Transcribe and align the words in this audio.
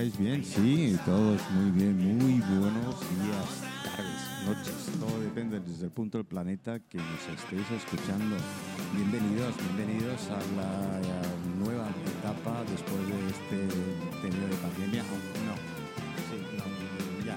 escucháis 0.00 0.18
bien? 0.18 0.44
Sí, 0.44 0.98
todos 1.04 1.40
muy 1.50 1.70
bien, 1.72 1.96
muy 2.18 2.40
buenos 2.40 3.00
días, 3.00 3.60
tardes, 3.84 4.46
noches, 4.46 4.74
todo 4.98 5.20
depende 5.20 5.60
desde 5.60 5.84
el 5.84 5.90
punto 5.90 6.18
del 6.18 6.26
planeta 6.26 6.78
que 6.80 6.98
nos 6.98 7.38
estéis 7.38 7.70
escuchando. 7.70 8.36
Bienvenidos, 8.94 9.54
bienvenidos 9.56 10.28
a 10.28 10.38
la 10.56 11.00
nueva 11.58 11.88
etapa 12.18 12.64
después 12.70 12.98
de 13.08 13.28
este 13.28 13.76
periodo 14.22 14.48
de 14.48 14.56
pandemia. 14.56 15.02
Oh, 15.02 15.20
no, 15.44 15.54
sí, 16.28 16.36
no, 16.56 17.24
ya, 17.24 17.36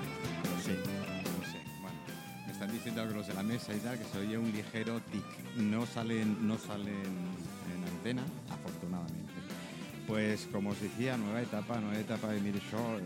sé, 0.63 0.73
lo 0.75 1.45
sé. 1.45 1.59
Bueno, 1.81 1.97
me 2.45 2.53
están 2.53 2.71
diciendo 2.71 3.07
que 3.07 3.13
los 3.13 3.27
de 3.27 3.33
la 3.33 3.43
mesa 3.43 3.73
y 3.75 3.79
tal 3.79 3.97
que 3.97 4.05
se 4.05 4.19
oye 4.19 4.37
un 4.37 4.51
ligero 4.51 5.01
tic. 5.11 5.55
No 5.57 5.85
salen, 5.85 6.47
no 6.47 6.57
salen 6.57 6.95
en 7.75 7.83
antena. 7.95 8.23
Pues 10.13 10.47
como 10.51 10.69
os 10.69 10.79
decía, 10.79 11.17
nueva 11.17 11.41
etapa, 11.41 11.79
nueva 11.79 11.97
etapa 11.97 12.29
de 12.29 12.39
Mire 12.39 12.59
Show. 12.69 13.01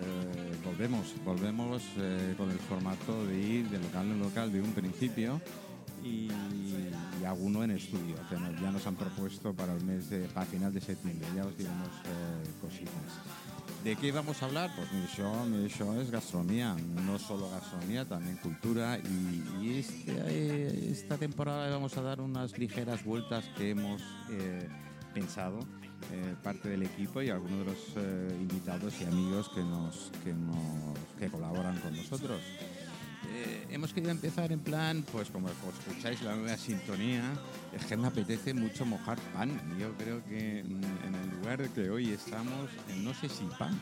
Volvemos, 0.65 1.15
volvemos 1.23 1.81
eh, 1.95 2.35
con 2.37 2.51
el 2.51 2.59
formato 2.59 3.25
de 3.25 3.39
ir 3.39 3.69
de 3.69 3.79
local 3.79 4.07
en 4.07 4.19
local 4.19 4.51
de 4.51 4.61
un 4.61 4.73
principio 4.73 5.39
y, 6.03 6.27
y 7.21 7.23
alguno 7.25 7.63
en 7.63 7.71
estudio, 7.71 8.17
que 8.29 8.35
ya 8.61 8.71
nos 8.71 8.85
han 8.87 8.95
propuesto 8.97 9.53
para 9.53 9.73
el 9.73 9.85
mes 9.85 10.09
de, 10.09 10.27
para 10.27 10.45
final 10.47 10.73
de 10.73 10.81
septiembre. 10.81 11.25
Ya 11.33 11.45
os 11.45 11.57
diremos 11.57 11.87
eh, 11.87 12.51
cositas. 12.59 12.91
¿De 13.85 13.95
qué 13.95 14.11
vamos 14.11 14.43
a 14.43 14.47
hablar? 14.47 14.69
Pues 14.75 14.91
Mire 14.91 15.07
Show, 15.07 15.45
Mire 15.45 15.69
Show 15.69 15.97
es 16.01 16.11
gastronomía, 16.11 16.75
no 17.05 17.17
solo 17.17 17.49
gastronomía, 17.49 18.03
también 18.03 18.35
cultura 18.35 18.99
y, 18.99 19.77
este, 19.79 20.11
eh, 20.11 20.89
esta 20.91 21.17
temporada 21.17 21.69
vamos 21.69 21.95
a 21.95 22.01
dar 22.01 22.19
unas 22.19 22.57
ligeras 22.57 23.05
vueltas 23.05 23.45
que 23.57 23.69
hemos 23.69 24.03
pensado 25.13 25.59
eh, 26.11 26.35
parte 26.43 26.69
del 26.69 26.83
equipo 26.83 27.21
y 27.21 27.29
algunos 27.29 27.59
de 27.59 27.65
los 27.65 27.77
eh, 27.97 28.37
invitados 28.39 28.93
y 29.01 29.05
amigos 29.05 29.49
que 29.49 29.61
nos 29.61 30.11
que 30.23 30.33
nos 30.33 30.97
que 31.19 31.29
colaboran 31.29 31.77
con 31.79 31.95
nosotros. 31.95 32.41
Eh, 33.33 33.67
hemos 33.71 33.93
querido 33.93 34.11
empezar 34.11 34.51
en 34.51 34.59
plan, 34.61 35.03
pues 35.11 35.29
como 35.29 35.49
escucháis 35.49 36.21
la 36.21 36.35
nueva 36.35 36.55
sintonía, 36.57 37.23
es 37.73 37.85
que 37.85 37.97
me 37.97 38.07
apetece 38.07 38.53
mucho 38.53 38.85
mojar 38.85 39.17
pan. 39.33 39.59
Yo 39.77 39.91
creo 39.97 40.23
que 40.25 40.63
mm, 40.63 41.05
en 41.07 41.15
el 41.15 41.29
lugar 41.37 41.67
que 41.69 41.89
hoy 41.89 42.11
estamos, 42.11 42.69
no 43.03 43.13
sé 43.13 43.27
si 43.27 43.43
pan, 43.59 43.77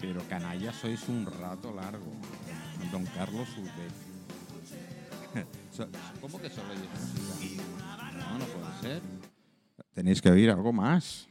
pero 0.00 0.20
canalla 0.28 0.72
sois 0.72 1.08
un 1.08 1.24
rato 1.26 1.72
largo. 1.74 2.12
Don 2.90 3.06
Carlos. 3.06 3.48
So- 5.72 5.88
¿Cómo 6.20 6.38
que 6.38 6.50
solo 6.50 6.68
música? 6.74 7.62
No, 8.18 8.38
no 8.38 8.44
puede 8.44 8.80
ser. 8.82 9.02
Tenéis 9.94 10.20
que 10.22 10.30
oír 10.30 10.50
algo 10.50 10.72
más. 10.72 11.28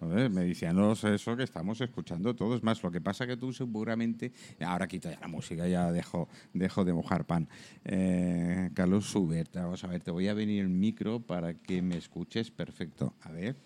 Joder, 0.00 0.30
me 0.30 0.42
decían 0.44 0.76
los 0.76 1.02
eso 1.02 1.36
que 1.36 1.42
estamos 1.42 1.80
escuchando 1.80 2.34
todos 2.36 2.62
más. 2.62 2.80
Lo 2.84 2.90
que 2.92 3.00
pasa 3.00 3.26
que 3.26 3.36
tú 3.36 3.52
seguramente. 3.52 4.32
Ahora 4.60 4.86
quito 4.86 5.10
ya 5.10 5.18
la 5.18 5.26
música, 5.26 5.66
ya 5.66 5.90
dejo, 5.90 6.28
dejo 6.52 6.84
de 6.84 6.92
mojar 6.92 7.24
pan. 7.24 7.48
Eh, 7.84 8.70
Carlos 8.74 9.06
Schubert, 9.06 9.52
vamos 9.56 9.82
a 9.82 9.88
ver, 9.88 10.00
te 10.00 10.12
voy 10.12 10.28
a 10.28 10.34
venir 10.34 10.62
el 10.62 10.68
micro 10.68 11.18
para 11.18 11.54
que 11.54 11.82
me 11.82 11.96
escuches 11.96 12.50
perfecto. 12.52 13.14
A 13.22 13.32
ver. 13.32 13.56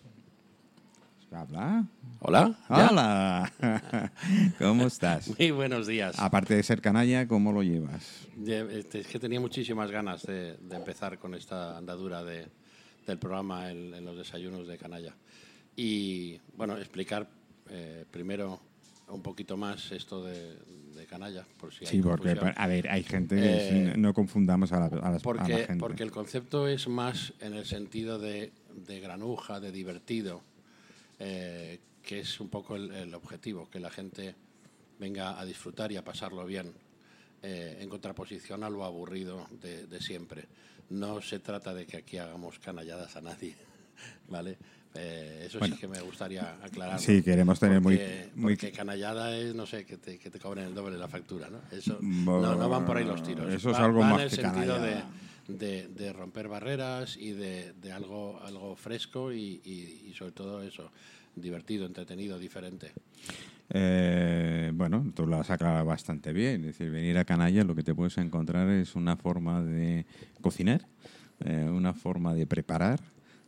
¿Habla? 1.30 1.86
Hola. 2.20 2.58
¿ya? 2.68 2.88
¡Hola! 2.90 3.52
¿Cómo 4.58 4.84
estás? 4.84 5.32
Muy 5.38 5.50
buenos 5.50 5.86
días. 5.86 6.18
Aparte 6.18 6.54
de 6.54 6.62
ser 6.62 6.82
canalla, 6.82 7.26
¿cómo 7.26 7.52
lo 7.52 7.62
llevas? 7.62 8.28
Este, 8.46 9.00
Es 9.00 9.06
que 9.06 9.18
tenía 9.18 9.40
muchísimas 9.40 9.90
ganas 9.90 10.22
de, 10.24 10.58
de 10.58 10.76
empezar 10.76 11.18
con 11.18 11.34
esta 11.34 11.78
andadura 11.78 12.22
de- 12.22 12.48
del 13.06 13.18
programa 13.18 13.70
en, 13.70 13.94
en 13.94 14.04
los 14.04 14.16
desayunos 14.16 14.66
de 14.66 14.78
Canalla. 14.78 15.14
Y 15.76 16.38
bueno, 16.56 16.76
explicar 16.78 17.28
eh, 17.70 18.04
primero 18.10 18.60
un 19.08 19.22
poquito 19.22 19.56
más 19.56 19.90
esto 19.92 20.24
de, 20.24 20.56
de 20.94 21.06
Canalla, 21.06 21.44
por 21.58 21.72
si 21.72 21.84
hay 21.84 21.90
Sí, 21.90 22.00
porque, 22.02 22.30
confusión. 22.34 22.54
a 22.56 22.66
ver, 22.66 22.88
hay 22.88 23.02
gente 23.02 23.36
que 23.36 23.90
Eh, 23.90 23.94
no 23.96 24.14
confundamos 24.14 24.72
a 24.72 24.80
la, 24.80 24.86
a 24.86 24.90
las- 24.90 25.02
a 25.02 25.10
la 25.12 25.18
Porque, 25.20 25.56
gente. 25.66 25.76
porque 25.80 26.02
el 26.02 26.10
concepto 26.10 26.68
es 26.68 26.88
más 26.88 27.32
en 27.40 27.54
el 27.54 27.66
sentido 27.66 28.18
de, 28.18 28.52
de 28.86 29.00
granuja, 29.00 29.60
de 29.60 29.72
divertido, 29.72 30.42
eh, 31.18 31.78
que 32.02 32.20
es 32.20 32.40
un 32.40 32.48
poco 32.48 32.76
el, 32.76 32.90
el 32.92 33.14
objetivo, 33.14 33.68
que 33.70 33.80
la 33.80 33.90
gente 33.90 34.34
venga 34.98 35.38
a 35.40 35.44
disfrutar 35.44 35.90
y 35.92 35.96
a 35.96 36.04
pasarlo 36.04 36.44
bien, 36.46 36.72
eh, 37.42 37.78
en 37.80 37.88
contraposición 37.88 38.62
a 38.64 38.70
lo 38.70 38.84
aburrido 38.84 39.46
de, 39.60 39.86
de 39.86 40.00
siempre. 40.00 40.44
No 40.90 41.20
se 41.22 41.38
trata 41.38 41.72
de 41.74 41.86
que 41.86 41.96
aquí 41.98 42.18
hagamos 42.18 42.58
canalladas 42.58 43.16
a 43.16 43.20
nadie, 43.20 43.54
¿vale? 44.28 44.58
Eh, 44.94 45.44
eso 45.46 45.58
Bueno. 45.58 45.74
sí 45.74 45.80
que 45.80 45.88
me 45.88 46.00
gustaría 46.02 46.58
aclarar. 46.62 47.00
Sí, 47.00 47.22
queremos 47.22 47.58
tener 47.58 47.80
muy- 47.80 47.96
porque, 47.96 48.28
muy- 48.34 48.54
porque 48.56 48.72
canallada 48.72 49.34
es, 49.36 49.54
no 49.54 49.64
sé, 49.64 49.86
que 49.86 49.96
te, 49.96 50.18
que 50.18 50.30
te 50.30 50.38
cobren 50.38 50.66
el 50.66 50.74
doble 50.74 50.92
de 50.96 50.98
la 51.00 51.08
factura, 51.08 51.48
¿no? 51.48 51.60
Eso, 51.74 51.98
Bo- 52.02 52.42
no, 52.42 52.54
no 52.56 52.68
van 52.68 52.84
por 52.84 52.98
ahí 52.98 53.04
los 53.04 53.22
tiros. 53.22 53.50
eso 53.52 53.70
es 53.70 53.76
Va- 53.78 53.84
algo 53.86 54.00
va 54.00 54.10
más 54.10 54.18
en 54.18 54.24
el 54.24 54.30
que 54.30 54.36
sentido 54.36 54.74
de, 54.74 54.90
canallada. 54.90 55.10
de, 55.48 55.88
de 55.88 56.12
romper 56.12 56.48
barreras 56.48 57.16
y 57.16 57.30
de, 57.32 57.72
de 57.72 57.90
algo, 57.92 58.38
algo 58.44 58.76
fresco 58.76 59.32
y, 59.32 59.62
y- 59.64 60.08
y 60.10 60.14
sobre 60.14 60.32
todo 60.32 60.62
eso, 60.62 60.90
divertido, 61.34 61.86
entretenido, 61.86 62.38
diferente. 62.38 62.92
Eh, 63.74 64.70
bueno, 64.74 65.10
tú 65.14 65.26
lo 65.26 65.36
has 65.36 65.50
aclarado 65.50 65.84
bastante 65.86 66.32
bien. 66.32 66.60
Es 66.60 66.78
decir, 66.78 66.90
venir 66.90 67.16
a 67.18 67.24
Canalla 67.24 67.64
lo 67.64 67.74
que 67.74 67.82
te 67.82 67.94
puedes 67.94 68.18
encontrar 68.18 68.68
es 68.68 68.94
una 68.94 69.16
forma 69.16 69.62
de 69.62 70.04
cocinar, 70.40 70.86
eh, 71.40 71.68
una 71.70 71.94
forma 71.94 72.34
de 72.34 72.46
preparar, 72.46 73.00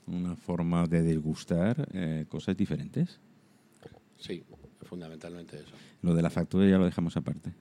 una 0.06 0.34
forma 0.34 0.86
de 0.86 1.02
degustar 1.02 1.88
eh, 1.92 2.24
cosas 2.28 2.56
diferentes. 2.56 3.20
Sí, 4.16 4.42
fundamentalmente 4.82 5.56
eso. 5.56 5.74
Lo 6.02 6.14
de 6.14 6.22
la 6.22 6.30
factura 6.30 6.66
ya 6.66 6.78
lo 6.78 6.86
dejamos 6.86 7.16
aparte. 7.16 7.52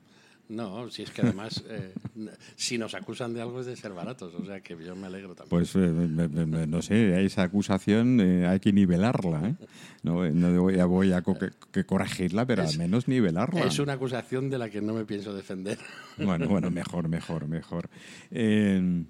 No, 0.49 0.89
si 0.91 1.03
es 1.03 1.09
que 1.11 1.21
además, 1.21 1.63
eh, 1.69 1.93
si 2.57 2.77
nos 2.77 2.93
acusan 2.93 3.33
de 3.33 3.41
algo 3.41 3.61
es 3.61 3.65
de 3.65 3.75
ser 3.77 3.93
baratos, 3.93 4.33
o 4.35 4.45
sea 4.45 4.59
que 4.61 4.77
yo 4.85 4.95
me 4.95 5.07
alegro 5.07 5.33
también. 5.35 5.49
Pues 5.49 5.73
eh, 5.75 5.79
me- 5.79 6.27
me- 6.27 6.45
me- 6.45 6.67
no 6.67 6.81
sé, 6.81 7.23
esa 7.25 7.43
acusación 7.43 8.19
eh, 8.19 8.45
hay 8.45 8.59
que 8.59 8.73
nivelarla. 8.73 9.49
¿eh? 9.49 9.55
No, 10.03 10.29
no 10.29 10.61
voy 10.61 10.79
a, 10.79 10.85
voy 10.85 11.13
a 11.13 11.21
co- 11.21 11.37
que, 11.71 11.85
corregirla, 11.85 12.45
pero 12.45 12.63
al 12.63 12.77
menos 12.77 13.07
nivelarla. 13.07 13.65
es 13.65 13.79
una 13.79 13.93
acusación 13.93 14.49
de 14.49 14.57
la 14.57 14.69
que 14.69 14.81
no 14.81 14.93
me 14.93 15.05
pienso 15.05 15.33
defender. 15.33 15.77
Bueno, 16.17 16.47
bueno, 16.47 16.69
mejor, 16.69 17.07
mejor, 17.07 17.47
mejor. 17.47 17.89
Eh, 18.29 19.05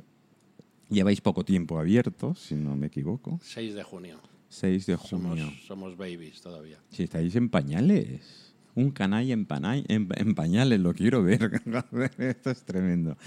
lleváis 0.89 1.19
poco 1.19 1.43
tiempo 1.43 1.79
abierto, 1.79 2.35
si 2.35 2.55
no 2.55 2.75
me 2.75 2.87
equivoco. 2.87 3.39
6 3.43 3.73
de 3.75 3.83
junio. 3.83 4.19
6 4.49 4.85
de 4.85 4.95
junio. 4.95 5.45
Somos, 5.47 5.65
somos 5.65 5.97
babies 5.97 6.39
todavía. 6.41 6.77
Si 6.91 7.03
estáis 7.03 7.35
en 7.35 7.49
pañales. 7.49 8.52
Un 8.75 8.91
canalla 8.91 9.33
en, 9.33 9.47
en, 9.87 10.09
en 10.15 10.35
pañales, 10.35 10.79
lo 10.79 10.93
quiero 10.93 11.21
ver. 11.23 11.61
Esto 12.17 12.49
es 12.51 12.63
tremendo. 12.63 13.17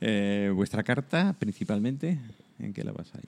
Eh, 0.00 0.50
¿Vuestra 0.54 0.82
carta, 0.82 1.34
principalmente, 1.38 2.18
en 2.58 2.72
qué 2.72 2.84
la 2.84 2.92
basáis? 2.92 3.26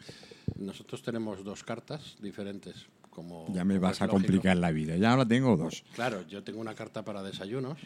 Nosotros 0.58 1.02
tenemos 1.02 1.44
dos 1.44 1.62
cartas 1.64 2.16
diferentes. 2.20 2.86
Como, 3.10 3.46
Ya 3.54 3.64
me 3.64 3.78
vas 3.78 4.00
a 4.02 4.06
lógico. 4.06 4.20
complicar 4.22 4.56
la 4.58 4.70
vida. 4.72 4.96
Ya 4.96 5.10
ahora 5.12 5.26
tengo 5.26 5.56
dos. 5.56 5.84
Claro, 5.94 6.26
yo 6.28 6.42
tengo 6.42 6.60
una 6.60 6.74
carta 6.74 7.02
para 7.04 7.22
desayunos, 7.22 7.78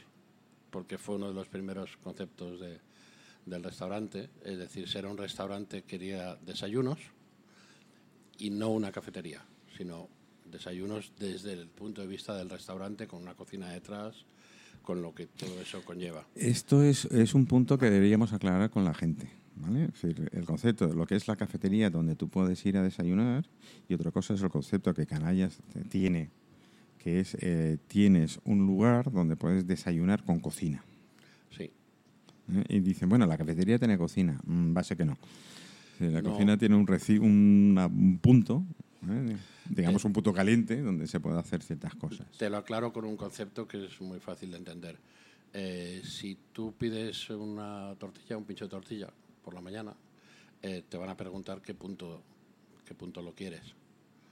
porque 0.71 0.99
fue 0.99 1.17
uno 1.17 1.29
de 1.29 1.35
los 1.35 1.49
primeros 1.49 1.97
conceptos 2.03 2.61
de- 2.61 2.79
del 3.47 3.63
restaurante. 3.63 4.29
Es 4.45 4.59
decir, 4.59 4.89
ser 4.89 5.07
un 5.07 5.17
restaurante 5.17 5.83
quería 5.83 6.35
desayunos 6.37 6.99
y 8.39 8.51
no 8.51 8.71
una 8.71 8.91
cafetería, 8.93 9.43
sino 9.77 10.09
desayunos 10.51 11.13
desde 11.19 11.53
el 11.53 11.67
punto 11.69 12.01
de 12.01 12.07
vista 12.07 12.37
del 12.37 12.51
restaurante, 12.51 13.07
con 13.07 13.23
una 13.23 13.35
cocina 13.35 13.69
detrás, 13.71 14.25
con 14.83 15.03
lo 15.03 15.15
que 15.15 15.27
todo 15.27 15.61
eso 15.61 15.83
conlleva. 15.85 16.27
Esto 16.35 16.83
es, 16.83 17.05
es 17.07 17.35
un 17.35 17.47
punto 17.47 17.79
que 17.79 17.91
deberíamos 17.91 18.33
aclarar 18.33 18.71
con 18.71 18.85
la 18.85 18.95
gente. 18.95 19.29
¿vale? 19.57 19.85
Es 19.85 20.01
decir, 20.03 20.31
el 20.33 20.45
concepto 20.47 20.87
de 20.89 20.95
lo 20.95 21.07
que 21.07 21.17
es 21.17 21.29
la 21.29 21.37
cafetería 21.37 21.91
donde 21.91 22.17
tú 22.17 22.29
puedes 22.29 22.65
ir 22.65 22.79
a 22.79 22.83
desayunar 22.83 23.45
y 23.89 23.95
otra 23.95 24.11
cosa 24.11 24.33
es 24.35 24.43
el 24.43 24.49
concepto 24.49 24.95
que 24.95 25.05
Canallas 25.07 25.59
tiene, 25.91 26.31
que 26.99 27.21
es 27.21 27.37
eh, 27.41 27.77
tienes 27.87 28.41
un 28.45 28.67
lugar 28.67 29.13
donde 29.13 29.37
puedes 29.37 29.67
desayunar 29.67 30.25
con 30.25 30.41
cocina. 30.41 30.83
Sí, 31.55 31.65
¿eh? 31.65 32.65
Y 32.71 32.81
dicen, 32.81 33.09
bueno, 33.11 33.27
la 33.27 33.37
cafetería 33.37 33.79
tiene 33.79 33.99
cocina. 33.99 34.41
Mm, 34.47 34.75
va 34.75 34.81
a 34.81 34.85
ser 34.85 34.97
que 34.97 35.05
no. 35.05 35.19
Sí, 35.99 36.09
La 36.09 36.23
No. 36.23 36.31
cocina 36.33 36.57
tiene 36.57 36.77
un, 36.77 36.87
reci- 36.87 37.21
una- 37.21 37.87
un 37.87 38.19
punto, 38.19 38.65
¿eh? 39.09 39.37
digamos 39.69 40.05
un 40.05 40.13
punto 40.13 40.33
caliente, 40.33 40.81
donde 40.81 41.07
se 41.07 41.21
puede 41.21 41.39
hacer 41.39 41.63
ciertas 41.63 41.95
cosas. 41.95 42.27
te 42.37 42.51
lo 42.51 42.57
aclaro 42.59 42.93
con 42.93 43.05
un 43.05 43.17
concepto 43.17 43.67
que 43.67 43.87
es 43.87 44.01
muy 44.01 44.21
fácil 44.21 44.51
de 44.51 44.57
entender. 44.59 44.99
Eh, 45.53 46.03
si 46.05 46.39
tú 46.53 46.73
pides 46.77 47.29
una 47.31 47.95
tortilla, 47.99 48.37
un 48.37 48.45
pincho 48.45 48.67
de 48.67 48.71
tortilla 48.71 49.09
por 49.45 49.55
la 49.55 49.61
mañana, 49.61 49.95
eh, 50.63 50.85
te 50.89 50.97
van 50.97 51.09
a 51.09 51.17
preguntar 51.17 51.61
qué 51.61 51.75
punto, 51.75 52.23
qué 52.85 52.95
punto 52.95 53.23
lo 53.23 53.35
quieres 53.35 53.63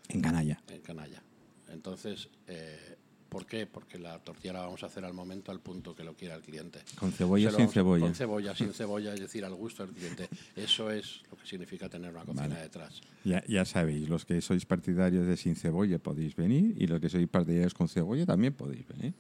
En 0.08 0.20
Canalla. 0.20 0.60
en 0.68 0.80
canalla. 0.82 1.22
Entonces, 1.68 2.28
eh, 2.46 2.96
¿por 3.28 3.46
qué? 3.46 3.66
Porque 3.66 3.98
la 3.98 4.18
tortilla 4.18 4.54
la 4.54 4.60
vamos 4.60 4.82
a 4.82 4.86
hacer 4.86 5.04
al 5.04 5.12
momento, 5.14 5.50
al 5.52 5.60
punto 5.60 5.94
que 5.94 6.02
lo 6.04 6.14
quiera 6.14 6.34
el 6.34 6.42
cliente. 6.42 6.80
Con 6.98 7.12
cebolla, 7.12 7.50
lo 7.50 7.56
sin 7.56 7.68
cebolla. 7.68 8.04
Con 8.04 8.14
cebolla, 8.14 8.54
sin 8.54 8.72
cebolla, 8.74 9.14
es 9.14 9.20
decir, 9.20 9.44
al 9.44 9.54
gusto 9.54 9.86
del 9.86 9.94
cliente. 9.94 10.28
Eso 10.56 10.90
es 10.90 11.22
lo 11.30 11.36
que 11.36 11.46
significa 11.46 11.88
tener 11.88 12.10
una 12.10 12.24
cocina 12.24 12.48
Vale. 12.48 12.60
detrás. 12.62 13.00
Ya, 13.24 13.42
ya 13.46 13.64
sabéis, 13.64 14.08
los 14.08 14.24
que 14.24 14.40
sois 14.40 14.64
partidarios 14.66 15.26
de 15.26 15.36
sin 15.36 15.54
cebolla 15.56 15.98
podéis 15.98 16.34
venir 16.36 16.74
y 16.78 16.86
los 16.86 17.00
que 17.00 17.08
sois 17.08 17.28
partidarios 17.28 17.74
con 17.74 17.88
cebolla 17.88 18.24
también 18.26 18.54
podéis 18.54 18.86
venir. 18.88 19.14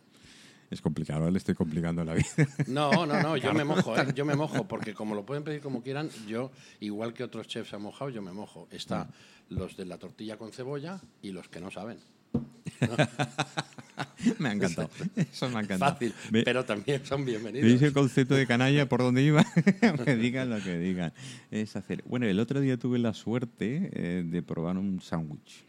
Es 0.70 0.82
complicado, 0.82 1.30
le 1.30 1.38
estoy 1.38 1.54
complicando 1.54 2.04
la 2.04 2.12
vida. 2.12 2.26
No, 2.66 3.06
no, 3.06 3.22
no, 3.22 3.38
yo 3.38 3.54
me 3.54 3.64
mojo, 3.64 3.96
¿eh? 3.98 4.06
yo 4.14 4.26
me 4.26 4.34
mojo, 4.36 4.68
porque 4.68 4.92
como 4.92 5.14
lo 5.14 5.24
pueden 5.24 5.42
pedir 5.42 5.62
como 5.62 5.82
quieran, 5.82 6.10
yo, 6.26 6.50
igual 6.80 7.14
que 7.14 7.24
otros 7.24 7.46
chefs 7.48 7.72
han 7.72 7.80
mojado, 7.80 8.10
yo 8.10 8.20
me 8.20 8.32
mojo. 8.32 8.68
Está 8.70 9.02
Ah. 9.02 9.08
los 9.48 9.78
de 9.78 9.86
la 9.86 9.96
tortilla 9.96 10.36
con 10.36 10.52
cebolla 10.52 11.00
y 11.22 11.30
los 11.32 11.48
que 11.48 11.60
no 11.60 11.70
saben. 11.70 11.98
me 14.38 14.48
ha 14.48 14.52
encantado. 14.52 14.90
Eso 15.16 15.48
me 15.48 15.58
ha 15.58 15.60
encantado. 15.62 15.92
Fácil, 15.92 16.14
pero 16.44 16.64
también 16.64 17.04
son 17.04 17.24
¿Veis 17.24 17.40
bienvenidos. 17.42 17.82
el 17.82 17.92
concepto 17.92 18.34
de 18.34 18.46
canalla 18.46 18.88
por 18.88 19.00
donde 19.00 19.22
iba? 19.22 19.44
que 20.04 20.16
digan 20.16 20.50
lo 20.50 20.62
que 20.62 20.78
digan. 20.78 21.12
Es 21.50 21.76
hacer. 21.76 22.02
Bueno, 22.04 22.26
el 22.26 22.40
otro 22.40 22.60
día 22.60 22.76
tuve 22.76 22.98
la 22.98 23.14
suerte 23.14 23.90
eh, 23.92 24.24
de 24.26 24.42
probar 24.42 24.76
un 24.78 25.00
sándwich. 25.00 25.64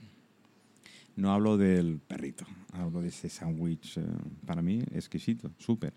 No 1.15 1.33
hablo 1.33 1.57
del 1.57 1.99
perrito, 1.99 2.45
hablo 2.71 3.01
de 3.01 3.09
ese 3.09 3.27
sándwich, 3.29 3.97
eh, 3.97 4.03
para 4.45 4.61
mí, 4.61 4.81
exquisito, 4.93 5.51
súper. 5.57 5.93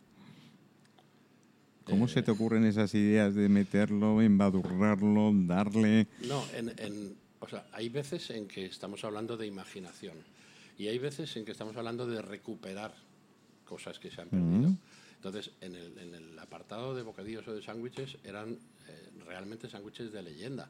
¿Cómo 1.85 2.09
se 2.09 2.23
te 2.23 2.31
ocurren 2.31 2.65
esas 2.65 2.95
ideas 2.95 3.35
de 3.35 3.49
meterlo, 3.49 4.23
embadurnarlo, 4.23 5.33
darle...? 5.35 6.07
No, 6.29 6.43
en, 6.55 6.69
en- 6.79 7.15
o 7.41 7.49
sea, 7.49 7.67
hay 7.73 7.89
veces 7.89 8.31
en 8.31 8.47
que 8.47 8.67
estamos 8.67 9.03
hablando 9.05 9.37
de 9.37 9.47
imaginación 9.49 10.15
y 10.79 10.89
hay 10.89 10.99
veces 10.99 11.37
en 11.37 11.45
que 11.45 11.53
estamos 11.53 11.77
hablando 11.77 12.07
de 12.07 12.23
recuperar 12.23 12.95
cosas 13.65 13.99
que 13.99 14.11
se 14.11 14.21
han 14.21 14.29
perdido. 14.29 14.75
Entonces, 15.17 15.53
en 15.61 15.75
el, 15.75 15.99
en 15.99 16.15
el 16.15 16.39
apartado 16.39 16.95
de 16.95 17.03
bocadillos 17.03 17.47
o 17.47 17.55
de 17.55 17.63
sándwiches 17.63 18.19
eran 18.25 18.59
eh, 18.89 19.11
realmente 19.25 19.69
sándwiches 19.69 20.13
de 20.13 20.23
leyenda. 20.23 20.69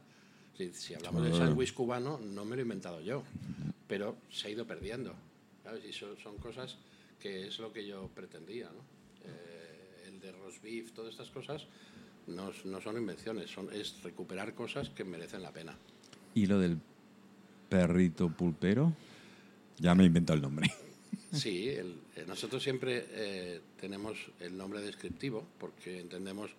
Si, 0.56 0.72
si 0.74 0.94
hablamos 0.94 1.24
de 1.24 1.32
sándwich 1.32 1.72
cubano, 1.72 2.18
no 2.18 2.44
me 2.44 2.56
lo 2.56 2.60
he 2.60 2.64
inventado 2.64 3.00
yo, 3.00 3.22
pero 3.88 4.16
se 4.30 4.48
ha 4.48 4.50
ido 4.50 4.66
perdiendo. 4.66 5.14
¿sabes? 5.64 5.84
Y 5.86 5.92
son, 5.92 6.16
son 6.22 6.36
cosas 6.36 6.76
que 7.18 7.46
es 7.48 7.58
lo 7.58 7.72
que 7.72 7.86
yo 7.86 8.10
pretendía. 8.14 8.66
¿no? 8.66 8.80
Eh, 9.24 10.08
el 10.08 10.20
de 10.20 10.32
roast 10.32 10.62
beef, 10.62 10.92
todas 10.92 11.12
estas 11.12 11.30
cosas, 11.30 11.66
no, 12.26 12.50
no 12.64 12.80
son 12.80 12.96
invenciones, 12.98 13.50
son, 13.50 13.72
es 13.72 14.02
recuperar 14.02 14.54
cosas 14.54 14.90
que 14.90 15.04
merecen 15.04 15.42
la 15.42 15.52
pena. 15.52 15.74
¿Y 16.34 16.46
lo 16.46 16.58
del 16.58 16.78
perrito 17.68 18.28
pulpero? 18.28 18.92
Ya 19.78 19.94
me 19.94 20.02
he 20.04 20.06
inventado 20.06 20.36
el 20.36 20.42
nombre. 20.42 20.70
Sí, 21.32 21.70
el- 21.70 21.96
eh, 22.16 22.24
nosotros 22.28 22.62
siempre 22.62 23.06
eh, 23.10 23.60
tenemos 23.80 24.18
el 24.40 24.54
nombre 24.54 24.82
descriptivo 24.82 25.46
porque 25.58 25.98
entendemos 25.98 26.50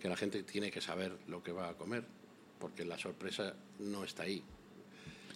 que 0.00 0.08
la 0.08 0.16
gente 0.16 0.42
tiene 0.42 0.72
que 0.72 0.80
saber 0.80 1.12
lo 1.28 1.44
que 1.44 1.52
va 1.52 1.68
a 1.68 1.74
comer, 1.74 2.02
porque 2.58 2.84
la 2.84 2.98
sorpresa 2.98 3.54
no 3.78 4.02
está 4.02 4.24
ahí. 4.24 4.42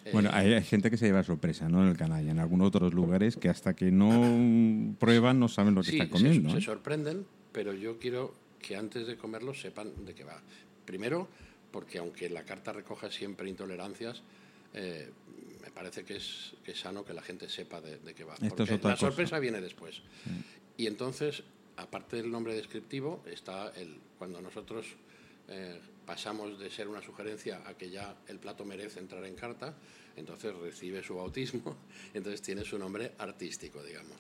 Eh, 0.04 0.10
Bueno, 0.12 0.30
hay, 0.32 0.52
hay 0.54 0.64
gente 0.64 0.90
que 0.90 0.96
se 0.96 1.06
lleva 1.06 1.22
sorpresa, 1.22 1.68
¿no? 1.68 1.82
En 1.84 1.88
el 1.90 1.96
canalla. 1.96 2.32
En 2.32 2.40
algunos 2.40 2.66
otros 2.66 2.92
lugares 2.92 3.36
que 3.36 3.48
hasta 3.48 3.74
que 3.76 3.92
no 3.92 4.96
prueban 4.98 5.38
no 5.38 5.46
saben 5.48 5.76
lo 5.76 5.82
que 5.82 5.90
sí, 5.92 5.96
están 5.98 6.08
se- 6.08 6.12
comiendo. 6.12 6.50
se, 6.50 6.58
¿eh? 6.58 6.60
sorprenden, 6.60 7.26
pero 7.52 7.72
yo 7.72 7.96
quiero 8.00 8.34
que 8.60 8.74
antes 8.74 9.06
de 9.06 9.16
comerlo 9.16 9.54
sepan 9.54 10.04
de 10.04 10.14
qué 10.16 10.24
va. 10.24 10.40
Primero, 10.84 11.28
porque 11.70 11.98
aunque 11.98 12.28
la 12.28 12.42
carta 12.42 12.72
recoja 12.72 13.08
siempre 13.12 13.48
intolerancias, 13.48 14.22
eh, 14.74 15.10
me 15.62 15.70
parece 15.70 16.04
que 16.04 16.16
es, 16.16 16.54
que 16.64 16.72
es 16.72 16.80
sano 16.80 17.04
que 17.04 17.12
la 17.12 17.22
gente 17.22 17.48
sepa 17.48 17.80
de, 17.80 17.98
de 17.98 18.14
qué 18.14 18.24
va. 18.24 18.34
Esto 18.34 18.46
es 18.46 18.52
porque 18.54 18.74
otra 18.74 18.90
la 18.90 18.96
cosa. 18.96 19.06
sorpresa 19.06 19.38
viene 19.38 19.60
después. 19.60 20.02
Y 20.76 20.86
entonces, 20.86 21.42
aparte 21.76 22.16
del 22.16 22.30
nombre 22.30 22.54
descriptivo, 22.54 23.22
está 23.26 23.72
el 23.76 23.98
cuando 24.18 24.40
nosotros 24.42 24.86
eh, 25.48 25.80
pasamos 26.04 26.58
de 26.58 26.70
ser 26.70 26.88
una 26.88 27.02
sugerencia 27.02 27.62
a 27.66 27.74
que 27.74 27.88
ya 27.90 28.16
el 28.28 28.38
plato 28.38 28.64
merece 28.64 29.00
entrar 29.00 29.24
en 29.24 29.34
carta, 29.34 29.74
entonces 30.14 30.54
recibe 30.54 31.02
su 31.02 31.16
bautismo, 31.16 31.76
entonces 32.14 32.42
tiene 32.42 32.64
su 32.64 32.78
nombre 32.78 33.12
artístico, 33.18 33.82
digamos, 33.82 34.18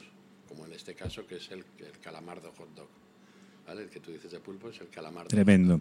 como 0.48 0.66
en 0.66 0.72
este 0.72 0.94
caso 0.94 1.26
que 1.26 1.36
es 1.36 1.50
el, 1.50 1.64
el 1.78 1.98
calamardo 2.00 2.52
hot 2.52 2.74
dog. 2.74 2.88
El 3.78 3.88
que 3.88 4.00
tú 4.00 4.10
dices 4.10 4.32
de 4.32 4.40
pulpo 4.40 4.68
es 4.68 4.80
el 4.80 4.88
calamardo. 4.88 5.28
Tremendo. 5.28 5.80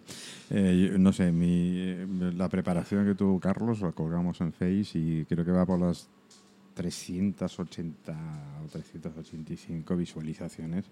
Eh, 0.50 0.94
no 0.98 1.12
sé, 1.12 1.32
mi, 1.32 1.78
eh, 1.78 2.06
la 2.36 2.48
preparación 2.48 3.06
que 3.06 3.14
tuvo 3.14 3.40
Carlos 3.40 3.80
la 3.80 3.92
colgamos 3.92 4.40
en 4.40 4.52
Face 4.52 4.98
y 4.98 5.24
creo 5.28 5.44
que 5.44 5.50
va 5.50 5.66
por 5.66 5.80
las 5.80 6.08
380 6.74 8.12
o 8.64 8.68
385 8.68 9.96
visualizaciones, 9.96 10.84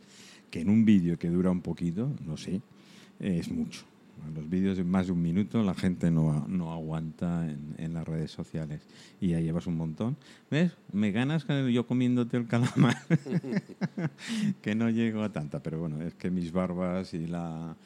que 0.50 0.61
en 0.61 0.71
un 0.71 0.85
vídeo 0.85 1.19
que 1.19 1.29
dura 1.29 1.50
un 1.50 1.61
poquito, 1.61 2.11
no 2.27 2.37
sé, 2.37 2.61
es 3.21 3.50
mucho. 3.50 3.85
Los 4.35 4.49
vídeos 4.49 4.76
de 4.76 4.85
más 4.85 5.06
de 5.06 5.12
un 5.12 5.23
minuto 5.23 5.62
la 5.62 5.75
gente 5.75 6.11
no, 6.11 6.47
no 6.49 6.73
aguanta 6.73 7.49
en, 7.49 7.75
en 7.79 7.94
las 7.94 8.06
redes 8.06 8.31
sociales 8.31 8.82
y 9.20 9.29
ya 9.29 9.41
llevas 9.41 9.67
un 9.67 9.76
montón. 9.76 10.17
¿Ves? 10.50 10.73
Me 10.93 11.11
ganas 11.12 11.47
yo 11.73 11.87
comiéndote 11.87 12.37
el 12.37 12.47
calamar. 12.47 12.97
que 14.62 14.75
no 14.75 14.91
llego 14.91 15.23
a 15.23 15.32
tanta, 15.32 15.62
pero 15.62 15.79
bueno, 15.79 16.03
es 16.03 16.15
que 16.15 16.31
mis 16.31 16.53
barbas 16.53 17.15
y 17.15 17.26
la, 17.26 17.76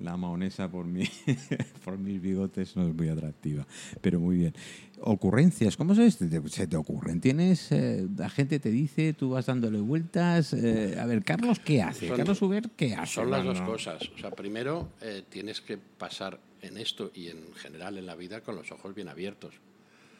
la 0.00 0.16
maonesa 0.16 0.70
por, 0.70 0.86
mi, 0.86 1.04
por 1.84 1.98
mis 1.98 2.20
bigotes 2.20 2.76
no 2.76 2.86
es 2.88 2.94
muy 2.94 3.08
atractiva, 3.08 3.66
pero 4.00 4.20
muy 4.20 4.36
bien. 4.36 4.54
Ocurrencias, 5.02 5.76
¿cómo 5.76 5.94
se, 5.94 6.10
te, 6.10 6.48
se 6.48 6.66
te 6.66 6.76
ocurren? 6.76 7.20
¿Tienes, 7.20 7.72
eh, 7.72 8.06
la 8.16 8.28
gente 8.28 8.58
te 8.60 8.70
dice, 8.70 9.12
tú 9.14 9.30
vas 9.30 9.46
dándole 9.46 9.80
vueltas? 9.80 10.52
eh, 10.52 10.96
a 11.00 11.06
ver, 11.06 11.24
Carlos, 11.24 11.58
¿qué 11.60 11.82
hace? 11.82 12.08
Son- 12.08 12.16
Carlos 12.18 12.42
Uber, 12.42 12.68
¿qué 12.76 12.94
hace? 12.94 13.14
Son 13.14 13.30
las 13.30 13.44
dos 13.44 13.60
cosas. 13.62 14.10
O 14.14 14.18
sea, 14.18 14.30
primero 14.30 14.90
eh, 15.00 15.22
tienes 15.28 15.60
que 15.60 15.78
pasar 15.78 16.38
en 16.60 16.76
esto 16.76 17.10
y 17.14 17.28
en 17.28 17.52
general 17.54 17.96
en 17.96 18.06
la 18.06 18.14
vida 18.14 18.42
con 18.42 18.56
los 18.56 18.70
ojos 18.72 18.94
bien 18.94 19.08
abiertos. 19.08 19.54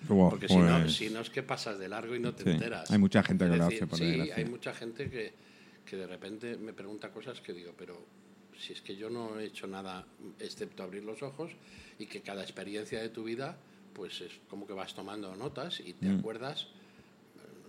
Buah, 0.08 0.30
Porque 0.30 0.48
si 0.48 0.56
no, 0.56 0.80
pues, 0.80 0.94
si 0.94 1.10
no 1.10 1.20
es 1.20 1.28
que 1.28 1.42
pasas 1.42 1.78
de 1.78 1.88
largo 1.88 2.16
y 2.16 2.20
no 2.20 2.32
te 2.32 2.44
Sí, 2.44 2.50
enteras. 2.50 2.90
hay 2.90 2.98
mucha 2.98 3.22
gente 3.22 3.44
Es 3.44 3.50
que 3.50 3.56
lo 3.58 3.64
hace 3.66 3.86
por 3.86 3.98
Sí, 3.98 4.30
hay 4.34 4.44
mucha 4.46 4.72
gente 4.72 5.10
que, 5.10 5.34
que 5.84 5.96
de 5.96 6.06
repente 6.06 6.56
me 6.56 6.72
pregunta 6.72 7.10
cosas 7.10 7.40
que 7.42 7.52
digo, 7.52 7.72
pero 7.76 8.02
si 8.60 8.74
es 8.74 8.82
que 8.82 8.94
yo 8.96 9.08
no 9.10 9.40
he 9.40 9.46
hecho 9.46 9.66
nada 9.66 10.06
excepto 10.38 10.82
abrir 10.82 11.02
los 11.04 11.22
ojos 11.22 11.50
y 11.98 12.06
que 12.06 12.20
cada 12.20 12.42
experiencia 12.42 13.00
de 13.00 13.08
tu 13.08 13.24
vida, 13.24 13.56
pues 13.94 14.20
es 14.20 14.32
como 14.48 14.66
que 14.66 14.72
vas 14.74 14.94
tomando 14.94 15.34
notas 15.34 15.80
y 15.80 15.94
te 15.94 16.06
Mm. 16.08 16.18
acuerdas 16.18 16.68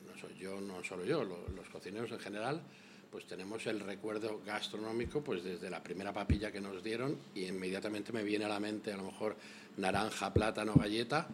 no 0.06 0.18
soy 0.20 0.36
yo, 0.38 0.60
no 0.62 0.84
solo 0.84 1.06
yo, 1.06 1.24
lo- 1.24 1.48
los 1.50 1.70
cocineros 1.70 2.12
en 2.12 2.20
general, 2.20 2.62
pues 3.10 3.26
tenemos 3.26 3.66
el 3.68 3.80
recuerdo 3.80 4.42
gastronómico 4.46 5.24
pues 5.24 5.44
desde 5.44 5.70
la 5.70 5.82
primera 5.82 6.14
papilla 6.14 6.52
que 6.52 6.62
nos 6.62 6.84
dieron 6.84 7.18
y 7.36 7.46
inmediatamente 7.46 8.12
me 8.12 8.24
viene 8.24 8.46
a 8.46 8.50
la 8.50 8.60
mente 8.60 8.92
a 8.94 8.98
lo 8.98 9.04
mejor 9.04 9.36
naranja, 9.78 10.34
plátano, 10.34 10.74
galleta, 10.76 11.28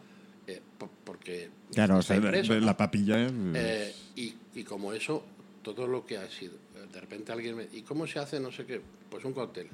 eh, 0.48 0.62
po- 0.78 0.90
porque 1.04 1.50
Claro, 1.74 1.98
o 1.98 2.02
sea, 2.02 2.16
impreso, 2.16 2.54
la, 2.54 2.60
¿no? 2.62 2.66
la 2.68 2.78
papilla... 2.78 3.28
Eh, 3.54 3.94
y, 4.16 4.34
y 4.56 4.64
como 4.64 4.94
eso, 4.94 5.24
todo 5.64 5.86
lo 5.88 6.06
que 6.06 6.18
ha 6.18 6.30
sido. 6.30 6.58
De 6.94 7.02
repente 7.02 7.32
alguien 7.32 7.56
me... 7.56 7.68
¿Y 7.72 7.82
cómo 7.82 8.08
se 8.08 8.20
hace 8.20 8.40
no 8.40 8.52
sé 8.52 8.66
qué? 8.66 8.82
Pues 9.10 9.24
un 9.26 9.34
cóctel, 9.34 9.68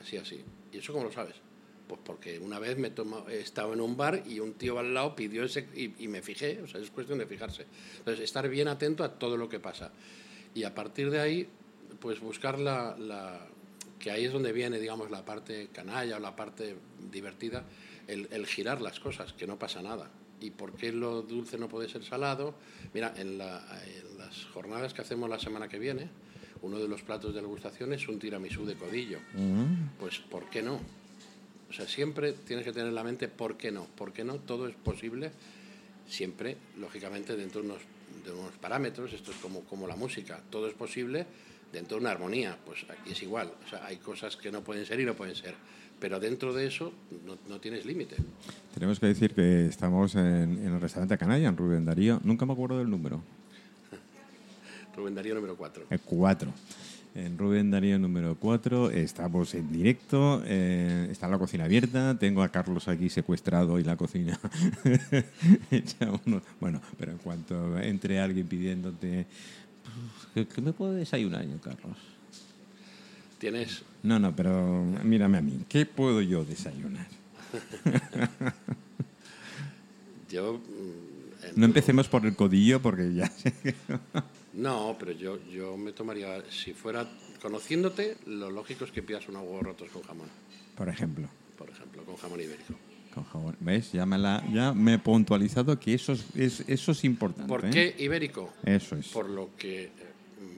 así, 0.00 0.16
así. 0.16 0.42
¿Y 0.72 0.78
eso 0.78 0.92
cómo 0.92 1.04
lo 1.04 1.12
sabes? 1.12 1.34
Pues 1.88 2.00
porque 2.04 2.38
una 2.38 2.58
vez 2.58 2.78
me 2.78 2.90
toma, 2.90 3.24
he 3.28 3.40
estado 3.40 3.72
en 3.74 3.80
un 3.80 3.96
bar 3.96 4.22
y 4.26 4.40
un 4.40 4.54
tío 4.54 4.78
al 4.78 4.94
lado 4.94 5.14
pidió 5.14 5.44
ese 5.44 5.68
y, 5.74 5.94
y 6.04 6.08
me 6.08 6.22
fijé, 6.22 6.60
o 6.62 6.66
sea, 6.66 6.80
es 6.80 6.90
cuestión 6.90 7.18
de 7.18 7.26
fijarse. 7.26 7.66
Entonces, 7.98 8.24
estar 8.24 8.48
bien 8.48 8.68
atento 8.68 9.04
a 9.04 9.18
todo 9.18 9.36
lo 9.36 9.48
que 9.48 9.60
pasa. 9.60 9.90
Y 10.54 10.64
a 10.64 10.74
partir 10.74 11.10
de 11.10 11.20
ahí, 11.20 11.48
pues 12.00 12.20
buscar 12.20 12.58
la, 12.58 12.96
la- 12.98 13.46
que 13.98 14.10
ahí 14.10 14.24
es 14.24 14.32
donde 14.32 14.52
viene, 14.52 14.78
digamos, 14.78 15.10
la 15.10 15.24
parte 15.24 15.68
canalla 15.72 16.16
o 16.16 16.20
la 16.20 16.34
parte 16.36 16.76
divertida, 17.10 17.64
el, 18.06 18.28
el 18.30 18.46
girar 18.46 18.80
las 18.80 19.00
cosas, 19.00 19.32
que 19.32 19.46
no 19.46 19.58
pasa 19.58 19.82
nada. 19.82 20.10
¿Y 20.40 20.50
por 20.50 20.72
qué 20.74 20.92
lo 20.92 21.22
dulce 21.22 21.56
no 21.58 21.68
puede 21.68 21.88
ser 21.88 22.04
salado? 22.04 22.54
Mira, 22.92 23.12
en, 23.16 23.38
la- 23.38 23.62
en 23.86 24.18
las 24.18 24.44
jornadas 24.46 24.92
que 24.94 25.02
hacemos 25.02 25.28
la 25.28 25.38
semana 25.38 25.68
que 25.68 25.78
viene, 25.78 26.08
uno 26.64 26.78
de 26.78 26.88
los 26.88 27.02
platos 27.02 27.34
de 27.34 27.42
degustación 27.42 27.92
es 27.92 28.08
un 28.08 28.18
tiramisú 28.18 28.64
de 28.64 28.74
codillo. 28.74 29.18
Pues, 30.00 30.18
¿por 30.18 30.48
qué 30.48 30.62
no? 30.62 30.80
O 31.68 31.72
sea, 31.72 31.86
siempre 31.86 32.32
tienes 32.32 32.64
que 32.64 32.72
tener 32.72 32.88
en 32.88 32.94
la 32.94 33.04
mente 33.04 33.28
por 33.28 33.56
qué 33.56 33.70
no. 33.70 33.84
¿Por 33.84 34.12
qué 34.12 34.24
no? 34.24 34.36
Todo 34.36 34.66
es 34.66 34.74
posible, 34.74 35.30
siempre, 36.08 36.56
lógicamente, 36.78 37.36
dentro 37.36 37.60
de 37.60 37.68
unos, 37.68 37.82
de 38.24 38.32
unos 38.32 38.52
parámetros. 38.52 39.12
Esto 39.12 39.30
es 39.30 39.36
como, 39.38 39.60
como 39.64 39.86
la 39.86 39.96
música. 39.96 40.40
Todo 40.50 40.66
es 40.66 40.74
posible 40.74 41.26
dentro 41.70 41.98
de 41.98 42.02
una 42.02 42.12
armonía. 42.12 42.56
Pues 42.64 42.86
aquí 42.88 43.12
es 43.12 43.22
igual. 43.22 43.52
O 43.66 43.68
sea, 43.68 43.84
hay 43.84 43.98
cosas 43.98 44.36
que 44.36 44.50
no 44.50 44.62
pueden 44.62 44.86
ser 44.86 45.00
y 45.00 45.04
no 45.04 45.14
pueden 45.14 45.34
ser. 45.34 45.54
Pero 46.00 46.18
dentro 46.18 46.54
de 46.54 46.66
eso 46.66 46.92
no, 47.26 47.36
no 47.48 47.60
tienes 47.60 47.84
límite. 47.84 48.16
Tenemos 48.72 48.98
que 48.98 49.06
decir 49.06 49.34
que 49.34 49.66
estamos 49.66 50.14
en, 50.14 50.24
en 50.24 50.74
el 50.74 50.80
restaurante 50.80 51.18
Canalla, 51.18 51.48
en 51.48 51.56
Rubén 51.56 51.84
Darío. 51.84 52.20
Nunca 52.24 52.46
me 52.46 52.52
acuerdo 52.52 52.78
del 52.78 52.88
número. 52.88 53.22
Rubén 54.96 55.14
Darío 55.14 55.34
número 55.34 55.56
4. 55.56 55.86
El 55.90 56.00
4. 56.00 56.52
En 57.14 57.38
Rubén 57.38 57.70
Darío 57.70 57.96
número 57.98 58.36
4 58.36 58.90
estamos 58.90 59.54
en 59.54 59.70
directo, 59.72 60.42
eh, 60.46 61.06
está 61.12 61.28
la 61.28 61.38
cocina 61.38 61.64
abierta, 61.64 62.18
tengo 62.18 62.42
a 62.42 62.48
Carlos 62.48 62.88
aquí 62.88 63.08
secuestrado 63.08 63.78
y 63.78 63.84
la 63.84 63.96
cocina 63.96 64.38
Bueno, 66.60 66.80
pero 66.98 67.12
en 67.12 67.18
cuanto 67.18 67.78
entre 67.78 68.18
alguien 68.18 68.48
pidiéndote, 68.48 69.26
¿qué, 70.34 70.60
me 70.60 70.72
puedo 70.72 70.92
desayunar 70.94 71.46
yo, 71.46 71.60
Carlos? 71.60 71.98
Tienes 73.38 73.84
No, 74.02 74.18
no, 74.18 74.34
pero 74.34 74.84
mírame 75.04 75.38
a 75.38 75.42
mí, 75.42 75.64
¿qué 75.68 75.86
puedo 75.86 76.20
yo 76.20 76.44
desayunar? 76.44 77.06
yo... 80.30 80.54
mm, 80.54 81.60
No 81.60 81.66
empecemos 81.66 82.08
por 82.08 82.26
el 82.26 82.34
codillo 82.34 82.82
porque 82.82 83.14
ya 83.14 83.28
sé 83.28 83.52
que... 83.62 83.76
No, 84.54 84.96
pero 84.98 85.12
yo, 85.12 85.38
yo 85.50 85.76
me 85.76 85.92
tomaría, 85.92 86.42
si 86.50 86.72
fuera 86.74 87.06
conociéndote, 87.42 88.16
lo 88.26 88.50
lógico 88.50 88.84
es 88.84 88.92
que 88.92 89.02
pidas 89.02 89.28
unos 89.28 89.42
huevos 89.42 89.62
rotos 89.62 89.88
con 89.90 90.02
jamón, 90.02 90.28
Por 90.76 90.88
ejemplo. 90.88 91.28
por 91.58 91.68
ejemplo, 91.70 92.04
con 92.04 92.16
jamón 92.16 92.40
ibérico. 92.40 92.74
Con 93.12 93.24
jabón. 93.24 93.56
¿Ves? 93.60 93.92
Ya 93.92 94.06
me, 94.06 94.18
la, 94.18 94.44
ya 94.52 94.72
me 94.72 94.94
he 94.94 94.98
puntualizado 94.98 95.78
que 95.78 95.94
eso 95.94 96.12
es, 96.12 96.24
es- 96.36 96.64
eso 96.68 96.92
es 96.92 97.04
importante. 97.04 97.48
¿Por 97.48 97.64
¿eh? 97.64 97.70
qué 97.70 97.94
ibérico? 97.98 98.52
Eso 98.64 98.96
es. 98.96 99.08
Por 99.08 99.30
lo 99.30 99.50
que 99.56 99.84
eh, 99.84 99.90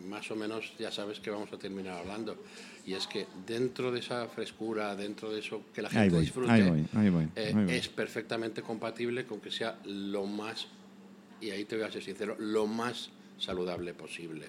más 0.08 0.30
o 0.30 0.36
menos 0.36 0.72
ya 0.78 0.90
sabes 0.90 1.20
que 1.20 1.28
vamos 1.30 1.52
a 1.52 1.58
terminar 1.58 1.98
hablando. 1.98 2.42
Y 2.86 2.94
es 2.94 3.06
que 3.06 3.26
dentro 3.46 3.90
de 3.92 4.00
esa 4.00 4.26
frescura, 4.28 4.94
dentro 4.96 5.30
de 5.32 5.40
eso 5.40 5.64
que 5.74 5.82
la 5.82 5.88
Ahí 5.88 5.94
gente 5.94 6.14
voy, 6.14 6.20
disfrute, 6.24 6.50
ahí 6.50 6.62
voy, 6.62 6.86
ahí 6.94 7.10
voy, 7.10 7.28
eh, 7.34 7.66
es 7.70 7.88
perfectamente 7.88 8.62
compatible 8.62 9.26
con 9.26 9.40
que 9.40 9.50
sea 9.50 9.78
lo 9.84 10.24
más, 10.24 10.68
y 11.40 11.50
ahí 11.50 11.64
te 11.64 11.76
voy 11.76 11.84
a 11.84 11.90
ser 11.92 12.02
sincero, 12.02 12.36
lo 12.38 12.66
más 12.66 13.10
saludable 13.38 13.94
posible. 13.94 14.46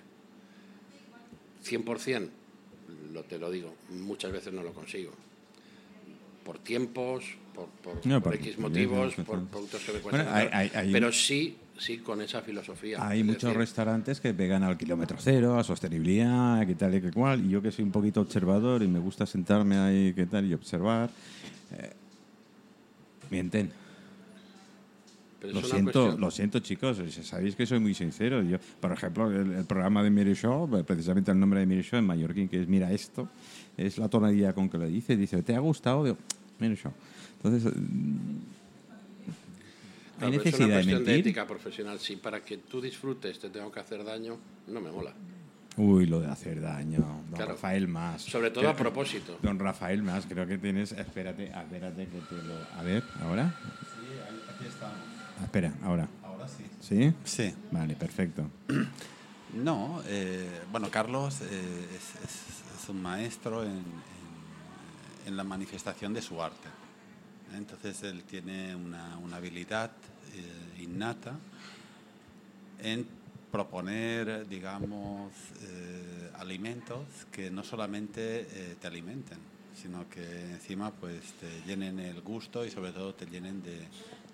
100%, 1.64 2.30
lo 3.14 3.24
te 3.24 3.38
lo 3.38 3.52
digo, 3.52 3.74
muchas 3.90 4.32
veces 4.32 4.54
no 4.54 4.64
lo 4.64 4.72
consigo. 4.74 5.12
Por 6.44 6.60
tiempos, 6.60 7.26
por, 7.54 7.68
por, 7.68 8.06
No, 8.06 8.22
por 8.22 8.34
por- 8.34 8.36
X 8.36 8.58
motivos, 8.58 9.16
por- 9.16 9.44
productos 9.48 9.84
que 9.84 9.94
me 9.94 10.00
cuestan. 10.00 10.26
Bueno, 10.26 10.38
hay- 10.38 10.48
caro, 10.48 10.58
hay- 10.60 10.72
hay- 10.74 10.94
pero 10.94 11.12
sí, 11.12 11.58
sí 11.78 11.98
con 11.98 12.22
esa 12.22 12.42
filosofía. 12.42 13.06
Hay 13.06 13.22
muchos 13.24 13.44
decir, 13.44 13.58
restaurantes 13.58 14.22
que 14.22 14.34
pegan 14.34 14.64
al 14.64 14.78
kilómetro 14.78 15.18
cero, 15.20 15.60
a 15.60 15.64
sostenibilidad, 15.66 16.66
que 16.66 16.76
tal 16.76 16.96
y 16.96 17.02
que 17.02 17.12
cual. 17.12 17.44
Y 17.46 17.50
yo 17.50 17.62
que 17.62 17.72
soy 17.72 17.84
un 17.84 17.92
poquito 17.92 18.22
observador 18.22 18.82
y 18.82 18.88
me 18.88 19.00
gusta 19.00 19.26
sentarme 19.26 19.78
ahí, 19.78 20.14
qué 20.14 20.26
tal, 20.26 20.46
y 20.46 20.54
observar. 20.54 21.10
eh, 21.74 21.92
mienten. 23.30 23.70
Pero 25.54 25.62
Lo 25.62 25.68
siento, 25.68 25.92
cuestión- 25.92 26.22
lo 26.22 26.32
siento, 26.32 26.60
chicos. 26.60 27.02
Sabéis 27.24 27.56
que 27.56 27.66
soy 27.66 27.80
muy 27.80 27.94
sincero. 27.94 28.42
Yo, 28.44 28.58
por 28.80 28.92
ejemplo, 28.92 29.30
el, 29.32 29.54
el 29.54 29.66
programa 29.66 30.04
de 30.04 30.10
Mary 30.10 30.34
Show, 30.34 30.70
precisamente 30.86 31.32
el 31.32 31.40
nombre 31.40 31.60
de 31.60 31.66
Mary 31.66 31.82
Show 31.82 32.00
en 32.00 32.06
mallorquín, 32.06 32.48
que 32.50 32.62
es 32.62 32.68
Mira 32.68 32.92
esto, 32.92 33.30
es 33.78 33.98
la 33.98 34.10
tonalidad 34.10 34.54
con 34.56 34.70
que 34.70 34.78
lo 34.78 34.86
dice. 34.88 35.16
Dice, 35.18 35.42
¿te 35.44 35.56
ha 35.56 35.60
gustado? 35.60 36.04
Digo, 36.04 36.18
Mary 36.60 36.76
Show. 36.76 36.92
Entonces, 37.44 37.72
Claro, 40.20 40.34
¿hay 40.34 40.40
pero 40.40 40.50
es 40.50 40.56
una 40.56 40.68
necesidad 40.68 40.68
de 40.68 40.74
cuestión 40.74 41.00
de 41.00 41.06
mentir? 41.12 41.28
ética 41.28 41.46
profesional. 41.48 42.00
Si 42.00 42.16
para 42.16 42.40
que 42.44 42.58
tú 42.58 42.82
disfrutes 42.82 43.38
te 43.40 43.50
tengo 43.50 43.72
que 43.72 43.80
hacer 43.80 44.04
daño, 44.04 44.38
no 44.68 44.82
me 44.82 44.92
mola. 44.92 45.14
Uy, 45.78 46.08
lo 46.08 46.20
de 46.20 46.26
hacer 46.28 46.60
daño. 46.60 46.98
Don 47.02 47.36
Claro. 47.36 47.52
Rafael 47.52 47.88
más. 47.88 48.24
Sobre 48.24 48.50
todo 48.50 48.68
a 48.68 48.76
propósito. 48.76 49.38
Don 49.44 49.60
Rafael 49.60 50.02
más, 50.02 50.26
creo 50.26 50.48
que 50.48 50.58
tienes. 50.58 50.92
Espérate, 50.92 51.46
espérate 51.50 52.08
que 52.08 52.18
te 52.18 52.36
lo. 52.48 52.56
A 52.80 52.82
ver, 52.82 53.04
¿ahora? 53.22 53.54
Sí, 53.62 54.56
aquí 54.56 54.66
estamos. 54.68 54.98
Ah, 55.40 55.44
espera, 55.44 55.74
ahora. 55.84 56.08
Ahora 56.24 56.48
sí. 56.48 56.64
¿Sí? 56.82 57.14
Sí. 57.24 57.54
Vale, 57.72 57.96
perfecto. 57.96 58.50
No, 59.54 60.02
eh, 60.06 60.62
bueno, 60.74 60.92
Carlos 60.92 61.40
eh, 61.42 61.46
es, 61.96 62.22
es- 62.22 62.84
es 62.84 62.90
un 62.90 63.02
maestro 63.02 63.64
en, 63.64 63.78
en- 63.78 63.84
en 65.26 65.38
la 65.38 65.46
manifestación 65.46 66.14
de 66.14 66.22
su 66.22 66.44
arte. 66.44 66.68
Entonces 67.56 68.04
él 68.04 68.24
tiene 68.26 68.76
una, 68.76 69.18
una 69.20 69.38
habilidad 69.38 69.92
eh, 70.36 70.82
innata 70.84 71.32
en 72.84 73.08
proponer, 73.52 74.48
digamos, 74.50 75.32
eh, 75.62 76.30
alimentos 76.38 77.06
que 77.32 77.50
no 77.50 77.64
solamente 77.64 78.76
te 78.80 78.86
alimenten, 78.88 79.38
sino 79.82 80.08
que 80.10 80.52
encima 80.52 80.92
pues 80.92 81.22
te 81.40 81.62
llenen 81.66 82.00
el 82.00 82.22
gusto 82.22 82.66
y 82.66 82.70
sobre 82.70 82.92
todo 82.92 83.16
te 83.16 83.26
llenen 83.28 83.64
de, 83.64 83.88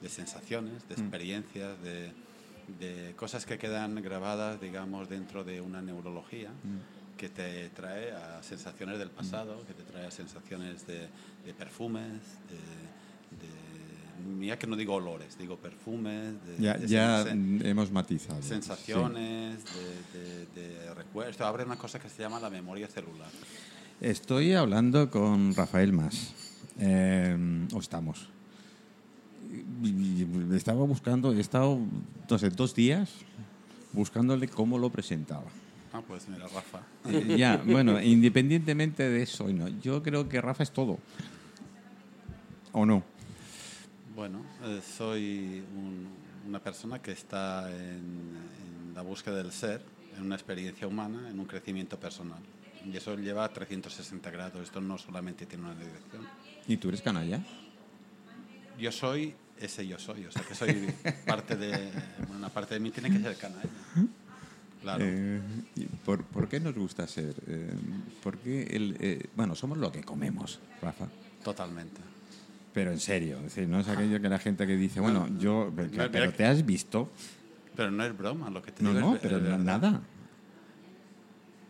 de 0.03 0.10
sensaciones, 0.10 0.88
de 0.88 0.93
experiencias, 0.95 1.81
de, 1.81 2.12
de 2.79 3.15
cosas 3.15 3.45
que 3.45 3.57
quedan 3.57 3.95
grabadas, 4.03 4.60
digamos, 4.62 5.10
dentro 5.10 5.43
de 5.43 5.62
una 5.62 5.81
neurología 5.81 6.51
que 7.17 7.29
te 7.29 7.69
trae 7.69 8.12
a 8.12 8.43
sensaciones 8.43 9.00
del 9.00 9.10
pasado, 9.10 9.63
que 9.65 9.74
te 9.74 9.83
trae 9.83 10.05
a 10.05 10.12
sensaciones 10.12 10.86
de, 10.86 11.07
de 11.45 11.53
perfumes, 11.57 12.19
de, 12.50 12.57
de- 13.39 14.33
mira 14.38 14.57
que 14.60 14.67
no 14.67 14.75
digo 14.75 14.93
olores, 14.95 15.38
digo 15.38 15.57
perfumes, 15.57 16.33
de, 16.45 16.57
Ya, 16.60 16.77
ya 16.77 17.22
hemos 17.31 17.91
matizado. 17.91 18.41
sensaciones, 18.41 19.60
de, 20.55 20.93
recuerdos. 20.93 21.39
Abre 21.41 21.63
una 21.63 21.77
cosa 21.77 22.00
que 22.00 22.10
se 22.10 22.22
llama 22.22 22.39
la 22.39 22.50
memoria 22.50 22.88
celular. 22.88 23.29
Estoy 24.01 24.53
hablando 24.53 25.10
con 25.10 25.53
Rafael 25.55 25.93
más. 25.93 26.33
Eh, 26.79 27.38
o 27.74 27.79
estamos. 27.79 28.29
Estaba 30.55 30.83
buscando, 30.86 31.31
he 31.33 31.39
estado 31.39 31.79
no 32.29 32.38
sé, 32.39 32.50
dos 32.50 32.74
días 32.74 33.12
buscándole 33.91 34.48
cómo 34.48 34.77
lo 34.77 34.89
presentaba. 34.89 35.45
Ah, 35.93 36.01
pues 36.07 36.27
mira, 36.27 36.48
Rafa. 36.48 36.81
Eh, 37.07 37.36
ya, 37.38 37.62
bueno, 37.65 38.01
independientemente 38.01 39.07
de 39.07 39.22
eso, 39.22 39.48
no, 39.50 39.67
yo 39.81 40.01
creo 40.01 40.27
que 40.27 40.41
Rafa 40.41 40.63
es 40.63 40.72
todo. 40.72 40.98
¿O 42.72 42.86
no? 42.86 43.03
Bueno, 44.15 44.41
eh, 44.63 44.81
soy 44.98 45.63
un- 45.75 46.07
una 46.48 46.60
persona 46.60 47.00
que 47.00 47.12
está 47.12 47.69
en, 47.72 48.00
en 48.88 48.93
la 48.95 49.01
búsqueda 49.01 49.36
del 49.38 49.51
ser, 49.51 49.81
en 50.17 50.24
una 50.25 50.36
experiencia 50.36 50.88
humana, 50.88 51.29
en 51.29 51.39
un 51.39 51.45
crecimiento 51.45 52.00
personal. 52.00 52.39
Y 52.91 52.98
eso 52.98 53.15
lleva 53.15 53.45
a 53.45 53.53
360 53.53 54.29
grados. 54.31 54.62
Esto 54.62 54.81
no 54.81 54.98
solamente 54.98 55.45
tiene 55.45 55.63
una 55.65 55.75
dirección. 55.75 56.24
¿Y 56.67 56.77
tú 56.77 56.89
eres 56.89 57.01
canalla? 57.01 57.41
Yo 58.80 58.92
soy 58.92 59.36
ese 59.60 59.88
yo 59.88 59.98
soy. 60.00 60.25
O 60.25 60.32
sea, 60.32 60.42
que 60.44 60.56
soy 60.56 60.74
parte 61.25 61.56
de... 61.56 61.70
bueno, 62.20 62.38
Una 62.38 62.50
parte 62.50 62.74
de 62.75 62.80
mí 62.80 62.92
tiene 62.92 63.10
que 63.10 63.20
ser 63.20 63.36
canalla. 63.38 63.70
Claro. 64.82 65.03
Eh, 65.08 65.42
¿por, 66.06 66.24
por 66.25 66.50
qué 66.50 66.60
nos 66.60 66.75
gusta 66.75 67.08
ser? 67.08 67.34
Eh, 67.48 67.72
¿por 68.22 68.38
qué 68.39 68.63
el, 68.63 68.98
eh, 69.00 69.27
bueno, 69.36 69.56
somos 69.56 69.77
lo 69.77 69.92
que 69.92 70.01
comemos, 70.03 70.60
Rafa. 70.82 71.08
Totalmente. 71.44 72.01
Pero 72.74 72.92
en 72.92 73.00
serio, 73.00 73.38
es 73.38 73.44
decir, 73.44 73.68
no 73.68 73.80
es 73.80 73.88
aquello 73.88 74.20
que 74.20 74.27
la 74.27 74.39
gente 74.39 74.65
que 74.68 74.75
dice, 74.75 75.00
bueno, 75.00 75.30
yo, 75.39 75.72
pero, 75.75 75.89
mira 75.89 76.12
pero 76.12 76.32
que- 76.32 76.38
te 76.38 76.46
has 76.46 76.65
visto. 76.65 77.10
Pero 77.75 77.92
no 77.92 78.03
es 78.03 78.18
broma 78.18 78.50
lo 78.50 78.62
que 78.62 78.72
te 78.72 78.84
No, 78.84 78.94
digo. 78.94 79.00
no, 79.12 79.15
es- 79.15 79.22
pero 79.22 79.38
es 79.38 79.60
nada. 79.60 80.01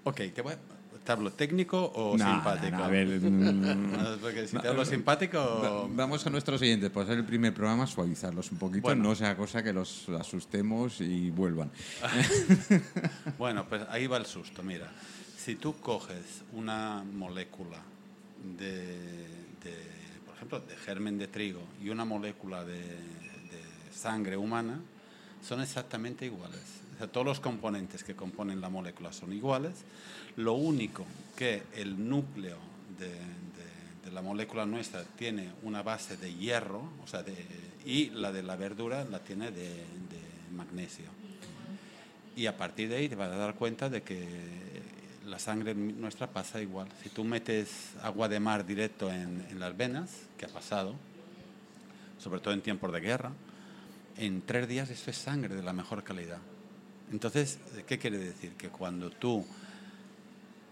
Ok, 0.05 0.21
te 0.33 0.41
voy 0.41 0.53
a... 0.53 0.57
¿Te 1.03 1.11
hablo 1.11 1.31
técnico 1.33 1.91
o 1.95 2.17
No, 2.17 2.23
simpático? 2.25 2.77
no, 2.77 2.83
a 2.85 2.87
ver, 2.87 3.07
mm, 3.19 4.19
Porque 4.21 4.47
si 4.47 4.57
te 4.57 4.67
hablo 4.69 4.85
simpático... 4.85 5.37
Va- 5.37 5.87
Vamos 5.89 6.25
a 6.25 6.29
nuestros 6.29 6.59
siguientes, 6.61 6.89
por 6.91 7.05
ser 7.05 7.17
el 7.17 7.25
primer 7.25 7.53
programa, 7.53 7.85
suavizarlos 7.87 8.51
un 8.51 8.57
poquito, 8.57 8.81
Bueno. 8.83 9.03
no 9.03 9.15
sea 9.15 9.35
cosa 9.35 9.61
que 9.61 9.73
los 9.73 10.07
asustemos 10.09 11.01
y 11.01 11.29
vuelvan. 11.29 11.69
Bueno, 13.37 13.67
pues 13.67 13.81
ahí 13.89 14.07
va 14.07 14.17
el 14.17 14.25
susto. 14.25 14.63
Mira, 14.63 14.89
si 15.37 15.55
tú 15.55 15.75
coges 15.79 16.43
una 16.53 17.03
molécula 17.03 17.79
de, 18.57 18.85
de, 19.63 19.75
por 20.25 20.35
ejemplo, 20.35 20.59
de 20.61 20.75
germen 20.77 21.17
de 21.17 21.27
trigo 21.27 21.61
y 21.83 21.89
una 21.89 22.05
molécula 22.05 22.63
de, 22.63 22.77
de 22.77 23.61
sangre 23.93 24.37
humana, 24.37 24.79
son 25.41 25.61
exactamente 25.61 26.25
iguales. 26.25 26.61
O 26.95 26.97
sea, 26.97 27.07
todos 27.07 27.25
los 27.25 27.39
componentes 27.39 28.03
que 28.03 28.15
componen 28.15 28.61
la 28.61 28.69
molécula 28.69 29.11
son 29.11 29.33
iguales. 29.33 29.73
Lo 30.35 30.53
único 30.53 31.05
que 31.35 31.63
el 31.75 32.09
núcleo 32.09 32.57
de, 32.99 33.11
la 34.11 34.21
molécula 34.21 34.65
nuestra 34.65 35.03
tiene 35.03 35.49
una 35.63 35.81
base 35.81 36.17
de 36.17 36.35
hierro, 36.35 36.83
o 37.03 37.07
sea, 37.07 37.23
de, 37.23 37.35
y 37.83 38.11
la 38.11 38.31
de 38.31 38.43
la 38.43 38.55
verdura 38.55 39.05
la 39.05 39.19
tiene 39.19 39.49
de, 39.49 39.83
magnesio. 40.55 41.05
Y 42.35 42.45
a 42.45 42.55
partir 42.55 42.89
de 42.89 42.97
ahí 42.97 43.09
te 43.09 43.15
vas 43.15 43.31
a 43.31 43.37
dar 43.37 43.55
cuenta 43.55 43.89
de 43.89 44.03
que 44.03 44.27
la 45.25 45.39
sangre 45.39 45.73
nuestra 45.73 46.27
pasa 46.27 46.61
igual. 46.61 46.87
Si 47.01 47.09
tú 47.09 47.23
metes 47.23 47.93
agua 48.03 48.29
de 48.29 48.39
mar 48.39 48.65
directo 48.65 49.11
en 49.11 49.59
las 49.59 49.75
venas, 49.75 50.11
que 50.37 50.45
ha 50.45 50.49
pasado, 50.49 50.93
sobre 52.19 52.39
todo 52.39 52.53
en 52.53 52.61
tiempos 52.61 52.91
de 52.91 52.99
guerra, 52.99 53.31
en 54.17 54.41
tres 54.41 54.67
días 54.67 54.89
eso 54.89 55.09
es 55.09 55.17
sangre 55.17 55.55
de 55.55 55.63
la 55.63 55.73
mejor 55.73 56.03
calidad. 56.03 56.39
Entonces, 57.11 57.59
¿qué 57.87 57.97
quiere 57.99 58.17
decir? 58.17 58.53
Que 58.53 58.69
cuando 58.69 59.09
tú 59.09 59.45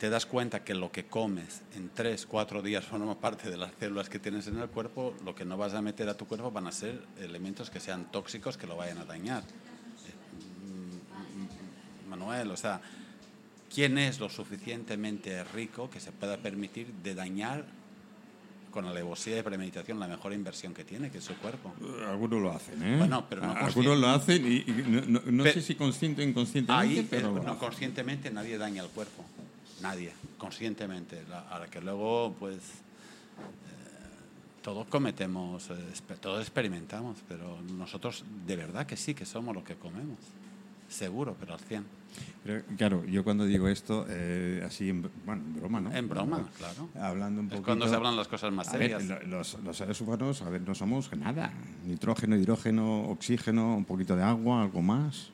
te 0.02 0.10
das 0.10 0.26
cuenta 0.26 0.64
que 0.64 0.74
lo 0.74 0.92
que 0.92 1.06
comes 1.06 1.62
en 1.76 1.90
tres, 1.90 2.26
cuatro 2.26 2.64
días 2.64 2.86
forma 2.86 3.20
parte 3.20 3.52
de 3.52 3.58
las 3.58 3.72
células 3.80 4.10
que 4.10 4.18
tienes 4.18 4.48
en 4.48 4.58
el 4.58 4.68
cuerpo, 4.68 5.14
lo 5.24 5.36
que 5.36 5.46
no 5.46 5.58
vas 5.58 5.76
a 5.76 5.82
meter 5.84 6.10
a 6.10 6.16
tu 6.16 6.26
cuerpo 6.26 6.50
van 6.50 6.66
a 6.66 6.72
ser 6.72 7.04
elementos 7.20 7.70
que 7.70 7.80
sean 7.80 8.12
tóxicos 8.12 8.58
que 8.58 8.66
lo 8.66 8.76
vayan 8.76 8.98
a 8.98 9.06
dañar. 9.06 9.44
Manuel, 12.10 12.50
o 12.50 12.58
sea, 12.58 12.82
¿quién 13.72 14.00
es 14.00 14.20
lo 14.20 14.28
suficientemente 14.28 15.44
rico 15.44 15.90
que 15.90 16.00
se 16.00 16.12
pueda 16.12 16.38
permitir 16.38 16.88
de 17.04 17.14
dañar 17.14 17.66
con 18.72 18.86
alevosía 18.86 19.38
y 19.38 19.44
premeditación 19.44 20.00
la 20.00 20.08
mejor 20.08 20.34
inversión 20.34 20.74
que 20.74 20.84
tiene, 20.84 21.12
que 21.12 21.20
es 21.20 21.24
su 21.24 21.36
cuerpo? 21.36 21.74
Algunos 22.10 22.42
lo 22.42 22.52
hacen, 22.52 22.82
¿eh? 22.84 22.98
Bueno, 22.98 23.26
pero 23.30 23.42
no 23.46 23.52
Algunos 23.54 24.00
lo 24.00 24.08
hacen 24.10 24.46
y, 24.46 24.58
y 24.70 24.84
no, 24.88 25.02
no- 25.06 25.22
no 25.32 25.44
Pe- 25.44 25.54
sé 25.54 25.62
si 25.62 25.76
consciente 25.76 26.24
o 26.24 26.26
inconscientemente, 26.28 27.00
Ahí, 27.02 27.08
pero 27.10 27.38
eh, 27.38 27.42
no, 27.46 27.60
conscientemente 27.60 28.32
nadie 28.32 28.58
daña 28.58 28.82
el 28.82 28.90
cuerpo. 28.90 29.24
Nadie, 29.82 30.14
conscientemente. 30.38 31.24
La- 31.30 31.42
Ahora 31.50 31.68
que 31.68 31.82
luego, 31.82 32.36
pues, 32.40 32.56
eh, 32.58 32.60
todos 34.62 34.88
cometemos, 34.88 35.70
eh, 35.70 35.76
todos 36.22 36.42
experimentamos, 36.42 37.18
pero 37.28 37.60
nosotros 37.78 38.24
de 38.48 38.56
verdad 38.56 38.86
que 38.86 38.96
sí 38.98 39.14
que 39.14 39.26
somos 39.26 39.54
lo 39.56 39.64
que 39.64 39.76
comemos. 39.76 40.18
Seguro, 40.92 41.36
pero 41.40 41.54
al 41.54 41.60
100. 41.60 41.86
Pero, 42.44 42.64
claro, 42.78 43.06
yo 43.06 43.24
cuando 43.24 43.46
digo 43.46 43.68
esto, 43.68 44.06
eh, 44.10 44.64
así 44.66 44.90
en, 44.90 45.02
bueno, 45.26 45.42
en 45.44 45.56
broma, 45.56 45.80
¿no? 45.82 45.94
En 45.96 46.10
broma, 46.10 46.50
claro. 46.58 46.90
Hablando 47.00 47.42
un 47.42 47.48
poquito... 47.48 47.66
cuando 47.66 47.88
se 47.88 47.96
hablan 47.96 48.16
las 48.16 48.28
cosas 48.28 48.52
más 48.52 48.70
ver, 48.74 48.82
serias. 49.00 49.06
lo- 49.06 49.38
los, 49.38 49.58
los 49.64 49.78
seres 49.78 50.02
humanos, 50.02 50.42
a 50.42 50.50
ver, 50.50 50.62
no 50.62 50.76
somos 50.76 51.12
nada. 51.16 51.54
Nitrógeno, 51.86 52.36
hidrógeno, 52.36 53.04
oxígeno, 53.10 53.78
un 53.78 53.86
poquito 53.86 54.16
de 54.16 54.24
agua, 54.24 54.64
algo 54.64 54.82
más. 54.82 55.30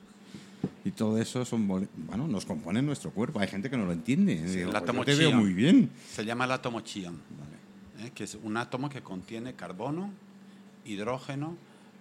Y 0.84 0.90
todo 0.92 1.18
eso 1.18 1.44
son, 1.44 1.66
bueno, 1.66 2.28
nos 2.28 2.44
compone 2.44 2.82
nuestro 2.82 3.10
cuerpo. 3.10 3.40
Hay 3.40 3.48
gente 3.48 3.70
que 3.70 3.76
no 3.76 3.84
lo 3.86 3.92
entiende. 3.92 4.34
Digo, 4.36 4.70
el 4.70 4.82
pues 4.82 4.96
yo 4.96 5.04
te 5.04 5.14
veo 5.14 5.32
muy 5.32 5.52
bien. 5.54 5.90
Se 6.10 6.24
llama 6.24 6.44
el 6.44 6.52
átomo 6.52 6.80
chión, 6.82 7.20
¿eh? 8.00 8.10
que 8.14 8.24
es 8.24 8.36
un 8.42 8.56
átomo 8.56 8.88
que 8.88 9.00
contiene 9.00 9.54
carbono, 9.54 10.10
hidrógeno, 10.84 11.56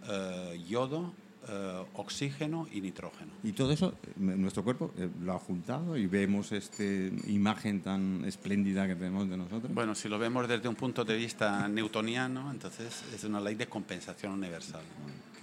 eh, 0.09 0.63
yodo, 0.67 1.13
eh, 1.49 1.85
oxígeno 1.93 2.67
y 2.71 2.81
nitrógeno. 2.81 3.31
Y 3.43 3.51
todo 3.53 3.71
eso, 3.71 3.93
eh, 4.03 4.11
nuestro 4.17 4.63
cuerpo 4.63 4.91
eh, 4.97 5.09
lo 5.21 5.33
ha 5.33 5.39
juntado 5.39 5.97
y 5.97 6.07
vemos 6.07 6.51
esta 6.51 6.83
imagen 7.27 7.81
tan 7.81 8.23
espléndida 8.25 8.87
que 8.87 8.95
tenemos 8.95 9.29
de 9.29 9.37
nosotros. 9.37 9.73
Bueno, 9.73 9.95
si 9.95 10.09
lo 10.09 10.17
vemos 10.19 10.47
desde 10.47 10.67
un 10.67 10.75
punto 10.75 11.03
de 11.05 11.15
vista 11.15 11.67
newtoniano, 11.67 12.51
entonces 12.51 13.03
es 13.13 13.23
una 13.23 13.39
ley 13.39 13.55
de 13.55 13.67
compensación 13.67 14.33
universal, 14.33 14.81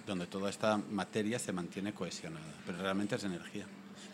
donde 0.06 0.26
toda 0.26 0.50
esta 0.50 0.76
materia 0.92 1.38
se 1.38 1.52
mantiene 1.52 1.92
cohesionada, 1.92 2.44
pero 2.66 2.78
realmente 2.78 3.16
es 3.16 3.24
energía. 3.24 3.66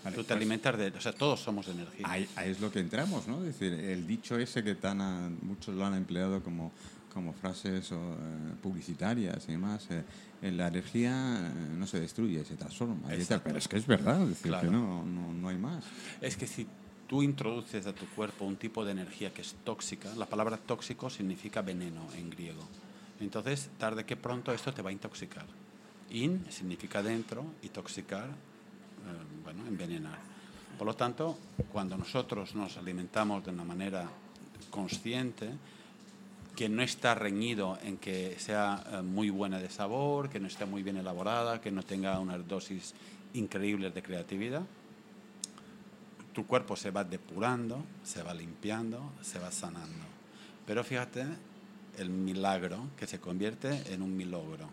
Vale, 0.02 0.16
Tú 0.16 0.22
te 0.22 0.28
pues- 0.28 0.36
alimentas 0.36 0.78
de... 0.78 0.88
O 0.88 1.00
sea, 1.00 1.12
todos 1.12 1.40
somos 1.40 1.68
energía. 1.68 2.06
Ahí, 2.08 2.26
ahí 2.36 2.50
es 2.50 2.60
lo 2.60 2.72
que 2.72 2.78
entramos, 2.80 3.28
¿no? 3.28 3.38
Es 3.44 3.58
decir, 3.58 3.72
el 3.74 4.06
dicho 4.06 4.38
ese 4.38 4.64
que 4.64 4.74
tan 4.74 5.00
a- 5.02 5.30
muchos 5.42 5.74
lo 5.74 5.84
han 5.84 5.94
empleado 5.94 6.42
como, 6.42 6.72
como 7.12 7.32
frases 7.32 7.90
o, 7.92 7.96
eh, 7.96 8.16
publicitarias 8.62 9.44
y 9.48 9.52
demás, 9.52 9.86
eh, 9.90 10.02
eh, 10.42 10.50
la 10.52 10.68
energía 10.68 11.12
eh, 11.12 11.52
no 11.76 11.86
se 11.86 12.00
destruye, 12.00 12.44
se 12.44 12.56
transforma. 12.56 13.14
y 13.14 13.24
tal. 13.24 13.42
Pero 13.42 13.58
es 13.58 13.68
que 13.68 13.76
es 13.76 13.86
verdad, 13.86 14.22
es 14.22 14.28
decir, 14.30 14.48
Claro. 14.52 14.68
que 14.70 14.74
no, 14.76 15.04
no, 15.04 15.32
no 15.32 15.48
hay 15.48 15.58
más. 15.58 15.84
Es 16.20 16.36
que 16.36 16.46
si 16.46 16.66
tú 17.08 17.22
introduces 17.22 17.86
a 17.86 17.92
tu 17.92 18.06
cuerpo 18.06 18.44
un 18.44 18.56
tipo 18.56 18.84
de 18.84 18.92
energía 18.92 19.32
que 19.34 19.42
es 19.42 19.54
tóxica, 19.64 20.14
la 20.14 20.26
palabra 20.26 20.56
tóxico 20.56 21.10
significa 21.10 21.60
veneno 21.62 22.02
en 22.16 22.30
griego. 22.30 22.62
Entonces, 23.20 23.68
tarde 23.78 24.04
que 24.04 24.16
pronto 24.16 24.52
esto 24.52 24.72
te 24.72 24.80
va 24.80 24.90
a 24.90 24.92
intoxicar. 24.92 25.44
In 26.10 26.44
significa 26.50 27.02
dentro 27.02 27.44
y 27.62 27.68
toxicar, 27.68 28.26
eh, 28.28 29.42
bueno, 29.44 29.66
envenenar. 29.66 30.18
Por 30.78 30.86
lo 30.86 30.94
tanto, 30.96 31.36
cuando 31.72 31.98
nosotros 31.98 32.54
nos 32.54 32.76
alimentamos 32.78 33.44
de 33.44 33.50
una 33.50 33.64
manera 33.64 34.08
consciente, 34.70 35.50
que 36.60 36.68
no 36.68 36.82
está 36.82 37.14
reñido 37.14 37.78
en 37.82 37.96
que 37.96 38.36
sea 38.38 38.84
eh, 38.92 39.00
muy 39.00 39.30
buena 39.30 39.58
de 39.58 39.70
sabor, 39.70 40.28
que 40.28 40.38
no 40.38 40.46
esté 40.46 40.66
muy 40.66 40.82
bien 40.82 40.98
elaborada, 40.98 41.58
que 41.58 41.70
no 41.70 41.82
tenga 41.82 42.20
unas 42.20 42.46
dosis 42.46 42.92
increíbles 43.32 43.94
de 43.94 44.02
creatividad, 44.02 44.60
tu 46.34 46.46
cuerpo 46.46 46.76
se 46.76 46.90
va 46.90 47.02
depurando, 47.02 47.82
se 48.04 48.22
va 48.22 48.34
limpiando, 48.34 49.10
se 49.22 49.38
va 49.38 49.50
sanando. 49.50 50.04
Pero 50.66 50.84
fíjate 50.84 51.24
el 51.96 52.10
milagro 52.10 52.88
que 52.98 53.06
se 53.06 53.20
convierte 53.20 53.94
en 53.94 54.02
un 54.02 54.14
milogro. 54.14 54.68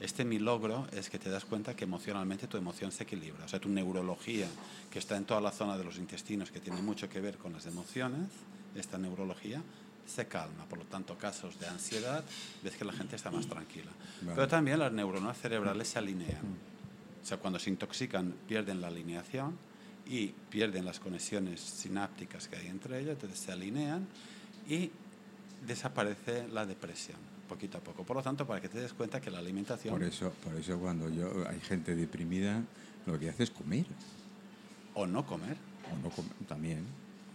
Este 0.00 0.24
milogro 0.24 0.88
es 0.90 1.10
que 1.10 1.20
te 1.20 1.30
das 1.30 1.44
cuenta 1.44 1.76
que 1.76 1.84
emocionalmente 1.84 2.48
tu 2.48 2.56
emoción 2.56 2.90
se 2.90 3.04
equilibra. 3.04 3.44
O 3.44 3.48
sea, 3.48 3.60
tu 3.60 3.68
neurología, 3.68 4.48
que 4.90 4.98
está 4.98 5.16
en 5.16 5.26
toda 5.26 5.40
la 5.40 5.52
zona 5.52 5.78
de 5.78 5.84
los 5.84 5.96
intestinos, 5.98 6.50
que 6.50 6.58
tiene 6.58 6.82
mucho 6.82 7.08
que 7.08 7.20
ver 7.20 7.38
con 7.38 7.52
las 7.52 7.66
emociones, 7.66 8.30
esta 8.74 8.98
neurología 8.98 9.62
se 10.10 10.26
calma. 10.26 10.64
Por 10.68 10.78
lo 10.78 10.84
tanto, 10.84 11.16
casos 11.16 11.58
de 11.58 11.66
ansiedad, 11.66 12.24
ves 12.62 12.76
que 12.76 12.84
la 12.84 12.92
gente 12.92 13.16
está 13.16 13.30
más 13.30 13.46
tranquila. 13.46 13.90
Vale. 14.22 14.34
Pero 14.34 14.48
también 14.48 14.78
las 14.78 14.92
neuronas 14.92 15.38
cerebrales 15.38 15.88
se 15.88 15.98
alinean. 15.98 16.70
O 17.22 17.26
sea, 17.26 17.38
cuando 17.38 17.58
se 17.58 17.70
intoxican 17.70 18.34
pierden 18.48 18.80
la 18.80 18.88
alineación 18.88 19.56
y 20.06 20.28
pierden 20.28 20.84
las 20.84 20.98
conexiones 20.98 21.60
sinápticas 21.60 22.48
que 22.48 22.56
hay 22.56 22.66
entre 22.66 22.98
ellas, 22.98 23.12
entonces 23.14 23.38
se 23.38 23.52
alinean 23.52 24.06
y 24.68 24.90
desaparece 25.66 26.48
la 26.48 26.66
depresión 26.66 27.18
poquito 27.50 27.78
a 27.78 27.80
poco. 27.80 28.04
Por 28.04 28.16
lo 28.16 28.22
tanto, 28.22 28.46
para 28.46 28.60
que 28.60 28.68
te 28.68 28.80
des 28.80 28.92
cuenta 28.92 29.20
que 29.20 29.30
la 29.30 29.38
alimentación 29.38 29.92
Por 29.92 30.04
eso, 30.04 30.30
por 30.44 30.54
eso 30.54 30.78
cuando 30.78 31.08
yo 31.10 31.44
hay 31.48 31.58
gente 31.60 31.96
deprimida, 31.96 32.62
lo 33.06 33.18
que 33.18 33.28
hace 33.28 33.42
es 33.42 33.50
comer. 33.50 33.86
o 34.94 35.06
no 35.06 35.26
comer, 35.26 35.56
O 35.92 35.96
no 36.02 36.10
comer 36.10 36.32
también. 36.48 36.86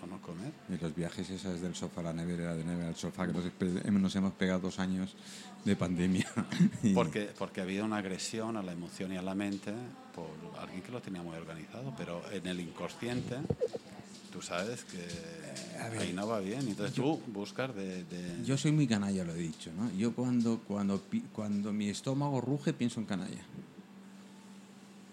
No 0.07 0.21
comer. 0.21 0.51
Y 0.69 0.77
los 0.81 0.95
viajes 0.95 1.29
esas 1.29 1.61
del 1.61 1.75
sofá 1.75 2.01
a 2.01 2.03
la 2.05 2.13
nevera, 2.13 2.55
de 2.55 2.63
nevera 2.63 2.89
al 2.89 2.95
sofá, 2.95 3.25
que 3.27 3.33
nos, 3.91 4.15
hemos 4.15 4.33
pegado 4.33 4.59
dos 4.61 4.79
años 4.79 5.15
de 5.63 5.75
pandemia. 5.75 6.27
Porque, 6.93 7.29
porque 7.37 7.61
había 7.61 7.83
una 7.83 7.97
agresión 7.97 8.55
a 8.57 8.61
la 8.63 8.71
emoción 8.71 9.11
y 9.13 9.17
a 9.17 9.21
la 9.23 9.33
mente 9.33 9.73
por 10.13 10.27
alguien 10.61 10.81
que 10.83 10.91
lo 10.91 11.01
tenía 11.01 11.21
muy 11.23 11.35
organizado, 11.35 11.93
pero 11.97 12.21
en 12.31 12.45
el 12.45 12.59
inconsciente 12.59 13.37
tú 14.31 14.41
sabes 14.41 14.83
que 14.83 15.03
ahí 15.99 16.13
no 16.13 16.27
va 16.27 16.39
bien. 16.39 16.61
Entonces 16.67 16.93
tú 16.95 17.19
buscas 17.27 17.73
de... 17.75 18.03
de- 18.03 18.43
Yo 18.45 18.57
soy 18.57 18.71
muy 18.73 18.85
canalla, 18.87 19.23
lo 19.23 19.33
he 19.33 19.39
dicho, 19.39 19.71
¿no? 19.75 19.91
Yo 19.93 20.13
cuando, 20.13 20.59
cuando, 20.67 21.01
cuando 21.33 21.73
mi 21.73 21.89
estómago 21.89 22.41
ruge 22.41 22.73
pienso 22.73 22.99
en 22.99 23.05
canalla. 23.07 23.41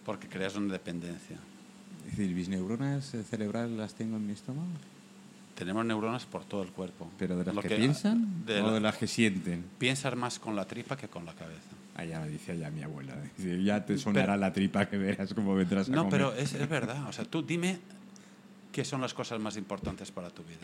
porque 0.05 0.29
creas 0.29 0.55
una 0.57 0.73
dependencia. 0.73 1.39
Es 2.07 2.17
decir, 2.17 2.35
mis 2.35 2.49
neuronas 2.49 3.15
cerebrales 3.31 3.71
las 3.77 3.95
tengo 3.95 4.17
en 4.17 4.27
mi 4.27 4.33
estómago, 4.33 4.69
Tenemos 5.55 5.85
neuronas 5.85 6.25
por 6.27 6.45
todo 6.45 6.63
el 6.63 6.71
cuerpo. 6.71 7.09
pero 7.19 7.37
de 7.37 7.45
las 7.45 7.55
Lo 7.55 7.63
que, 7.63 7.77
piensan 7.77 8.45
de 8.47 8.61
o 8.61 8.67
la- 8.69 8.73
de 8.75 8.81
las 8.81 8.97
que 8.97 9.07
sienten. 9.07 9.65
Piensas 9.79 10.17
más 10.17 10.39
con 10.39 10.57
la 10.57 10.67
tripa 10.67 10.97
que 10.97 11.09
con 11.09 11.25
la 11.25 11.35
cabeza. 11.35 11.61
Allá 11.95 12.21
lo 12.21 12.27
dice 12.27 12.59
ya 12.59 12.71
mi 12.71 12.83
abuela. 12.83 13.15
Ya 13.39 13.85
te 13.85 13.99
sonará 13.99 14.37
la 14.37 14.53
tripa 14.53 14.89
que 14.89 14.97
verás 14.97 15.35
cómo 15.35 15.55
vendrás 15.55 15.89
a 15.89 15.93
No, 15.93 16.05
comer. 16.05 16.11
pero 16.11 16.35
es, 16.35 16.55
es 16.55 16.69
verdad. 16.69 17.07
O 17.09 17.13
sea, 17.13 17.25
tú 17.27 17.43
dime 17.43 17.79
qué 18.73 18.85
son 18.85 19.01
las 19.03 19.13
cosas 19.15 19.39
más 19.41 19.57
importantes 19.59 20.11
para 20.11 20.31
tu 20.31 20.43
vida. 20.43 20.59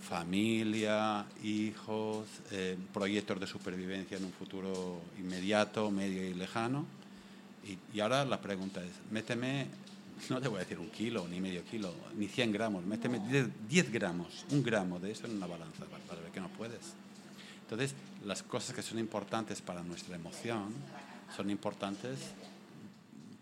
Familia, 0.00 1.26
hijos, 1.44 2.26
eh, 2.52 2.76
proyectos 2.94 3.38
de 3.40 3.46
supervivencia 3.46 4.16
en 4.16 4.24
un 4.24 4.32
futuro 4.32 5.02
inmediato, 5.18 5.90
medio 5.90 6.26
y 6.26 6.32
lejano. 6.34 6.86
Y, 7.66 7.76
y 7.96 8.00
ahora 8.00 8.24
la 8.24 8.40
pregunta 8.40 8.82
es, 8.82 8.92
méteme, 9.10 9.66
no 10.30 10.40
te 10.40 10.48
voy 10.48 10.56
a 10.56 10.60
decir 10.60 10.78
un 10.78 10.90
kilo, 10.90 11.26
ni 11.28 11.40
medio 11.40 11.64
kilo, 11.64 11.94
ni 12.16 12.28
100 12.28 12.52
gramos, 12.52 12.84
méteme 12.84 13.20
10, 13.20 13.68
10 13.68 13.92
gramos, 13.92 14.44
un 14.50 14.62
gramo 14.62 14.98
de 14.98 15.12
eso 15.12 15.26
en 15.26 15.36
una 15.36 15.46
balanza, 15.46 15.84
para, 15.84 16.02
para 16.04 16.20
ver 16.20 16.30
que 16.30 16.40
no 16.40 16.48
puedes. 16.48 16.94
Entonces, 17.62 17.94
las 18.24 18.42
cosas 18.42 18.74
que 18.74 18.82
son 18.82 18.98
importantes 18.98 19.60
para 19.60 19.82
nuestra 19.82 20.16
emoción 20.16 20.72
son 21.36 21.50
importantes 21.50 22.18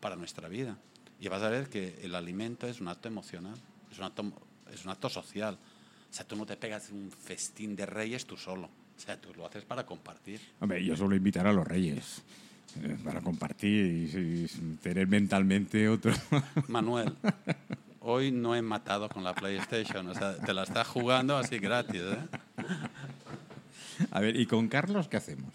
para 0.01 0.17
nuestra 0.17 0.49
vida. 0.49 0.77
Y 1.21 1.29
vas 1.29 1.43
a 1.43 1.49
ver 1.49 1.69
que 1.69 1.99
el 2.03 2.15
alimento 2.15 2.67
es 2.67 2.81
un 2.81 2.89
acto 2.89 3.09
emocional, 3.09 3.57
es 3.91 3.99
un 3.99 4.05
acto, 4.05 4.33
es 4.73 4.85
un 4.85 4.91
acto 4.91 5.09
social. 5.09 5.57
O 6.11 6.15
sea, 6.15 6.27
tú 6.27 6.37
no 6.37 6.45
te 6.45 6.57
pegas 6.57 6.91
un 6.91 7.11
festín 7.11 7.77
de 7.77 7.87
reyes 7.87 8.27
tú 8.27 8.37
solo. 8.37 8.69
O 8.97 9.01
sea, 9.01 9.21
tú 9.21 9.33
lo 9.35 9.47
haces 9.47 9.65
para 9.65 9.87
compartir. 9.87 10.41
Hombre, 10.61 10.85
yo 10.85 10.97
suelo 10.97 11.15
invitar 11.15 11.47
a 11.47 11.53
los 11.53 11.67
reyes 11.67 12.23
para 13.05 13.21
compartir 13.21 14.09
y, 14.15 14.77
tener 14.83 15.07
mentalmente 15.07 15.89
otro. 15.89 16.12
Manuel, 16.69 17.15
hoy 18.01 18.31
no 18.31 18.55
he 18.55 18.62
matado 18.62 19.09
con 19.09 19.25
la 19.25 19.35
PlayStation. 19.35 20.09
O 20.09 20.15
sea, 20.15 20.37
te 20.37 20.53
la 20.53 20.65
estás 20.65 20.87
jugando 20.87 21.37
así 21.37 21.59
gratis. 21.59 22.03
¿eh? 22.03 22.19
a 24.11 24.21
ver, 24.21 24.37
¿y 24.37 24.47
con 24.47 24.69
Carlos 24.69 25.09
qué 25.09 25.17
hacemos? 25.17 25.53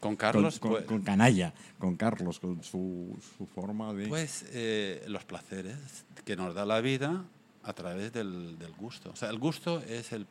Con 0.00 0.14
Carlos, 0.16 0.58
con, 0.58 0.70
con- 0.70 0.78
pues, 0.78 0.88
con 0.88 1.02
canalla, 1.02 1.52
con 1.78 1.96
Carlos, 1.96 2.38
con 2.38 2.62
su, 2.62 3.18
su 3.36 3.46
forma 3.46 3.92
de... 3.92 4.06
pues, 4.06 4.46
eh, 4.52 5.04
los 5.08 5.24
placeres 5.24 5.76
que 6.24 6.36
nos 6.36 6.54
da 6.54 6.64
la 6.64 6.80
vida 6.80 7.24
a 7.64 7.72
través 7.72 8.12
del, 8.12 8.58
del 8.58 8.72
gusto. 8.72 9.10
O 9.10 9.16
sea, 9.16 9.28
el 9.30 9.38
gusto 9.38 9.82
es 9.88 10.12
el 10.12 10.26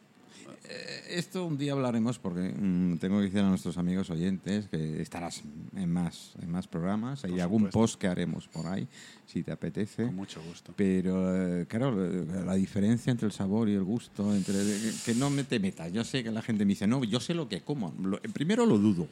Esto 1.10 1.46
un 1.46 1.58
día 1.58 1.72
hablaremos 1.72 2.20
porque 2.20 2.42
mm, 2.42 2.98
tengo 2.98 3.18
que 3.18 3.26
decir 3.26 3.40
a 3.40 3.50
nuestros 3.50 3.78
amigos 3.78 4.10
oyentes 4.10 4.68
que 4.68 5.02
estarás 5.02 5.44
en 5.76 5.92
más, 5.92 6.34
en 6.42 6.52
más 6.52 6.68
programas. 6.68 7.24
Hay 7.24 7.40
algún 7.40 7.70
post 7.70 8.00
que 8.00 8.08
haremos 8.08 8.48
por 8.48 8.68
ahí, 8.68 8.88
si 9.26 9.44
te 9.44 9.52
apetece. 9.52 10.06
con 10.06 10.16
mucho 10.16 10.42
gusto. 10.44 10.74
Pero, 10.76 11.62
eh, 11.62 11.66
claro, 11.68 12.06
eh, 12.06 12.26
la 12.46 12.56
diferencia 12.56 13.12
entre 13.12 13.28
el 13.28 13.32
sabor 13.32 13.70
y 13.70 13.74
el 13.74 13.84
gusto, 13.84 14.34
entre 14.36 14.58
que 15.06 15.14
no 15.16 15.30
me 15.30 15.44
te 15.44 15.60
metas. 15.60 15.92
Yo 15.92 16.04
sé 16.04 16.24
que 16.24 16.32
la 16.32 16.42
gente 16.42 16.66
me 16.66 16.70
dice, 16.70 16.88
no, 16.88 17.04
yo 17.04 17.20
sé 17.20 17.34
lo 17.34 17.48
que 17.48 17.62
como. 17.62 17.94
Primero 18.34 18.66
lo 18.66 18.78
dudo. 18.78 19.08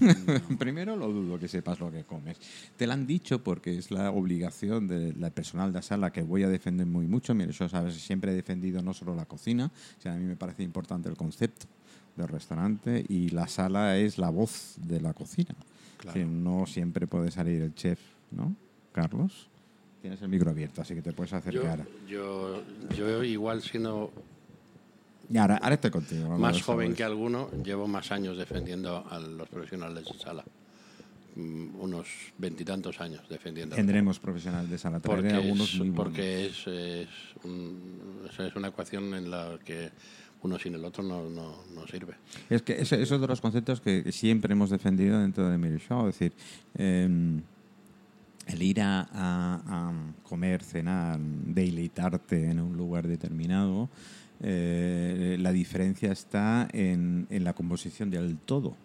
primero 0.58 0.96
lo 0.96 1.12
dudo 1.12 1.38
que 1.38 1.48
sepas 1.48 1.78
lo 1.80 1.90
que 1.90 2.04
comes. 2.04 2.38
Te 2.76 2.86
lo 2.86 2.92
han 2.92 3.06
dicho 3.06 3.42
porque 3.42 3.78
es 3.78 3.90
la 3.90 4.10
obligación 4.10 4.88
del 4.88 5.14
personal 5.32 5.72
de 5.72 5.78
la 5.78 5.82
sala 5.82 6.12
que 6.12 6.22
voy 6.22 6.42
a 6.42 6.48
defender 6.48 6.86
muy 6.86 7.06
mucho. 7.06 7.34
Mira, 7.34 7.50
yo 7.52 7.68
sabes, 7.68 7.94
siempre 7.94 8.32
he 8.32 8.34
defendido 8.34 8.82
no 8.82 8.92
solo 8.92 9.14
la 9.14 9.26
cocina, 9.26 9.70
sino 9.98 10.14
a 10.14 10.18
mí 10.18 10.24
me 10.24 10.36
parece 10.36 10.62
importante 10.66 11.08
el 11.08 11.16
concepto 11.16 11.66
del 12.16 12.28
restaurante 12.28 13.04
y 13.08 13.30
la 13.30 13.46
sala 13.48 13.96
es 13.96 14.18
la 14.18 14.30
voz 14.30 14.74
de 14.82 15.00
la 15.00 15.12
cocina. 15.14 15.54
Claro. 15.98 16.26
No 16.26 16.66
siempre 16.66 17.06
puede 17.06 17.30
salir 17.30 17.62
el 17.62 17.74
chef, 17.74 17.98
¿no? 18.30 18.54
Carlos. 18.92 19.48
Tienes 20.02 20.20
el 20.22 20.28
micro 20.28 20.50
abierto, 20.50 20.82
así 20.82 20.94
que 20.94 21.02
te 21.02 21.12
puedes 21.12 21.30
Yo, 21.32 21.36
acercar. 21.38 21.86
yo, 22.08 22.62
yo 22.96 23.24
igual 23.24 23.60
siendo 23.62 24.12
Y 25.28 25.36
ahora, 25.38 25.56
ahora 25.56 25.74
estoy 25.74 25.90
contigo. 25.90 26.38
más 26.38 26.62
joven 26.62 26.94
que 26.94 27.02
alguno, 27.02 27.50
llevo 27.64 27.88
más 27.88 28.12
años 28.12 28.36
defendiendo 28.38 29.04
a 29.10 29.18
los 29.18 29.48
profesionales 29.48 30.04
de 30.04 30.18
sala. 30.18 30.44
mm, 31.34 31.80
unos 31.80 32.06
veintitantos 32.38 32.98
años 33.00 33.28
defendiendo. 33.28 33.76
Tendremos 33.76 34.18
profesionales 34.18 34.70
de 34.70 34.78
sala, 34.78 35.00
porque 35.00 35.28
algunos 35.32 35.74
es, 35.74 35.78
muy 35.80 35.90
porque 35.90 36.46
es, 36.46 36.66
es, 36.66 37.08
un- 37.44 38.22
es 38.38 38.56
una 38.56 38.68
ecuación 38.68 39.12
en 39.14 39.30
la 39.30 39.58
que 39.64 39.90
uno 40.46 40.58
sin 40.58 40.74
el 40.74 40.84
otro 40.84 41.02
no, 41.02 41.28
no, 41.28 41.56
no 41.74 41.86
sirve. 41.86 42.14
Es 42.48 42.62
que 42.62 42.80
ese 42.80 43.02
es 43.02 43.12
otro 43.12 43.26
de 43.26 43.32
los 43.32 43.40
conceptos 43.40 43.80
que 43.80 44.10
siempre 44.10 44.52
hemos 44.52 44.70
defendido 44.70 45.20
dentro 45.20 45.48
de 45.48 45.58
Mirror 45.58 46.08
es 46.08 46.18
decir, 46.18 46.32
eh, 46.76 47.40
el 48.46 48.62
ir 48.62 48.80
a 48.80 49.92
comer, 50.22 50.62
cenar, 50.62 51.18
deleitarte 51.18 52.50
en 52.50 52.60
un 52.60 52.76
lugar 52.76 53.06
determinado, 53.06 53.88
eh, 54.40 55.36
la 55.40 55.52
diferencia 55.52 56.12
está 56.12 56.68
en, 56.72 57.26
en 57.30 57.44
la 57.44 57.54
composición 57.54 58.10
del 58.10 58.36
todo. 58.38 58.76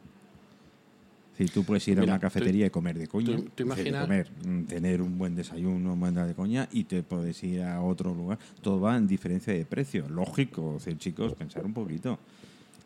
Si 1.41 1.47
tú 1.47 1.63
puedes 1.63 1.88
ir 1.88 1.97
a 1.97 2.01
Mira, 2.01 2.13
una 2.13 2.19
cafetería 2.19 2.67
y 2.67 2.69
comer 2.69 2.99
de 2.99 3.08
coña, 3.08 3.36
tú- 3.56 3.65
decir, 3.65 3.93
comer, 3.99 4.30
mm, 4.45 4.63
tener 4.65 5.01
un 5.01 5.17
buen 5.17 5.34
desayuno, 5.36 5.93
un 5.93 5.99
buen 5.99 6.13
de 6.13 6.36
coña, 6.36 6.67
y 6.71 6.84
te 6.84 7.01
puedes 7.01 7.41
ir 7.43 7.63
a 7.63 7.82
otro 7.82 8.13
lugar. 8.13 8.38
Todo 8.62 8.80
va 8.80 8.95
en 8.95 9.08
diferencia 9.08 9.51
de 9.51 9.65
precio. 9.65 10.08
Lógico, 10.08 10.73
decir, 10.75 10.97
chicos, 10.99 11.34
pensar 11.34 11.65
un 11.65 11.73
poquito. 11.73 12.19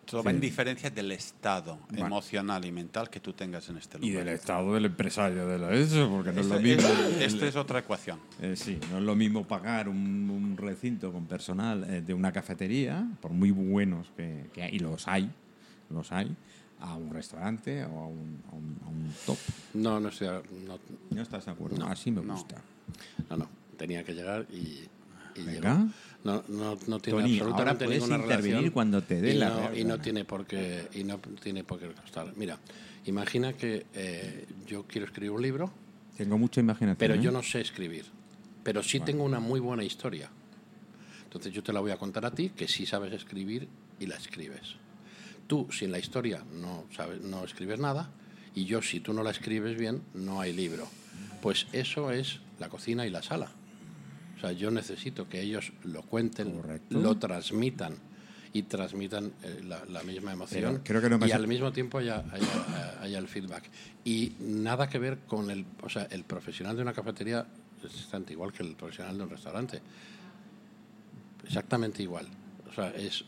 Todo 0.06 0.22
Sí. 0.22 0.26
va 0.28 0.32
en 0.32 0.40
diferencia 0.40 0.90
del 0.90 1.12
estado 1.12 1.80
Bueno. 1.90 2.06
emocional 2.06 2.64
y 2.64 2.72
mental 2.72 3.10
que 3.10 3.20
tú 3.20 3.34
tengas 3.34 3.68
en 3.70 3.78
este 3.78 3.98
Y 4.00 4.12
lugar. 4.12 4.26
del 4.26 4.36
estado 4.36 4.74
del 4.76 4.86
empresario 4.86 5.48
de 5.48 5.58
la 5.58 5.74
eso, 5.74 6.08
porque 6.10 6.32
no 6.32 6.40
es 6.42 6.48
lo 6.48 6.60
mismo. 6.62 6.88
es- 7.20 7.34
esto 7.34 7.46
es 7.48 7.56
otra 7.58 7.80
ecuación. 7.80 8.20
Eh, 8.40 8.54
sí, 8.56 8.78
no 8.92 9.00
es 9.00 9.04
lo 9.04 9.16
mismo 9.16 9.46
pagar 9.46 9.90
un, 9.90 10.30
un 10.30 10.56
recinto 10.56 11.12
con 11.12 11.26
personal 11.26 11.84
eh, 11.90 12.02
de 12.02 12.14
una 12.14 12.32
cafetería, 12.32 13.06
por 13.20 13.32
muy 13.32 13.52
buenos 13.52 14.08
que, 14.16 14.46
que 14.54 14.64
hay, 14.64 14.76
y 14.76 14.80
los 14.80 15.08
hay, 15.10 15.30
los 15.90 16.12
hay, 16.14 16.34
a 16.86 16.96
un 16.96 17.12
restaurante 17.12 17.84
o 17.86 18.00
a 18.00 18.08
un, 18.08 18.42
a 18.52 18.56
un- 18.56 18.78
a 18.86 18.88
un 18.90 19.14
top. 19.26 19.38
No, 19.74 20.00
no 20.00 20.10
estoy. 20.10 20.28
No, 20.66 20.80
¿No 21.12 21.22
estás 21.22 21.46
de 21.46 21.52
acuerdo? 21.52 21.78
No, 21.78 21.88
Así 21.88 22.12
me 22.12 22.22
gusta. 22.22 22.62
no, 23.30 23.38
no, 23.38 23.50
tenía 23.78 24.04
que 24.04 24.14
llegar 24.14 24.46
y. 24.52 24.88
y 25.36 25.44
Venga. 25.46 25.86
No, 26.24 26.44
no, 26.48 26.78
no 26.88 27.00
tiene 27.00 27.20
Tony, 27.22 27.34
absolutamente 27.34 27.84
ahora 27.86 27.96
ninguna 27.98 28.16
intervenir 28.16 28.52
relación 28.56 28.70
cuando 28.72 29.04
te 29.04 29.22
dé 29.22 29.32
y 29.32 29.38
la 29.38 29.50
no, 29.50 29.76
y 29.76 29.84
no 29.84 30.00
tiene 30.00 30.26
por 30.26 30.46
qué 30.48 30.88
y 30.94 31.04
no 31.04 31.20
tiene 31.20 31.64
por 31.64 31.80
qué 31.80 31.88
costar. 31.90 32.34
Mira, 32.36 32.58
imagina 33.06 33.54
que 33.54 33.86
eh, 33.94 34.46
yo 34.66 34.86
quiero 34.88 35.06
escribir 35.06 35.32
un 35.32 35.42
libro, 35.42 35.72
Tengo 36.18 36.38
mucha 36.38 36.62
imaginación. 36.62 36.98
pero 36.98 37.14
¿eh? 37.16 37.22
yo 37.22 37.32
no 37.32 37.44
sé 37.44 37.62
escribir. 37.62 38.06
Pero 38.64 38.82
sí 38.82 39.00
tengo 39.02 39.24
una 39.24 39.40
muy 39.40 39.60
buena 39.60 39.84
historia. 39.84 40.30
Entonces 41.26 41.54
yo 41.54 41.62
te 41.62 41.72
la 41.74 41.80
voy 41.82 41.92
a 41.92 41.98
contar 41.98 42.26
a 42.26 42.32
ti, 42.32 42.50
que 42.50 42.68
sí 42.68 42.86
sabes 42.88 43.14
escribir 43.14 43.68
y 44.00 44.06
la 44.08 44.16
escribes. 44.16 44.78
Tú 45.48 45.68
sin 45.72 45.92
la 45.92 46.00
historia 46.00 46.44
no 46.54 46.86
sabes, 46.96 47.22
no 47.22 47.44
escribes 47.44 47.80
nada, 47.80 48.10
y 48.56 48.66
yo 48.66 48.82
si 48.82 49.00
tú 49.00 49.14
no 49.14 49.22
la 49.24 49.32
escribes 49.32 49.78
bien 49.78 50.02
no 50.14 50.42
hay 50.42 50.54
libro. 50.54 50.88
Pues 51.42 51.68
eso 51.74 52.12
es 52.12 52.40
la 52.60 52.70
cocina 52.70 53.06
y 53.06 53.10
la 53.10 53.22
sala. 53.22 53.50
O 54.38 54.40
sea, 54.42 54.52
yo 54.52 54.72
necesito 54.72 55.30
que 55.30 55.42
ellos 55.42 55.72
lo 55.84 56.02
cuenten, 56.04 56.52
Correcto. 56.52 57.00
lo 57.00 57.18
transmitan 57.18 57.96
y 58.54 58.64
transmitan 58.64 59.34
eh, 59.44 59.62
la, 59.68 59.84
la 59.86 60.02
misma 60.04 60.32
emoción 60.32 60.82
creo 60.84 61.02
que 61.02 61.10
no 61.10 61.18
me 61.20 61.28
y 61.28 61.32
al 61.32 61.48
mismo 61.48 61.72
tiempo 61.74 61.98
haya, 61.98 62.24
haya- 62.32 63.02
haya 63.02 63.18
el 63.20 63.28
feedback. 63.28 63.64
Y 64.06 64.34
nada 64.40 64.88
que 64.90 64.98
ver 64.98 65.20
con 65.28 65.52
el... 65.52 65.66
O 65.84 65.90
sea, 65.90 66.04
el 66.10 66.24
profesional 66.24 66.76
de 66.76 66.82
una 66.82 66.94
cafetería 66.94 67.46
es 67.84 67.94
exactamente 67.94 68.34
igual 68.34 68.52
que 68.54 68.64
el 68.64 68.76
profesional 68.76 69.18
de 69.18 69.24
un 69.24 69.30
restaurante. 69.30 69.82
Exactamente 71.46 72.02
igual. 72.04 72.28
O 72.70 72.74
sea, 72.74 72.90
es... 72.96 73.24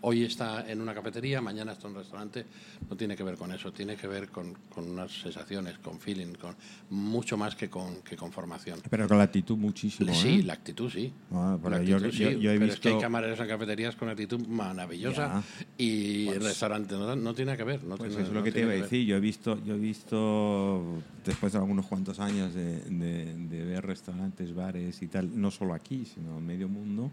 Hoy 0.00 0.22
está 0.22 0.70
en 0.70 0.80
una 0.80 0.94
cafetería, 0.94 1.40
mañana 1.40 1.72
está 1.72 1.88
en 1.88 1.94
un 1.94 1.98
restaurante. 1.98 2.46
No 2.88 2.96
tiene 2.96 3.16
que 3.16 3.24
ver 3.24 3.36
con 3.36 3.50
eso, 3.52 3.72
tiene 3.72 3.96
que 3.96 4.06
ver 4.06 4.28
con, 4.28 4.54
con 4.72 4.88
unas 4.88 5.10
sensaciones, 5.10 5.78
con 5.78 5.98
feeling, 5.98 6.34
con 6.34 6.54
mucho 6.90 7.36
más 7.36 7.56
que 7.56 7.68
con, 7.68 7.96
que 8.02 8.16
con 8.16 8.30
formación. 8.30 8.80
Pero 8.88 9.08
con 9.08 9.18
la 9.18 9.24
actitud 9.24 9.56
muchísimo. 9.56 10.14
Sí, 10.14 10.38
¿eh? 10.38 10.42
la 10.44 10.52
actitud 10.52 10.88
sí. 10.88 11.12
Ah, 11.32 11.58
La 11.64 11.82
yo- 11.82 11.96
actitud, 11.96 12.12
yo- 12.16 12.30
sí, 12.30 12.38
yo 12.40 12.52
he 12.52 12.58
pero 12.60 12.72
es 12.72 12.78
que 12.78 12.88
hay 12.88 12.94
visto- 12.94 13.00
camareros 13.00 13.40
en 13.40 13.48
cafeterías 13.48 13.96
con 13.96 14.08
actitud 14.08 14.46
maravillosa 14.46 15.42
Ya. 15.58 15.64
y 15.76 16.26
Pues- 16.26 16.36
el 16.36 16.44
restaurante 16.44 16.94
no, 16.94 17.16
no 17.16 17.34
tiene 17.34 17.56
que 17.56 17.64
ver. 17.64 17.82
No 17.82 17.96
Pues 17.96 18.10
tiene, 18.10 18.22
eso 18.22 18.30
es 18.30 18.34
lo 18.34 18.38
no 18.40 18.44
que 18.44 18.52
te 18.52 18.60
iba 18.60 18.70
a 18.70 18.74
decir. 18.74 19.04
Yo 19.04 19.16
he 19.16 19.20
visto, 19.20 19.58
yo 19.64 19.74
he 19.74 19.78
visto 19.78 21.02
después 21.24 21.52
de 21.52 21.58
algunos 21.58 21.86
cuantos 21.86 22.20
años 22.20 22.54
de, 22.54 22.80
de- 22.82 23.34
de 23.36 23.64
ver 23.64 23.84
restaurantes, 23.84 24.54
bares 24.54 25.02
y 25.02 25.08
tal, 25.08 25.40
no 25.40 25.50
solo 25.50 25.74
aquí, 25.74 26.04
sino 26.04 26.38
en 26.38 26.46
medio 26.46 26.68
mundo, 26.68 27.10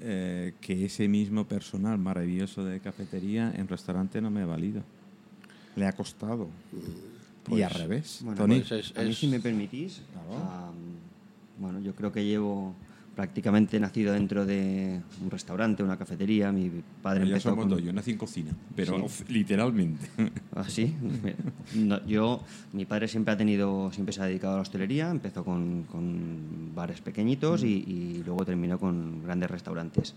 eh, 0.00 0.54
que 0.60 0.84
ese 0.84 1.08
mismo 1.08 1.44
personal 1.46 1.98
maravilloso 1.98 2.64
de 2.64 2.80
cafetería 2.80 3.52
en 3.56 3.66
restaurante 3.68 4.20
no 4.20 4.30
me 4.30 4.42
ha 4.42 4.46
valido. 4.46 4.82
Le 5.74 5.86
ha 5.86 5.92
costado. 5.92 6.48
y 6.72 7.50
Pues, 7.50 7.62
al 7.64 7.70
revés. 7.70 8.20
Bueno, 8.22 8.36
Tony, 8.38 8.58
pues 8.60 8.72
es- 8.72 8.96
A 8.98 9.02
mí, 9.02 9.10
es- 9.10 9.18
si 9.18 9.28
me 9.28 9.38
permitís, 9.40 10.02
Claro. 10.12 10.72
bueno, 11.58 11.80
yo 11.80 11.94
creo 11.94 12.10
que 12.12 12.24
llevo 12.24 12.74
prácticamente 13.16 13.80
nacido 13.80 14.12
dentro 14.12 14.44
de 14.44 15.00
un 15.22 15.30
restaurante, 15.30 15.82
una 15.82 15.96
cafetería. 15.96 16.52
Mi 16.52 16.70
padre 17.02 17.22
empezó 17.24 17.48
somos 17.48 17.64
con- 17.64 17.70
dos. 17.70 17.82
Yo 17.82 17.90
nací 17.92 18.10
en 18.12 18.18
cocina, 18.18 18.52
pero 18.76 19.08
Sí. 19.08 19.24
literalmente. 19.28 20.06
¿Ah, 20.54 20.64
sí? 20.68 20.94
No, 21.74 22.04
yo, 22.06 22.42
mi 22.74 22.84
padre 22.84 23.08
siempre 23.08 23.32
ha 23.32 23.36
tenido, 23.38 23.90
siempre 23.90 24.12
se 24.12 24.20
ha 24.20 24.26
dedicado 24.26 24.52
a 24.52 24.56
la 24.56 24.62
hostelería, 24.62 25.10
empezó 25.10 25.44
con, 25.44 25.84
con 25.84 26.74
bares 26.74 27.00
pequeñitos 27.00 27.64
y, 27.64 27.68
y 27.88 28.22
luego 28.24 28.44
terminó 28.44 28.78
con 28.78 29.22
grandes 29.24 29.50
restaurantes. 29.50 30.14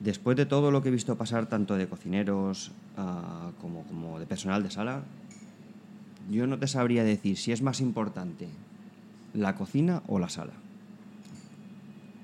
Después 0.00 0.36
de 0.36 0.46
todo 0.46 0.70
lo 0.70 0.80
que 0.80 0.90
he 0.90 0.92
visto 0.92 1.16
pasar, 1.18 1.46
tanto 1.48 1.74
de 1.74 1.88
cocineros 1.88 2.70
ah, 2.96 3.50
como, 3.60 3.82
como 3.84 4.20
de 4.20 4.26
personal 4.26 4.62
de 4.62 4.70
sala, 4.70 5.02
yo 6.30 6.46
no 6.46 6.58
te 6.60 6.68
sabría 6.68 7.02
decir 7.02 7.36
si 7.36 7.50
es 7.50 7.60
más 7.62 7.80
importante 7.80 8.46
la 9.34 9.54
cocina 9.54 10.02
o 10.06 10.18
la 10.18 10.28
sala. 10.28 10.52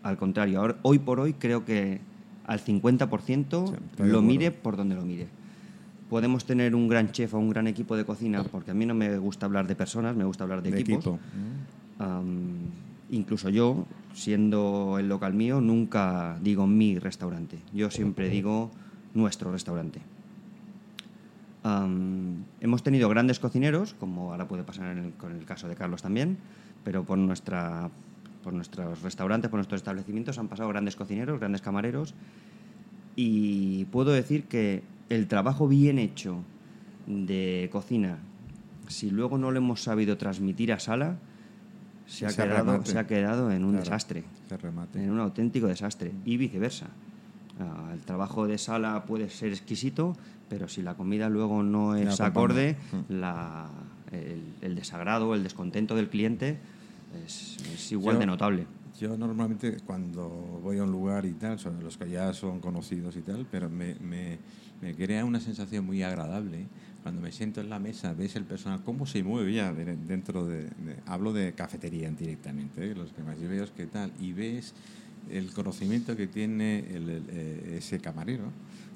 Al 0.03 0.17
contrario, 0.17 0.61
ahora, 0.61 0.77
hoy 0.83 0.99
por 0.99 1.21
hoy 1.21 1.33
creo 1.35 1.65
que 1.65 2.01
al 2.47 2.61
50% 2.61 3.67
Sí, 3.69 3.75
estoy 3.91 4.07
de 4.07 4.13
lo 4.13 4.21
mire 4.23 4.51
por 4.51 4.77
donde 4.77 4.95
lo 4.95 5.03
mire. 5.05 5.27
Podemos 6.11 6.45
tener 6.45 6.75
un 6.75 6.89
gran 6.89 7.11
chef 7.13 7.33
o 7.35 7.39
un 7.39 7.49
gran 7.49 7.67
equipo 7.67 7.97
de 7.97 8.05
cocina, 8.05 8.43
porque 8.45 8.71
a 8.71 8.75
mí 8.75 8.85
no 8.85 8.95
me 8.95 9.17
gusta 9.19 9.47
hablar 9.47 9.67
de 9.67 9.75
personas, 9.75 10.15
me 10.15 10.25
gusta 10.25 10.45
hablar 10.45 10.63
de, 10.63 10.71
De 10.71 10.81
equipos. 10.81 11.01
equipo. 11.07 11.19
Incluso 13.11 13.49
yo, 13.49 13.87
siendo 14.13 14.97
el 14.99 15.09
local 15.09 15.35
mío, 15.35 15.61
nunca 15.61 16.39
digo 16.43 16.67
mi 16.67 16.99
restaurante. 16.99 17.59
Yo 17.73 17.91
siempre 17.91 18.29
digo 18.29 18.71
nuestro 19.15 19.53
restaurante. 19.53 20.01
Hemos 22.61 22.83
tenido 22.83 23.09
grandes 23.09 23.39
cocineros, 23.41 23.95
como 23.99 24.33
ahora 24.33 24.47
puede 24.47 24.65
pasar 24.65 24.97
en 24.97 25.05
el- 25.05 25.13
con 25.13 25.33
el 25.33 25.45
caso 25.47 25.67
de 25.69 25.75
Carlos 25.77 26.03
también, 26.03 26.37
pero 26.85 27.05
por, 27.05 27.19
nuestra, 27.19 27.91
por 28.43 28.53
nuestros 28.53 29.03
restaurantes, 29.03 29.51
por 29.51 29.59
nuestros 29.59 29.81
establecimientos 29.81 30.39
han 30.39 30.49
pasado 30.49 30.69
grandes 30.69 30.97
cocineros, 30.97 31.41
grandes 31.41 31.63
camareros, 31.63 32.15
y 33.17 33.85
puedo 33.87 34.13
decir 34.13 34.45
que 34.45 34.83
el 35.09 35.27
trabajo 35.29 35.69
bien 35.69 35.99
hecho 35.99 36.39
de 37.07 37.69
cocina, 37.73 38.19
si 38.89 39.11
luego 39.11 39.39
no 39.39 39.51
lo 39.51 39.59
hemos 39.59 39.83
sabido 39.83 40.17
transmitir 40.17 40.73
a 40.73 40.81
sala, 40.81 41.17
se 42.07 42.27
ha, 42.27 42.31
quedado, 42.31 42.73
remate. 42.73 42.91
se 42.91 42.99
ha 42.99 43.07
quedado 43.07 43.51
en 43.51 43.65
un 43.65 43.71
Claro, 43.73 43.85
desastre, 43.85 44.25
remate. 44.63 45.03
en 45.03 45.11
un 45.11 45.21
auténtico 45.21 45.67
desastre, 45.69 46.13
y 46.25 46.37
viceversa. 46.37 46.89
Ah, 47.61 47.91
el 47.95 48.01
trabajo 48.01 48.47
de 48.47 48.59
sala 48.59 49.05
puede 49.07 49.31
ser 49.31 49.53
exquisito, 49.53 50.17
pero 50.49 50.69
si 50.69 50.83
la 50.83 50.95
comida 50.95 51.29
luego 51.29 51.63
no 51.63 51.95
es 51.95 52.07
acompaña. 52.21 52.27
acorde, 52.29 52.77
Mm. 52.93 53.13
la- 53.21 53.69
el, 54.13 54.43
el 54.61 54.75
desagrado, 54.75 55.35
el 55.35 55.43
descontento 55.43 55.95
del 55.97 56.09
cliente 56.09 56.59
es, 57.25 57.57
es 57.73 57.93
igual 57.93 58.17
Yo- 58.17 58.21
de 58.21 58.27
notable. 58.27 58.67
Yo 59.01 59.17
normalmente 59.19 59.79
cuando 59.85 60.29
voy 60.63 60.79
a 60.79 60.85
un 60.85 60.93
lugar 60.93 61.27
y 61.27 61.33
tal, 61.33 61.59
son 61.59 61.83
los 61.83 61.97
que 61.97 62.09
ya 62.09 62.33
son 62.33 62.61
conocidos 62.61 63.17
y 63.17 63.23
tal, 63.23 63.45
pero 63.51 63.69
me, 63.69 63.97
me- 63.97 64.39
me 64.81 64.95
crea 64.95 65.25
una 65.25 65.41
sensación 65.41 65.85
muy 65.85 66.03
agradable. 66.03 66.67
Cuando 67.03 67.21
me 67.21 67.33
siento 67.33 67.61
en 67.61 67.69
la 67.71 67.79
mesa, 67.81 68.15
ves 68.15 68.37
el 68.37 68.45
personal, 68.45 68.83
cómo 68.85 69.05
se 69.05 69.23
mueve 69.25 69.53
ya 69.53 69.73
de- 69.73 69.97
dentro 69.97 70.47
de, 70.47 70.63
de- 70.63 70.71
Hablo 71.07 71.33
de 71.33 71.53
cafetería 71.55 72.09
directamente, 72.11 72.91
¿eh? 72.91 72.95
los 72.95 73.13
que 73.13 73.23
más 73.23 73.39
yo 73.41 73.49
veo 73.49 73.65
es 73.65 73.71
que 73.73 73.87
tal, 73.87 74.13
y 74.21 74.33
ves 74.33 74.75
el 75.31 75.51
conocimiento 75.53 76.17
que 76.17 76.27
tiene 76.29 76.79
el- 76.81 77.09
el- 77.11 77.23
eh, 77.31 77.75
ese 77.79 77.99
camarero 77.99 78.45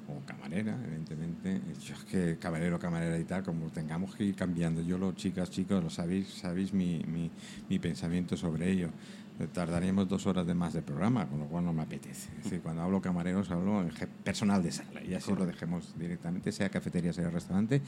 o 0.09 0.25
camarera, 0.25 0.77
evidentemente. 0.83 1.61
Yo 1.81 1.93
es 1.95 2.03
que 2.05 2.37
camarero, 2.37 2.79
camarera 2.79 3.17
y 3.17 3.23
tal, 3.23 3.43
como 3.43 3.69
tengamos 3.69 4.15
que 4.15 4.23
ir 4.23 4.35
cambiando. 4.35 4.81
Yo, 4.81 4.97
lo 4.97 5.11
chicas, 5.13 5.49
chicos, 5.49 5.83
lo 5.83 5.89
sabéis, 5.89 6.27
sabéis 6.29 6.73
mi, 6.73 7.03
mi, 7.07 7.29
mi 7.69 7.79
pensamiento 7.79 8.35
sobre 8.35 8.71
ello. 8.71 8.89
Tardaríamos 9.47 10.07
dos 10.07 10.27
horas 10.27 10.45
de 10.45 10.53
más 10.53 10.73
de 10.73 10.81
programa, 10.81 11.27
con 11.27 11.39
lo 11.39 11.45
cual 11.45 11.65
no 11.65 11.73
me 11.73 11.83
apetece. 11.83 12.29
Es 12.37 12.43
decir, 12.43 12.61
cuando 12.61 12.81
hablo 12.81 13.01
camareros, 13.01 13.49
hablo 13.51 13.81
en 13.81 13.91
personal 14.23 14.61
de 14.61 14.71
sala, 14.71 15.03
y 15.03 15.13
así 15.13 15.33
lo 15.33 15.45
dejemos 15.45 15.97
directamente, 15.97 16.51
sea 16.51 16.69
cafetería, 16.69 17.13
sea 17.13 17.29
restaurante. 17.29 17.81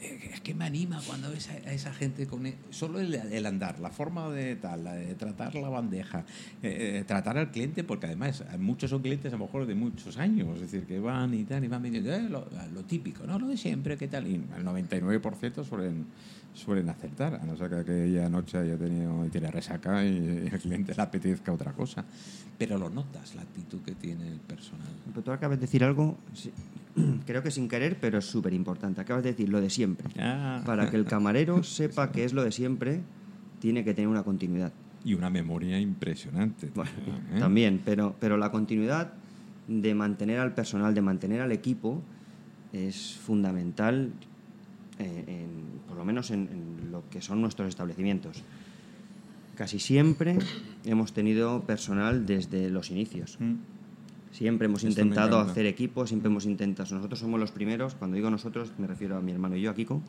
Es 0.00 0.40
que 0.40 0.54
me 0.54 0.64
anima 0.64 1.00
cuando 1.06 1.30
ves 1.30 1.48
a 1.50 1.72
esa 1.72 1.92
gente 1.92 2.26
con 2.26 2.46
e, 2.46 2.54
solo 2.70 3.00
el, 3.00 3.46
andar, 3.46 3.80
la 3.80 3.90
forma 3.90 4.30
de 4.30 4.54
tal, 4.56 4.84
de 4.84 5.14
tratar 5.16 5.56
la 5.56 5.68
bandeja, 5.68 6.24
eh, 6.62 7.00
eh, 7.00 7.04
tratar 7.04 7.36
al 7.36 7.50
cliente, 7.50 7.82
porque 7.82 8.06
además 8.06 8.44
muchos 8.58 8.90
son 8.90 9.02
clientes 9.02 9.32
a 9.32 9.36
lo 9.36 9.46
mejor 9.46 9.66
de 9.66 9.74
muchos 9.74 10.16
años, 10.18 10.54
es 10.56 10.60
decir, 10.60 10.86
que 10.86 11.00
van 11.00 11.34
y 11.34 11.44
tal, 11.44 11.64
y 11.64 11.68
van 11.68 11.82
viendo 11.82 12.12
eh, 12.12 12.28
lo, 12.28 12.46
lo, 12.72 12.84
típico, 12.84 13.26
¿no? 13.26 13.38
Lo 13.38 13.48
de 13.48 13.56
siempre, 13.56 13.96
¿qué 13.96 14.06
tal? 14.06 14.26
Y 14.28 14.34
el 14.34 14.64
99% 14.64 15.64
suelen 15.64 16.06
suelen 16.54 16.88
acertar, 16.88 17.34
a 17.34 17.44
no 17.44 17.56
ser 17.56 17.70
que 17.70 17.76
aquella 17.76 18.28
noche 18.28 18.58
haya 18.58 18.76
tenido 18.76 19.24
y 19.24 19.28
tiene 19.28 19.50
resaca 19.50 20.04
y 20.04 20.48
el 20.52 20.58
cliente 20.58 20.94
le 20.94 21.02
apetezca 21.02 21.52
otra 21.52 21.72
cosa. 21.72 22.04
Pero 22.58 22.76
lo 22.76 22.90
notas, 22.90 23.34
la 23.36 23.42
actitud 23.42 23.80
que 23.82 23.92
tiene 23.92 24.26
el 24.26 24.40
personal. 24.40 24.88
Pero 25.06 25.22
tú 25.22 25.30
acabas 25.30 25.58
de 25.58 25.66
decir 25.66 25.84
algo, 25.84 26.18
creo 27.26 27.42
que 27.42 27.50
sin 27.50 27.68
querer, 27.68 27.98
pero 28.00 28.18
es 28.18 28.24
súper 28.24 28.52
importante. 28.52 29.00
Acabas 29.00 29.22
de 29.22 29.30
decir 29.30 29.48
lo 29.48 29.60
de 29.60 29.70
siempre. 29.70 30.08
Ah. 30.18 30.62
Para 30.66 30.90
que 30.90 30.96
el 30.96 31.04
camarero 31.06 31.62
sepa 31.62 32.10
que 32.10 32.24
es 32.24 32.32
lo 32.32 32.42
de 32.42 32.50
siempre, 32.50 33.00
tiene 33.60 33.84
que 33.84 33.94
tener 33.94 34.08
una 34.08 34.24
continuidad. 34.24 34.72
Y 35.04 35.14
una 35.14 35.30
memoria 35.30 35.78
impresionante. 35.78 36.66
¿eh? 36.66 37.38
También, 37.38 37.80
pero, 37.84 38.16
pero 38.18 38.36
la 38.36 38.50
continuidad 38.50 39.12
de 39.68 39.94
mantener 39.94 40.40
al 40.40 40.54
personal, 40.54 40.94
de 40.94 41.02
mantener 41.02 41.40
al 41.40 41.52
equipo, 41.52 42.02
es 42.72 43.16
fundamental 43.16 44.12
eh, 44.98 45.46
por 45.86 45.96
lo 45.96 46.04
menos 46.04 46.30
en, 46.30 46.88
lo 46.90 47.08
que 47.10 47.20
son 47.20 47.40
nuestros 47.40 47.68
establecimientos. 47.68 48.42
Casi 49.56 49.78
siempre 49.78 50.38
hemos 50.84 51.12
tenido 51.12 51.62
personal 51.62 52.26
desde 52.26 52.70
los 52.70 52.90
inicios. 52.90 53.36
Mm. 53.40 53.54
Siempre 54.30 54.66
hemos 54.66 54.84
intentado 54.84 55.40
hacer 55.40 55.66
equipo, 55.66 56.06
siempre 56.06 56.28
hemos 56.30 56.44
intentado. 56.44 56.94
Nosotros 56.94 57.18
somos 57.18 57.40
los 57.40 57.50
primeros, 57.50 57.94
cuando 57.94 58.16
digo 58.16 58.30
nosotros, 58.30 58.72
me 58.78 58.86
refiero 58.86 59.16
a 59.16 59.20
mi 59.20 59.32
hermano 59.32 59.56
y 59.56 59.62
yo, 59.62 59.70
a 59.70 59.74
Kiko. 59.74 60.02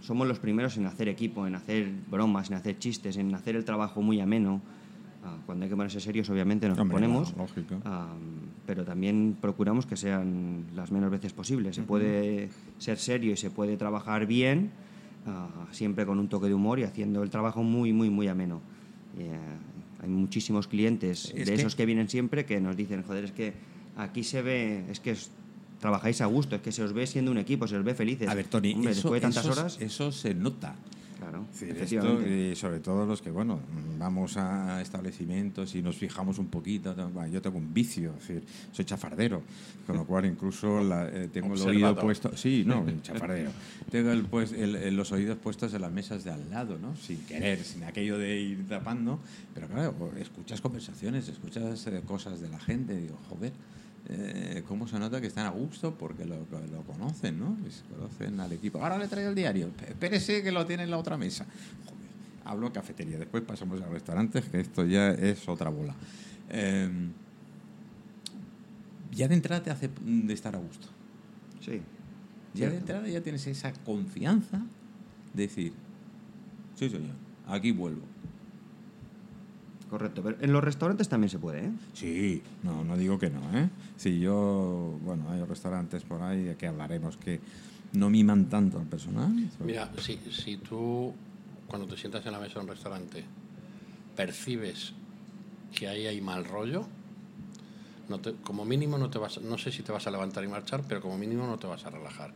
somos 0.00 0.26
los 0.26 0.38
primeros 0.38 0.76
en 0.76 0.86
hacer 0.86 1.08
equipo, 1.08 1.46
en 1.46 1.54
hacer 1.54 1.92
bromas, 2.10 2.50
en 2.50 2.56
hacer 2.56 2.78
chistes, 2.78 3.16
en 3.18 3.34
hacer 3.34 3.54
el 3.54 3.64
trabajo 3.64 4.00
muy 4.02 4.20
ameno. 4.20 4.62
Ah, 5.24 5.36
cuando 5.46 5.64
hay 5.64 5.70
que 5.70 5.76
ponerse 5.76 6.00
serios, 6.00 6.28
obviamente 6.30 6.68
nos 6.68 6.76
ponemos, 6.78 7.32
pero 8.66 8.84
también 8.84 9.36
procuramos 9.40 9.86
que 9.86 9.96
sean 9.96 10.66
las 10.74 10.90
menos 10.90 11.10
veces 11.10 11.32
posibles. 11.32 11.76
Se 11.76 11.82
puede 11.82 12.48
ser 12.78 12.98
serio 12.98 13.32
y 13.32 13.36
se 13.36 13.50
puede 13.50 13.76
trabajar 13.76 14.26
bien, 14.26 14.72
ah, 15.26 15.48
siempre 15.70 16.04
con 16.06 16.18
un 16.18 16.28
toque 16.28 16.48
de 16.48 16.54
humor 16.54 16.80
y 16.80 16.82
haciendo 16.82 17.22
el 17.22 17.30
trabajo 17.30 17.62
muy, 17.62 17.92
muy, 17.92 18.10
muy 18.10 18.26
ameno. 18.26 18.60
Eh, 19.16 19.30
hay 20.02 20.08
muchísimos 20.08 20.66
clientes 20.66 21.32
de 21.32 21.54
esos 21.54 21.76
que 21.76 21.86
vienen 21.86 22.08
siempre 22.08 22.44
que 22.44 22.60
nos 22.60 22.76
dicen, 22.76 23.04
joder, 23.04 23.24
es 23.24 23.32
que 23.32 23.52
aquí 23.96 24.24
se 24.24 24.42
ve, 24.42 24.84
es 24.90 24.98
que 24.98 25.14
trabajáis 25.78 26.20
a 26.20 26.26
gusto, 26.26 26.56
es 26.56 26.62
que 26.62 26.72
se 26.72 26.82
os 26.82 26.92
ve 26.92 27.06
siendo 27.06 27.30
un 27.30 27.38
equipo, 27.38 27.68
se 27.68 27.76
os 27.76 27.84
ve 27.84 27.94
felices. 27.94 28.28
A 28.28 28.34
ver, 28.34 28.46
Tony, 28.46 28.74
después 28.74 29.14
de 29.14 29.20
tantas 29.20 29.46
horas... 29.46 29.80
Eso 29.80 30.10
se 30.10 30.34
nota. 30.34 30.74
Claro, 31.22 31.46
y 32.26 32.56
sobre 32.56 32.80
todo 32.80 33.06
los 33.06 33.22
que, 33.22 33.30
bueno, 33.30 33.60
vamos 33.96 34.36
a 34.36 34.80
establecimientos 34.82 35.72
y 35.76 35.82
nos 35.82 35.96
fijamos 35.96 36.38
un 36.38 36.48
poquito. 36.48 36.96
yo 37.30 37.40
tengo 37.40 37.58
un 37.58 37.72
vicio, 37.72 38.14
decir, 38.14 38.42
soy 38.72 38.84
chafardero, 38.84 39.42
con 39.86 39.96
lo 39.96 40.04
cual 40.04 40.26
incluso 40.26 40.80
eh, 41.06 41.28
tengo 41.32 41.54
el 41.54 41.62
oído 41.62 41.96
puesto. 41.96 42.36
Sí, 42.36 42.64
no, 42.66 42.84
chafardero. 43.02 43.50
tengo 43.88 44.10
el, 44.10 44.24
pues, 44.24 44.52
los 44.52 45.12
oídos 45.12 45.38
puestos 45.38 45.72
en 45.74 45.82
las 45.82 45.92
mesas 45.92 46.24
de 46.24 46.32
al 46.32 46.50
lado, 46.50 46.76
¿no? 46.76 46.96
Sin 46.96 47.18
querer, 47.18 47.62
sin 47.62 47.84
aquello 47.84 48.18
de 48.18 48.40
ir 48.40 48.68
tapando. 48.68 49.20
Pero 49.54 49.68
claro, 49.68 49.94
escuchas 50.18 50.60
conversaciones, 50.60 51.28
escuchas 51.28 51.86
eh, 51.86 52.02
cosas 52.04 52.40
de 52.40 52.48
la 52.48 52.58
gente, 52.58 52.94
y 52.94 53.02
digo, 53.02 53.18
joder 53.28 53.52
eh, 54.14 54.62
cómo 54.68 54.86
se 54.86 54.98
nota 54.98 55.20
que 55.20 55.26
están 55.26 55.46
a 55.46 55.50
gusto 55.50 55.96
porque 55.96 56.26
lo, 56.26 56.36
lo, 56.36 56.82
conocen, 56.82 57.38
¿no? 57.38 57.56
conocen 57.90 58.40
al 58.40 58.52
equipo. 58.52 58.78
Ahora 58.82 58.98
le 58.98 59.08
traigo 59.08 59.30
el 59.30 59.34
diario. 59.34 59.70
Espérese 59.88 60.42
que 60.42 60.52
lo 60.52 60.66
tiene 60.66 60.82
en 60.82 60.90
la 60.90 60.98
otra 60.98 61.16
mesa. 61.16 61.46
hablo 62.44 62.70
cafetería. 62.72 63.18
Después 63.18 63.42
pasamos 63.42 63.80
a 63.80 63.86
restaurantes, 63.86 64.44
que 64.44 64.60
esto 64.60 64.84
ya 64.84 65.12
es 65.12 65.48
otra 65.48 65.70
bola. 65.70 65.94
Em, 66.50 67.12
ya 69.12 69.28
de 69.28 69.34
entrada 69.34 69.62
te 69.62 69.70
hace 69.70 69.88
de 70.00 70.34
estar 70.34 70.54
a 70.54 70.58
gusto. 70.58 70.88
Sí. 71.60 71.80
Ya 72.52 72.68
de 72.68 72.76
entrada 72.76 73.08
ya 73.08 73.22
tienes 73.22 73.46
esa 73.46 73.72
confianza 73.72 74.60
de 75.32 75.42
decir, 75.44 75.72
sí, 76.74 76.90
señor, 76.90 77.14
aquí 77.46 77.72
vuelvo. 77.72 78.02
Correcto, 79.92 80.22
pero 80.22 80.38
en 80.40 80.54
los 80.54 80.64
restaurantes 80.64 81.06
también 81.06 81.28
se 81.28 81.38
puede, 81.38 81.66
¿eh? 81.66 81.70
Sí, 81.92 82.42
no, 82.62 82.82
no 82.82 82.96
digo 82.96 83.18
que 83.18 83.28
no, 83.28 83.40
¿eh? 83.54 83.68
Sí, 83.98 84.20
yo, 84.20 84.98
bueno, 85.02 85.30
hay 85.30 85.44
restaurantes 85.44 86.02
por 86.02 86.22
ahí 86.22 86.44
de 86.44 86.56
que 86.56 86.66
hablaremos 86.66 87.18
que 87.18 87.40
no 87.92 88.08
miman 88.08 88.46
tanto 88.46 88.78
al 88.78 88.86
personal. 88.86 89.30
Mira, 89.62 89.92
si, 90.00 90.18
si 90.30 90.56
tú, 90.56 91.12
cuando 91.66 91.86
te 91.86 91.98
sientas 91.98 92.24
en 92.24 92.32
la 92.32 92.40
mesa 92.40 92.54
de 92.54 92.60
un 92.60 92.68
restaurante, 92.68 93.22
percibes 94.16 94.94
que 95.74 95.88
ahí 95.88 96.06
hay 96.06 96.22
mal 96.22 96.46
rollo, 96.46 96.86
no 98.08 98.18
te, 98.18 98.32
como 98.36 98.64
mínimo 98.64 98.96
no 98.96 99.10
te 99.10 99.18
vas, 99.18 99.42
no 99.42 99.58
sé 99.58 99.72
si 99.72 99.82
te 99.82 99.92
vas 99.92 100.06
a 100.06 100.10
levantar 100.10 100.42
y 100.42 100.48
marchar, 100.48 100.84
pero 100.88 101.02
como 101.02 101.18
mínimo 101.18 101.46
no 101.46 101.58
te 101.58 101.66
vas 101.66 101.84
a 101.84 101.90
relajar. 101.90 102.32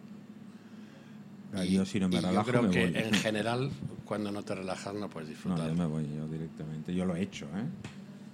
Ah, 1.55 1.65
yo 1.65 1.87
si 1.87 2.01
no 2.01 2.11
me 2.11 2.21
relajo, 2.21 2.53
yo 2.53 2.69
creo 2.69 2.71
que 2.71 2.99
en 2.99 3.15
general 3.15 3.71
cuando 4.07 4.33
no 4.33 4.43
te 4.43 4.55
relajas 4.55 4.95
no 4.95 5.11
puedes 5.11 5.29
disfrutar. 5.29 5.65
No, 5.65 5.69
yo 5.69 5.75
me 5.75 5.87
voy 5.87 6.09
yo 6.17 6.27
directamente. 6.29 6.95
Yo 6.95 7.05
lo 7.05 7.15
he 7.17 7.23
hecho, 7.23 7.47
¿eh? 7.47 7.65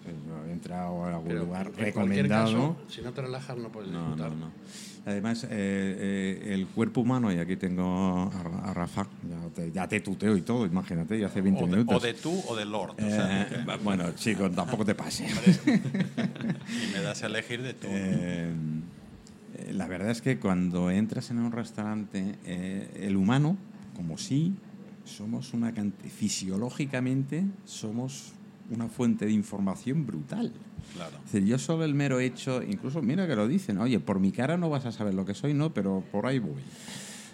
Yo 0.04 0.46
he 0.46 0.52
entrado 0.52 1.04
a 1.04 1.14
algún 1.14 1.38
lugar 1.38 1.72
recomendado. 1.76 2.76
si 2.88 3.02
no 3.02 3.12
te 3.12 3.22
relajas 3.22 3.56
no 3.56 3.70
puedes 3.70 3.90
disfrutar. 3.90 4.30
No, 4.30 4.36
no, 4.36 4.46
no. 4.46 4.52
Además, 5.04 5.44
eh, 5.44 5.48
eh, 5.50 6.54
el 6.54 6.68
cuerpo 6.68 7.00
humano, 7.00 7.32
y 7.32 7.38
aquí 7.38 7.56
tengo 7.56 8.30
a, 8.32 8.72
Rafa, 8.72 9.08
ya 9.72 9.88
te, 9.88 10.00
tuteo 10.00 10.36
y 10.36 10.42
todo, 10.42 10.64
imagínate, 10.64 11.18
ya 11.18 11.26
hace 11.26 11.40
20 11.40 11.66
minutos. 11.66 11.96
O 11.96 12.00
de 12.00 12.14
tú 12.14 12.40
o 12.46 12.54
de 12.54 12.64
Lord. 12.64 12.94
Eh, 12.98 13.64
bueno, 13.82 14.12
chico, 14.14 14.48
tampoco 14.50 14.84
te 14.84 14.94
pase. 14.94 15.26
y 15.66 16.92
me 16.92 17.02
das 17.02 17.22
a 17.24 17.26
elegir 17.26 17.62
de 17.62 17.74
tú. 17.74 17.88
la 19.72 19.88
verdad 19.88 20.10
es 20.10 20.22
que 20.22 20.38
cuando 20.38 20.90
entras 20.90 21.30
en 21.30 21.38
un 21.38 21.50
restaurante, 21.50 22.36
el 22.44 23.16
humano, 23.16 23.56
como 23.96 24.18
sí, 24.18 24.54
somos 25.04 25.52
una 25.52 25.72
fisiológicamente 26.08 27.44
somos 27.64 28.32
una 28.70 28.88
fuente 28.88 29.26
de 29.26 29.32
información 29.32 30.06
brutal. 30.06 30.52
Claro. 30.94 31.18
yo 31.46 31.58
solo 31.58 31.84
el 31.84 31.94
mero 31.94 32.20
hecho, 32.20 32.62
incluso 32.62 33.02
mira 33.02 33.26
que 33.26 33.36
lo 33.36 33.46
dicen, 33.46 33.78
oye, 33.78 34.00
por 34.00 34.18
mi 34.18 34.32
cara 34.32 34.56
no 34.56 34.68
vas 34.68 34.84
a 34.84 34.92
saber 34.92 35.14
lo 35.14 35.24
que 35.24 35.34
soy, 35.34 35.54
no, 35.54 35.72
pero 35.72 36.02
por 36.10 36.26
ahí 36.26 36.38
voy. 36.38 36.60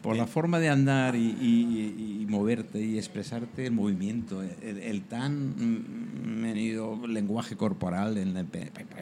Por 0.03 0.17
la 0.17 0.27
forma 0.27 0.61
de 0.61 0.69
andar 0.69 1.17
y, 1.17 2.25
moverte 2.29 2.81
y 2.81 2.99
expresarte 2.99 3.67
el 3.67 3.73
movimiento, 3.73 4.43
el, 4.43 5.03
tan 5.03 5.55
venido 6.41 7.05
lenguaje 7.07 7.57
corporal, 7.57 8.17
en 8.17 8.37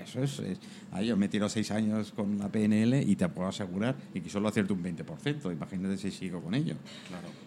eso 0.03 0.23
es, 0.23 0.59
yo 1.05 1.17
me 1.17 1.29
tiro 1.29 1.49
seis 1.49 1.71
años 1.71 2.13
con 2.13 2.39
la 2.39 2.49
PNL 2.49 3.03
y 3.07 3.15
te 3.17 3.29
puedo 3.29 3.49
asegurar 3.49 3.97
y 4.15 4.21
que 4.21 4.31
solo 4.31 4.49
acierto 4.49 4.73
un 4.73 4.83
20%, 4.83 5.53
imagínate 5.53 5.99
si 5.99 6.11
sigo 6.11 6.41
con 6.41 6.55
ello. 6.55 6.77
Claro. 7.09 7.46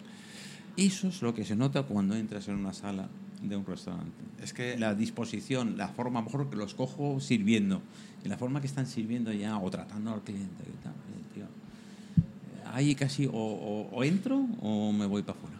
Eso 0.80 1.08
es 1.08 1.20
lo 1.20 1.34
que 1.34 1.44
se 1.44 1.54
nota 1.56 1.82
cuando 1.82 2.16
entras 2.16 2.48
en 2.48 2.54
una 2.54 2.72
sala 2.72 3.06
de 3.42 3.54
un 3.54 3.66
restaurante. 3.66 4.24
Es 4.42 4.54
que 4.54 4.78
la 4.78 4.94
disposición, 4.94 5.76
la 5.76 5.88
forma, 5.88 6.22
mejor 6.22 6.48
que 6.48 6.56
los 6.56 6.72
cojo 6.72 7.20
sirviendo, 7.20 7.82
y 8.24 8.28
la 8.28 8.38
forma 8.38 8.62
que 8.62 8.66
están 8.66 8.86
sirviendo 8.86 9.30
ya 9.30 9.58
o 9.58 9.70
tratando 9.70 10.14
al 10.14 10.22
cliente. 10.22 10.64
Tío, 11.34 11.44
ahí 12.72 12.94
casi 12.94 13.28
o, 13.30 14.02
entro 14.02 14.46
o 14.62 14.90
me 14.90 15.04
voy 15.04 15.20
para 15.20 15.38
afuera. 15.38 15.56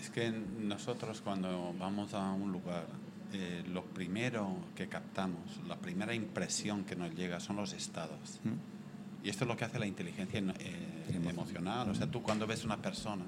Es 0.00 0.10
que 0.10 0.32
nosotros 0.60 1.20
cuando 1.20 1.72
vamos 1.78 2.12
a 2.14 2.32
un 2.32 2.50
lugar, 2.50 2.88
eh, 3.32 3.62
lo 3.72 3.84
primero 3.84 4.56
que 4.74 4.88
captamos, 4.88 5.60
la 5.68 5.76
primera 5.76 6.12
impresión 6.12 6.82
que 6.82 6.96
nos 6.96 7.14
llega 7.14 7.38
son 7.38 7.54
los 7.54 7.72
estados. 7.72 8.40
¿Mm? 8.42 9.26
Y 9.26 9.28
esto 9.28 9.44
es 9.44 9.48
lo 9.48 9.56
que 9.56 9.64
hace 9.64 9.78
la 9.78 9.86
inteligencia 9.86 10.40
eh, 10.40 11.20
emocional. 11.28 11.88
O 11.88 11.94
sea, 11.94 12.10
tú 12.10 12.20
cuando 12.20 12.48
ves 12.48 12.64
una 12.64 12.78
persona 12.78 13.26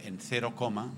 en 0.00 0.18
cero 0.18 0.54
coma, 0.54 0.90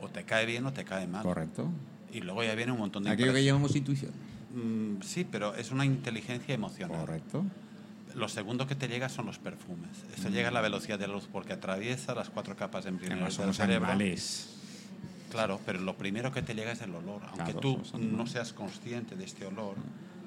o 0.00 0.08
te 0.08 0.24
cae 0.24 0.46
bien 0.46 0.66
o 0.66 0.72
te 0.72 0.84
cae 0.84 1.06
mal. 1.06 1.22
Correcto. 1.22 1.68
Y 2.12 2.20
luego 2.20 2.42
ya 2.42 2.54
viene 2.54 2.72
un 2.72 2.78
montón 2.78 3.04
de... 3.04 3.10
Aquello 3.10 3.32
que 3.32 3.44
llamamos 3.44 3.74
intuición. 3.76 4.12
Mm, 4.54 5.02
sí, 5.02 5.26
pero 5.30 5.54
es 5.54 5.70
una 5.70 5.84
inteligencia 5.84 6.54
emocional. 6.54 7.00
Correcto. 7.00 7.44
Lo 8.14 8.28
segundo 8.28 8.66
que 8.66 8.74
te 8.74 8.88
llega 8.88 9.08
son 9.08 9.26
los 9.26 9.38
perfumes. 9.38 9.90
Eso 10.16 10.30
llega 10.30 10.48
a 10.48 10.50
la 10.50 10.60
velocidad 10.60 10.98
de 10.98 11.06
la 11.06 11.14
luz 11.14 11.28
porque 11.30 11.52
atraviesa 11.52 12.14
las 12.14 12.30
cuatro 12.30 12.56
capas 12.56 12.86
embrionarias 12.86 13.36
del 13.36 13.54
cerebro. 13.54 13.86
Animales. 13.86 14.54
Claro, 15.30 15.60
pero 15.66 15.80
lo 15.80 15.96
primero 15.96 16.32
que 16.32 16.40
te 16.40 16.54
llega 16.54 16.72
es 16.72 16.80
el 16.80 16.94
olor. 16.94 17.20
Aunque 17.30 17.52
tú 17.52 17.80
no 17.98 18.26
seas 18.26 18.54
consciente 18.54 19.14
de 19.14 19.24
este 19.24 19.44
olor, 19.44 19.76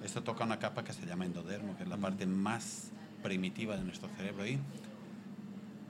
esto 0.05 0.21
toca 0.21 0.43
una 0.43 0.59
capa 0.59 0.83
que 0.83 0.93
se 0.93 1.05
llama 1.05 1.25
endodermo, 1.25 1.75
que 1.75 1.83
es 1.83 1.89
la 1.89 1.97
parte 1.97 2.27
más 2.27 2.91
primitiva 3.23 3.75
de 3.75 3.83
nuestro 3.83 4.09
cerebro. 4.15 4.45
Y 4.45 4.59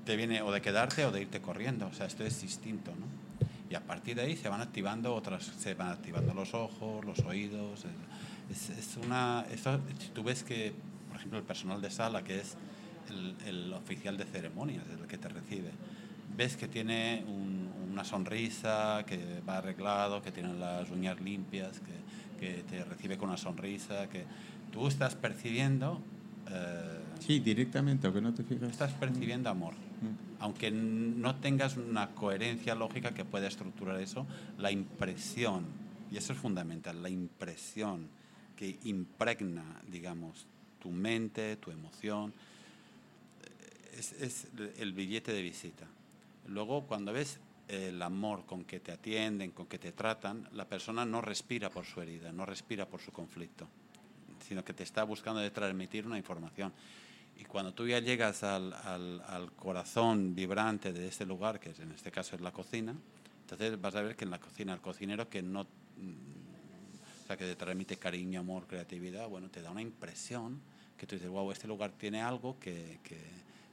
te 0.05 0.15
viene 0.15 0.41
o 0.41 0.51
de 0.51 0.61
quedarte 0.61 1.05
o 1.05 1.11
de 1.11 1.21
irte 1.21 1.41
corriendo. 1.41 1.87
O 1.87 1.93
sea, 1.93 2.05
esto 2.05 2.23
es 2.23 2.41
distinto, 2.41 2.91
¿no? 2.91 3.05
Y 3.69 3.75
a 3.75 3.81
partir 3.81 4.15
de 4.15 4.23
ahí 4.23 4.35
se 4.35 4.49
van 4.49 4.61
activando 4.61 5.15
otras, 5.15 5.45
se 5.45 5.73
van 5.75 5.89
activando 5.89 6.33
los 6.33 6.53
ojos, 6.53 7.05
los 7.05 7.19
oídos. 7.19 7.85
Es, 8.49 8.69
es 8.69 8.97
una, 8.97 9.45
eso, 9.49 9.79
tú 10.13 10.23
ves 10.23 10.43
que, 10.43 10.73
por 11.07 11.17
ejemplo, 11.17 11.39
el 11.39 11.45
personal 11.45 11.81
de 11.81 11.89
sala, 11.89 12.23
que 12.23 12.39
es 12.39 12.57
el, 13.09 13.35
el 13.45 13.73
oficial 13.73 14.17
de 14.17 14.25
ceremonias, 14.25 14.83
el 14.89 15.07
que 15.07 15.17
te 15.17 15.29
recibe, 15.29 15.71
ves 16.35 16.57
que 16.57 16.67
tiene 16.67 17.23
un, 17.27 17.71
una 17.91 18.03
sonrisa, 18.03 19.05
que 19.07 19.41
va 19.47 19.59
arreglado, 19.59 20.21
que 20.21 20.33
tiene 20.33 20.53
las 20.53 20.89
uñas 20.89 21.21
limpias, 21.21 21.79
que, 21.79 22.45
que 22.45 22.63
te 22.63 22.83
recibe 22.83 23.17
con 23.17 23.29
una 23.29 23.37
sonrisa, 23.37 24.09
que 24.09 24.25
tú 24.71 24.87
estás 24.87 25.15
percibiendo... 25.15 26.01
Eh, 26.49 27.00
sí, 27.25 27.39
directamente, 27.39 28.07
aunque 28.07 28.21
no 28.21 28.33
te 28.33 28.43
fijas. 28.43 28.71
Estás 28.71 28.93
percibiendo 28.93 29.49
amor. 29.49 29.73
Mm. 29.73 30.41
Aunque 30.41 30.71
no 30.71 31.35
tengas 31.35 31.77
una 31.77 32.11
coherencia 32.11 32.75
lógica 32.75 33.13
que 33.13 33.23
pueda 33.23 33.47
estructurar 33.47 33.99
eso, 34.01 34.25
la 34.57 34.71
impresión, 34.71 35.65
y 36.11 36.17
eso 36.17 36.33
es 36.33 36.39
fundamental, 36.39 37.01
la 37.01 37.09
impresión 37.09 38.07
que 38.55 38.79
impregna, 38.83 39.63
digamos, 39.89 40.47
tu 40.79 40.89
mente, 40.89 41.55
tu 41.57 41.71
emoción, 41.71 42.33
es, 43.97 44.13
es 44.13 44.47
el 44.79 44.93
billete 44.93 45.31
de 45.31 45.41
visita. 45.41 45.85
Luego, 46.47 46.83
cuando 46.87 47.13
ves 47.13 47.39
el 47.71 48.01
amor 48.01 48.45
con 48.45 48.65
que 48.65 48.79
te 48.79 48.91
atienden, 48.91 49.51
con 49.51 49.67
que 49.67 49.79
te 49.79 49.93
tratan, 49.93 50.47
la 50.53 50.65
persona 50.65 51.05
no 51.05 51.21
respira 51.21 51.69
por 51.69 51.85
su 51.85 52.01
herida, 52.01 52.31
no 52.31 52.45
respira 52.45 52.85
por 52.85 52.99
su 52.99 53.11
conflicto, 53.11 53.67
sino 54.45 54.65
que 54.65 54.73
te 54.73 54.83
está 54.83 55.03
buscando 55.03 55.39
de 55.39 55.51
transmitir 55.51 56.05
una 56.05 56.17
información. 56.17 56.73
Y 57.41 57.45
cuando 57.45 57.73
tú 57.73 57.87
ya 57.87 57.97
llegas 57.97 58.43
al, 58.43 58.71
al, 58.71 59.51
corazón 59.53 60.35
vibrante 60.35 60.93
de 60.93 61.07
este 61.07 61.25
lugar, 61.25 61.59
que 61.59 61.71
en 61.81 61.91
este 61.91 62.11
caso 62.11 62.35
es 62.35 62.41
la 62.41 62.51
cocina, 62.51 62.93
entonces 63.41 63.81
vas 63.81 63.95
a 63.95 64.03
ver 64.03 64.15
que 64.15 64.25
en 64.25 64.29
la 64.29 64.39
cocina 64.39 64.73
el 64.73 64.79
cocinero 64.79 65.27
que 65.27 65.41
no, 65.41 65.61
o 65.61 65.67
sea, 67.25 67.37
que 67.37 67.45
te 67.45 67.55
transmite 67.55 67.97
cariño, 67.97 68.41
amor, 68.41 68.67
creatividad, 68.67 69.27
bueno, 69.27 69.49
te 69.49 69.63
da 69.63 69.71
una 69.71 69.81
impresión 69.81 70.61
que 70.99 71.07
tú 71.07 71.15
dices, 71.15 71.31
wow, 71.31 71.51
este 71.51 71.67
lugar 71.67 71.93
tiene 71.97 72.21
algo 72.21 72.59
que, 72.59 72.99
que, 73.03 73.19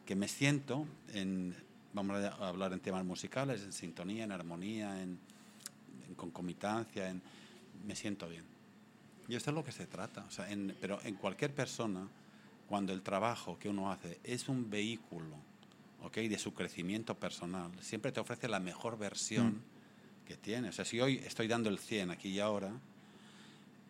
que 0.07 0.16
me 0.16 0.28
siento 0.28 0.87
en 1.12 1.54
vamos 1.92 2.16
a 2.24 2.48
hablar 2.48 2.72
en 2.72 2.81
temas 2.81 3.04
musicales, 3.04 3.62
en 3.64 3.74
sintonía, 3.74 4.24
en 4.24 4.33
armonía, 4.33 5.02
en, 5.02 5.18
en 6.09 6.14
concomitancia, 6.14 7.11
en 7.11 7.20
me 7.87 7.94
siento 7.94 8.31
bien. 8.31 8.44
Y 9.28 9.35
esto 9.35 9.50
es 9.50 9.54
lo 9.54 9.62
que 9.62 9.72
se 9.72 9.87
trata. 9.87 10.24
O 10.26 10.31
sea, 10.31 10.50
en, 10.50 10.74
pero 10.81 11.00
en 11.02 11.16
cualquier 11.16 11.54
persona, 11.54 12.09
cuando 12.68 12.92
el 12.92 13.02
trabajo 13.02 13.59
que 13.59 13.68
uno 13.68 13.90
hace 13.90 14.20
es 14.22 14.48
un 14.48 14.70
vehículo 14.70 15.37
¿okay? 16.02 16.28
de 16.28 16.38
su 16.38 16.52
crecimiento 16.52 17.14
personal, 17.14 17.70
siempre 17.81 18.12
te 18.12 18.20
ofrece 18.20 18.46
la 18.48 18.61
mejor 18.61 18.98
versión 18.98 19.48
mm. 19.48 20.26
que 20.26 20.37
tiene. 20.37 20.68
O 20.68 20.72
sea, 20.72 20.85
si 20.85 21.00
hoy 21.00 21.16
estoy 21.24 21.48
dando 21.48 21.70
el 21.70 21.78
100 21.78 22.11
aquí 22.11 22.28
y 22.28 22.40
ahora, 22.40 22.72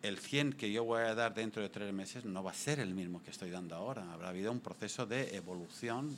el 0.01 0.17
100 0.17 0.53
que 0.53 0.71
yo 0.71 0.85
voy 0.85 1.01
a 1.01 1.13
dar 1.13 1.33
dentro 1.33 1.61
de 1.61 1.67
tres 1.67 1.91
meses 1.93 2.23
no 2.23 2.41
va 2.41 2.51
a 2.51 2.55
ser 2.55 2.79
el 2.79 2.93
mismo 2.93 3.21
que 3.21 3.31
estoy 3.31 3.49
dando 3.49 3.75
ahora. 3.75 4.13
Habrá 4.13 4.29
habido 4.29 4.51
un 4.51 4.61
proceso 4.61 5.05
de 5.05 5.35
evolución 5.35 6.15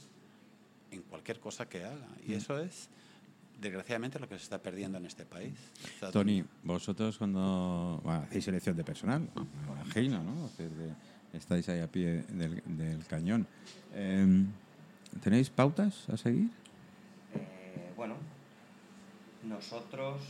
en 0.91 1.01
cualquier 1.01 1.39
cosa 1.39 1.67
que 1.67 1.83
haga. 1.83 2.07
Y 2.27 2.31
mm. 2.31 2.35
eso 2.35 2.59
es, 2.59 2.89
desgraciadamente, 3.59 4.19
lo 4.19 4.29
que 4.29 4.37
se 4.37 4.43
está 4.43 4.61
perdiendo 4.61 4.99
en 4.99 5.07
este 5.07 5.25
país. 5.25 5.53
O 5.95 5.99
sea, 5.99 6.11
Tony, 6.11 6.43
vosotros 6.63 7.17
cuando 7.17 8.01
bueno, 8.03 8.19
hacéis 8.21 8.45
selección 8.45 8.77
de 8.77 8.83
personal, 8.83 9.27
imagino, 9.83 10.21
¿no? 10.23 10.47
De, 10.59 10.93
estáis 11.33 11.67
ahí 11.69 11.79
a 11.79 11.87
pie 11.87 12.23
del, 12.29 12.61
del 12.65 13.05
cañón. 13.05 13.47
Eh, 13.93 14.45
¿Tenéis 15.19 15.49
pautas 15.49 16.09
a 16.09 16.17
seguir? 16.17 16.49
Eh, 17.35 17.91
bueno, 17.97 18.15
nosotros 19.43 20.21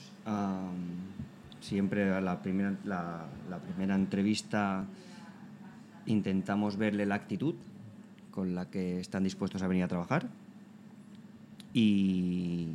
siempre 1.60 2.12
a 2.12 2.22
la 2.22 2.42
primera, 2.42 2.76
la, 2.84 3.60
primera 3.60 3.96
entrevista 3.96 4.86
intentamos 6.08 6.78
verle 6.78 7.06
la 7.06 7.16
actitud 7.16 7.56
con 8.32 8.56
la 8.56 8.70
que 8.70 9.00
están 9.00 9.24
dispuestos 9.24 9.62
a 9.62 9.68
venir 9.68 9.84
a 9.84 9.88
trabajar 9.88 10.28
y, 11.74 12.70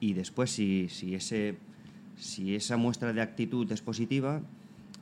y 0.00 0.12
después, 0.12 0.50
si, 0.50 0.88
si, 0.88 1.14
ese, 1.14 1.56
si 2.16 2.54
esa 2.54 2.76
muestra 2.76 3.12
de 3.12 3.22
actitud 3.22 3.70
es 3.72 3.80
positiva 3.80 4.42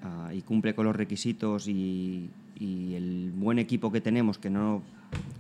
uh, 0.05 0.33
y 0.33 0.43
cumple 0.43 0.75
con 0.75 0.87
los 0.87 0.95
requisitos 0.95 1.67
y, 1.67 2.31
y, 2.59 2.95
el 2.95 3.33
buen 3.35 3.59
equipo 3.59 3.93
que 3.93 4.01
tenemos, 4.01 4.39
que 4.39 4.51
no. 4.51 4.83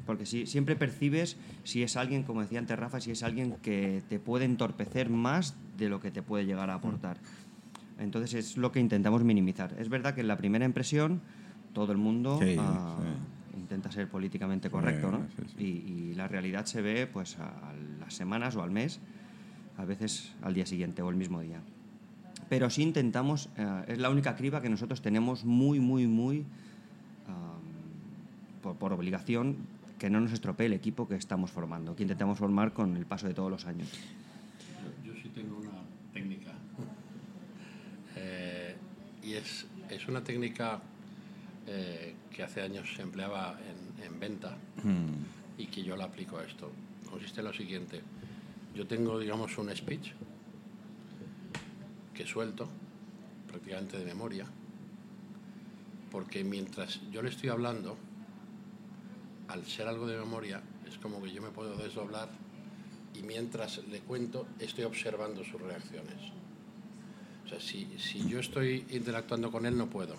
Porque 0.07 0.26
si, 0.26 0.46
siempre 0.46 0.76
percibes 0.76 1.37
si 1.64 1.83
es 1.83 1.96
alguien, 1.96 2.22
como 2.22 2.42
decía 2.42 2.59
antes 2.59 2.79
Rafa, 2.79 3.00
si 3.00 3.11
es 3.11 3.22
alguien 3.22 3.57
que 3.62 4.02
te 4.09 4.18
puede 4.18 4.44
entorpecer 4.44 5.11
más 5.11 5.57
de 5.76 5.88
lo 5.88 6.00
que 6.00 6.11
te 6.11 6.22
puede 6.22 6.46
llegar 6.46 6.70
a 6.70 6.74
aportar. 6.74 7.18
Entonces 7.98 8.35
es 8.35 8.57
lo 8.57 8.72
que 8.72 8.81
intentamos 8.81 9.24
minimizar. 9.24 9.74
Es 9.79 9.88
verdad 9.88 10.14
que 10.14 10.20
en 10.20 10.29
la 10.29 10.37
primera 10.37 10.64
impresión 10.64 11.20
todo 11.72 11.92
el 11.92 11.98
mundo 11.98 12.38
sí, 12.40 12.57
uh, 12.59 12.62
sí. 12.62 13.59
intenta 13.59 13.90
ser 13.90 14.09
políticamente 14.09 14.70
correcto, 14.70 15.11
¿no? 15.11 15.26
Sí, 15.59 15.85
y, 15.87 15.92
y, 15.92 16.14
la 16.14 16.29
realidad 16.29 16.66
se 16.66 16.81
ve 16.83 17.07
pues 17.07 17.38
a, 17.38 17.72
las 18.00 18.14
semanas 18.14 18.57
o 18.57 18.62
al 18.62 18.70
mes, 18.70 19.00
a 19.76 19.85
veces 19.85 20.35
al 20.42 20.55
día 20.55 20.66
siguiente 20.66 21.02
o 21.02 21.11
el 21.11 21.16
mismo 21.16 21.40
día. 21.40 21.61
Pero 22.48 22.70
sí 22.70 22.83
intentamos, 22.83 23.50
uh, 23.59 23.90
es 23.90 23.98
la 23.98 24.11
única 24.11 24.37
criba 24.37 24.61
que 24.61 24.68
nosotros 24.68 25.02
tenemos 25.02 25.44
muy, 25.44 25.81
muy, 25.81 26.07
muy, 26.07 26.46
por, 28.66 28.76
por, 28.76 28.92
obligación, 28.92 29.57
que 29.98 30.11
no 30.11 30.20
nos 30.20 30.33
estropee 30.33 30.66
el 30.66 30.72
equipo 30.72 31.09
que 31.09 31.16
estamos 31.16 31.50
formando, 31.50 31.94
que 31.94 32.02
intentamos 32.02 32.38
formar 32.38 32.72
con 32.72 32.96
el 32.96 33.07
paso 33.07 33.26
de 33.26 33.35
todos 33.35 33.50
los 33.50 33.66
años. 33.66 33.88
Yo, 35.05 35.12
yo 35.12 35.20
sí 35.22 35.29
tengo 35.31 35.59
una 35.59 35.83
técnica. 36.12 36.52
Eh, 38.18 38.74
y 39.22 39.35
es, 39.35 39.66
es, 39.90 40.09
una 40.09 40.24
técnica 40.24 40.81
eh, 41.66 42.14
que 42.31 42.42
hace 42.42 42.62
años 42.62 42.88
se 42.96 43.02
empleaba 43.02 43.59
en, 43.61 44.05
en 44.05 44.18
venta 44.18 44.57
mm. 44.83 45.61
y 45.61 45.66
que 45.66 45.83
yo 45.83 45.98
la 45.98 46.05
aplico 46.05 46.38
a 46.38 46.44
esto 46.44 46.72
consiste 47.07 47.40
en 47.40 47.46
lo 47.46 47.52
siguiente. 47.52 48.02
Yo 48.74 48.87
tengo, 48.87 49.18
digamos, 49.18 49.57
un 49.59 49.74
speech 49.74 50.12
que 52.12 52.26
suelto 52.26 52.68
prácticamente 53.48 53.98
de 53.98 54.05
memoria, 54.05 54.46
porque 56.11 56.44
mientras 56.44 57.00
yo 57.11 57.22
le 57.22 57.31
estoy 57.31 57.48
hablando, 57.48 57.96
al 59.48 59.64
ser 59.66 59.88
algo 59.88 60.06
de 60.06 60.18
memoria, 60.18 60.61
es 60.88 60.98
como 60.98 61.22
que 61.22 61.32
yo 61.32 61.42
me 61.42 61.50
puedo 61.50 61.76
desdoblar 61.76 62.28
y 63.14 63.22
mientras 63.22 63.78
le 63.88 64.00
cuento 64.00 64.46
estoy 64.59 64.85
observando 64.85 65.44
sus 65.44 65.61
reacciones. 65.61 66.32
O 67.44 67.48
sea, 67.48 67.61
si, 67.61 67.87
si 67.98 68.28
yo 68.28 68.40
estoy 68.40 68.85
interactuando 68.90 69.50
con 69.52 69.66
él 69.66 69.76
no 69.78 69.88
puedo, 69.88 70.16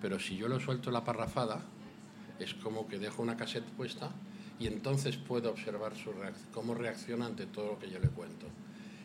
pero 0.00 0.20
si 0.20 0.36
yo 0.36 0.48
lo 0.48 0.60
suelto 0.60 0.90
la 0.90 1.04
parrafada, 1.04 1.62
es 2.38 2.54
como 2.54 2.86
que 2.86 2.98
dejo 2.98 3.22
una 3.22 3.36
cassette 3.36 3.64
puesta 3.64 4.10
y 4.58 4.66
entonces 4.66 5.16
puedo 5.16 5.50
observar 5.50 5.96
su 5.96 6.12
reacción, 6.12 6.48
cómo 6.52 6.74
reacciona 6.74 7.26
ante 7.26 7.46
todo 7.46 7.72
lo 7.72 7.78
que 7.78 7.90
yo 7.90 7.98
le 7.98 8.08
cuento. 8.08 8.46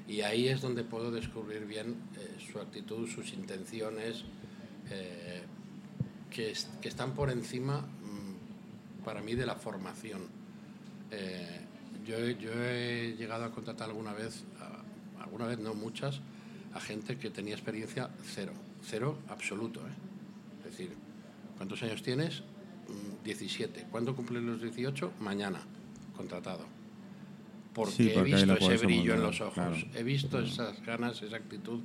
Y 0.07 0.21
ahí 0.21 0.47
es 0.47 0.61
donde 0.61 0.83
puedo 0.83 1.11
descubrir 1.11 1.65
bien 1.65 1.95
eh, 2.17 2.37
su 2.51 2.59
actitud, 2.59 3.07
sus 3.07 3.33
intenciones, 3.33 4.25
eh, 4.89 5.43
que, 6.29 6.51
es, 6.51 6.69
que, 6.81 6.89
están 6.89 7.13
por 7.13 7.29
encima, 7.29 7.85
para 9.03 9.21
mí, 9.21 9.35
de 9.35 9.45
la 9.45 9.55
formación. 9.55 10.21
Eh, 11.11 11.61
yo, 12.05 12.17
yo, 12.17 12.51
he 12.53 13.15
llegado 13.17 13.45
a 13.45 13.51
contratar 13.51 13.89
alguna 13.89 14.13
vez, 14.13 14.43
a, 14.59 15.23
alguna 15.23 15.45
vez 15.47 15.59
no 15.59 15.73
muchas, 15.73 16.21
a 16.73 16.79
gente 16.79 17.17
que 17.17 17.29
tenía 17.29 17.53
experiencia 17.53 18.09
cero, 18.23 18.53
cero 18.81 19.17
absoluto. 19.29 19.81
¿eh? 19.81 19.91
Es 20.59 20.71
decir, 20.71 20.93
¿cuántos 21.57 21.81
años 21.83 22.01
tienes? 22.01 22.43
17. 23.23 23.87
¿Cuándo 23.91 24.15
cumplen 24.15 24.45
los 24.45 24.61
18? 24.61 25.13
Mañana, 25.19 25.61
contratado. 26.15 26.65
Porque, 27.73 27.93
sí, 27.93 28.11
porque 28.13 28.31
he 28.31 28.35
visto 28.35 28.53
ese 28.71 28.85
brillo 28.85 29.13
en 29.13 29.21
los 29.21 29.39
ojos, 29.39 29.53
claro. 29.53 29.77
he 29.95 30.03
visto 30.03 30.39
mm. 30.39 30.43
esas 30.43 30.85
ganas, 30.85 31.21
esa 31.21 31.37
actitud 31.37 31.79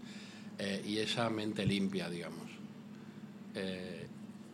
eh, 0.58 0.82
y 0.84 0.98
esa 0.98 1.30
mente 1.30 1.64
limpia, 1.64 2.10
digamos. 2.10 2.50
Eh, 3.54 4.05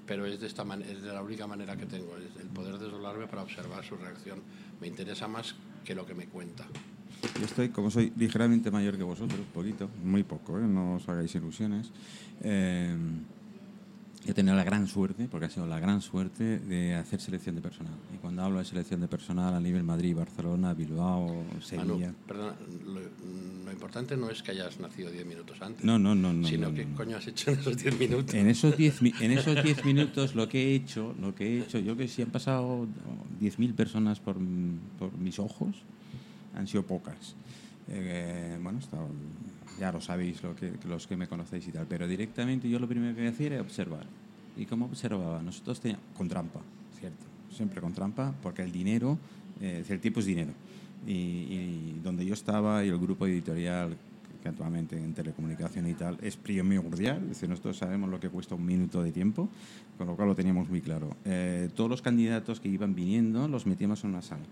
pero 0.07 0.27
es 0.27 0.41
de, 0.41 0.47
esta 0.47 0.63
es 0.89 1.03
de 1.03 1.13
la 1.13 1.23
única 1.23 1.47
manera 1.47 1.77
que 1.77 1.87
tengo, 1.87 2.17
es 2.17 2.41
el 2.41 2.49
poder 2.49 2.79
desdoblarme 2.79 3.27
para 3.27 3.43
observar 3.43 3.85
su 3.85 3.97
reacción. 3.97 4.41
Me 4.81 4.89
interesa 4.89 5.29
más 5.29 5.55
que 5.85 5.95
lo 5.95 6.05
que 6.07 6.15
me 6.15 6.27
cuenta. 6.27 6.67
Yo 7.39 7.45
estoy, 7.45 7.69
como 7.69 7.91
soy 7.91 8.13
ligeramente 8.17 8.71
mayor 8.71 8.97
que 8.97 9.05
vosotros, 9.05 9.41
poquito, 9.55 9.89
muy 10.03 10.25
poco, 10.25 10.59
¿eh? 10.59 10.63
no 10.63 10.95
os 10.95 11.09
hagáis 11.09 11.35
ilusiones. 11.35 11.91
Eh, 12.41 12.97
he 14.25 14.35
tenido 14.35 14.55
la 14.55 14.64
gran 14.64 14.87
suerte, 14.87 15.27
porque 15.29 15.47
ha 15.47 15.51
sido 15.51 15.66
la 15.66 15.81
gran 15.81 16.01
suerte 16.01 16.59
de 16.61 16.95
hacer 16.95 17.20
selección 17.20 17.57
de 17.57 17.61
personal. 17.61 17.95
Y 18.14 18.18
cuando 18.18 18.43
hablo 18.43 18.59
de 18.59 18.64
selección 18.64 19.01
de 19.01 19.09
personal 19.09 19.55
a 19.55 19.61
nivel 19.61 19.83
Madrid, 19.83 20.14
Barcelona, 20.14 20.75
Bilbao, 20.75 21.45
Sevilla... 21.61 22.07
Manu, 22.07 22.14
perdona, 22.27 22.55
lo, 22.87 23.01
lo, 23.64 23.73
importante 23.73 24.16
no 24.16 24.31
es 24.31 24.43
que 24.43 24.53
hayas 24.53 24.79
nacido 24.79 25.11
10 25.11 25.27
minutos 25.27 25.61
antes. 25.61 25.85
No, 25.85 25.99
no, 25.99 26.14
no. 26.14 26.33
no 26.33 26.47
sino 26.47 26.68
no, 26.68 26.75
que 26.75 26.85
no. 26.85 26.97
coño 26.97 27.16
has 27.16 27.27
hecho 27.27 27.51
en 27.51 27.59
esos 27.59 27.77
10 27.77 27.99
minutos. 27.99 28.35
En 28.35 28.49
esos 28.49 28.77
10 28.77 29.03
en 29.20 29.33
esos 29.33 29.62
diez 29.62 29.85
minutos 29.85 30.35
lo 30.35 30.49
que 30.49 30.70
he 30.70 30.75
hecho, 30.75 31.14
lo 31.20 31.35
que 31.35 31.47
he 31.47 31.61
hecho, 31.62 31.79
yo 31.79 31.97
que 31.97 32.07
si 32.07 32.23
han 32.23 32.31
pasado 32.31 32.87
10.000 33.41 33.75
personas 33.75 34.20
por, 34.20 34.37
por 34.99 35.16
mis 35.18 35.39
ojos, 35.39 35.75
han 36.55 36.68
sido 36.68 36.85
pocas. 36.85 37.35
Eh, 37.89 38.59
bueno, 38.62 38.79
estaba- 38.79 39.09
ya 39.79 39.93
lo 39.93 40.01
sabéis 40.01 40.43
lo 40.43 40.55
que, 40.55 40.73
los 40.89 41.07
que 41.07 41.16
me 41.16 41.27
conocéis 41.27 41.68
y 41.68 41.73
tal, 41.73 41.87
pero 41.87 42.07
directamente 42.07 42.68
yo 42.68 42.79
lo 42.79 42.89
primero 42.89 43.14
que 43.14 43.29
hacía 43.29 43.47
era 43.49 43.61
observar. 43.61 44.07
¿Y 44.57 44.66
cómo 44.66 44.87
observaba? 44.87 45.43
Nosotros 45.43 45.81
teníamos, 45.81 46.05
con 46.16 46.29
trampa, 46.29 46.61
¿cierto? 46.99 47.25
Siempre 47.51 47.81
con 47.81 47.93
trampa, 47.93 48.35
porque 48.43 48.62
el 48.62 48.73
dinero, 48.73 49.18
eh, 49.61 49.85
el 49.89 50.01
tiempo 50.01 50.20
es 50.20 50.27
dinero. 50.27 50.53
Y, 51.07 51.99
donde 52.03 52.25
yo 52.25 52.35
estaba 52.35 52.85
y 52.85 52.89
el 52.89 52.99
grupo 52.99 53.27
editorial 53.27 53.97
que 54.43 54.49
actualmente 54.49 54.97
en 54.97 55.14
telecomunicación 55.14 55.89
y 55.89 55.95
tal 55.95 56.18
es 56.20 56.37
primordial, 56.37 57.23
es 57.23 57.29
decir, 57.29 57.49
nosotros 57.49 57.77
sabemos 57.77 58.11
lo 58.11 58.18
que 58.18 58.29
cuesta 58.29 58.57
un 58.57 58.66
minuto 58.66 59.03
de 59.03 59.12
tiempo, 59.12 59.49
con 59.97 60.09
lo 60.09 60.16
cual 60.16 60.29
lo 60.29 60.35
teníamos 60.35 60.68
muy 60.68 60.81
claro. 60.81 61.16
Eh, 61.25 61.70
todos 61.75 61.89
los 61.89 62.03
candidatos 62.03 62.59
que 62.59 62.68
iban 62.68 62.95
viniendo 62.95 63.47
los 63.47 63.66
metíamos 63.66 64.03
en 64.03 64.11
una 64.11 64.23
sala 64.23 64.43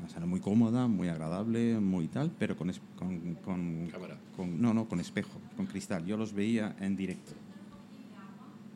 una 0.00 0.08
sala 0.08 0.26
muy 0.26 0.40
cómoda, 0.40 0.86
muy 0.88 1.08
agradable, 1.08 1.78
muy 1.78 2.08
tal, 2.08 2.30
pero 2.38 2.56
con, 2.56 2.70
es- 2.70 2.80
con, 2.96 3.34
con- 3.44 3.88
Cámara. 3.92 4.16
con- 4.36 4.60
no, 4.60 4.74
no, 4.74 4.86
con 4.88 4.98
espejo, 5.00 5.38
con 5.56 5.66
cristal. 5.66 6.04
Yo 6.06 6.16
los 6.16 6.32
veía 6.32 6.74
en 6.80 6.96
directo. 6.96 7.32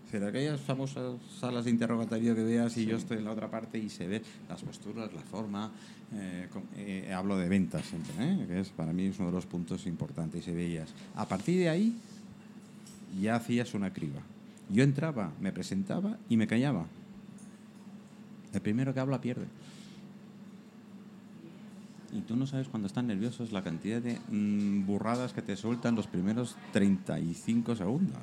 O 0.07 0.11
sea, 0.17 0.29
aquellas 0.29 0.61
famosas 0.61 1.17
salas 1.41 1.65
de 1.65 1.71
interrogatorio 1.73 2.35
que 2.37 2.43
veas 2.45 2.77
y 2.77 2.87
yo 2.87 2.97
estoy 2.97 3.19
en 3.19 3.25
la 3.25 3.33
otra 3.33 3.51
parte 3.51 3.79
y 3.79 3.89
se 3.91 4.07
ve 4.07 4.23
las 4.49 4.63
posturas, 4.63 5.13
la 5.13 5.23
forma. 5.23 5.71
eh, 6.17 6.47
con- 6.53 6.63
eh, 6.77 7.13
hablo 7.13 7.37
de 7.37 7.49
ventas 7.49 7.85
siempre, 7.87 8.15
¿eh? 8.21 8.45
que 8.47 8.61
es 8.61 8.69
para 8.69 8.93
mí 8.93 9.07
es 9.07 9.19
uno 9.19 9.29
de 9.29 9.35
los 9.35 9.47
puntos 9.47 9.85
importantes 9.87 10.43
y 10.43 10.45
se 10.45 10.55
veías. 10.55 10.89
A 11.17 11.27
partir 11.27 11.59
de 11.59 11.69
ahí 11.69 11.97
ya 13.21 13.35
hacías 13.37 13.75
una 13.75 13.93
criba. 13.93 14.21
Yo 14.71 14.85
entraba, 14.85 15.33
me 15.41 15.51
presentaba 15.53 16.17
y 16.29 16.37
me 16.37 16.47
callaba. 16.47 16.87
El 18.53 18.61
primero 18.61 18.95
que 18.95 19.01
habla 19.01 19.21
pierde. 19.21 19.47
Y 22.15 22.21
tú 22.21 22.37
no 22.37 22.47
sabes 22.47 22.69
cuando 22.69 22.87
están 22.87 23.09
nerviosos 23.09 23.51
la 23.51 23.65
cantidad 23.65 24.01
de 24.01 24.21
mm, 24.31 24.87
burradas 24.87 25.33
que 25.33 25.43
te 25.43 25.57
sueltan 25.57 25.97
los 25.97 26.07
primeros 26.07 26.57
35 26.73 27.75
segundos. 27.75 28.23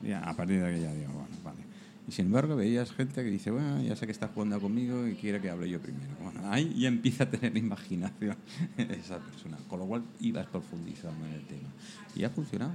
Ya, 0.00 0.20
a 0.20 0.34
partir 0.34 0.60
de 0.60 0.66
ahí 0.66 0.80
ya 0.80 0.94
digo, 0.94 1.12
bueno, 1.12 1.36
vale. 1.42 1.58
Y 2.06 2.12
sin 2.12 2.26
embargo 2.26 2.54
veías 2.54 2.92
gente 2.92 3.22
que 3.22 3.30
dice, 3.30 3.50
bueno, 3.50 3.82
ya 3.82 3.96
sé 3.96 4.06
que 4.06 4.12
está 4.12 4.28
jugando 4.28 4.60
conmigo 4.60 5.06
y 5.08 5.14
quiere 5.14 5.40
que 5.40 5.50
hable 5.50 5.68
yo 5.68 5.80
primero. 5.80 6.14
Bueno, 6.22 6.40
ahí 6.44 6.72
ya 6.78 6.88
empieza 6.88 7.24
a 7.24 7.30
tener 7.30 7.56
imaginación 7.58 8.36
esa 8.78 9.18
persona. 9.18 9.58
Con 9.68 9.80
lo 9.80 9.86
cual 9.86 10.04
ibas 10.20 10.46
profundizando 10.46 11.26
en 11.26 11.32
el 11.32 11.42
tema. 11.42 11.68
Y 12.14 12.22
ha 12.22 12.30
funcionado. 12.30 12.72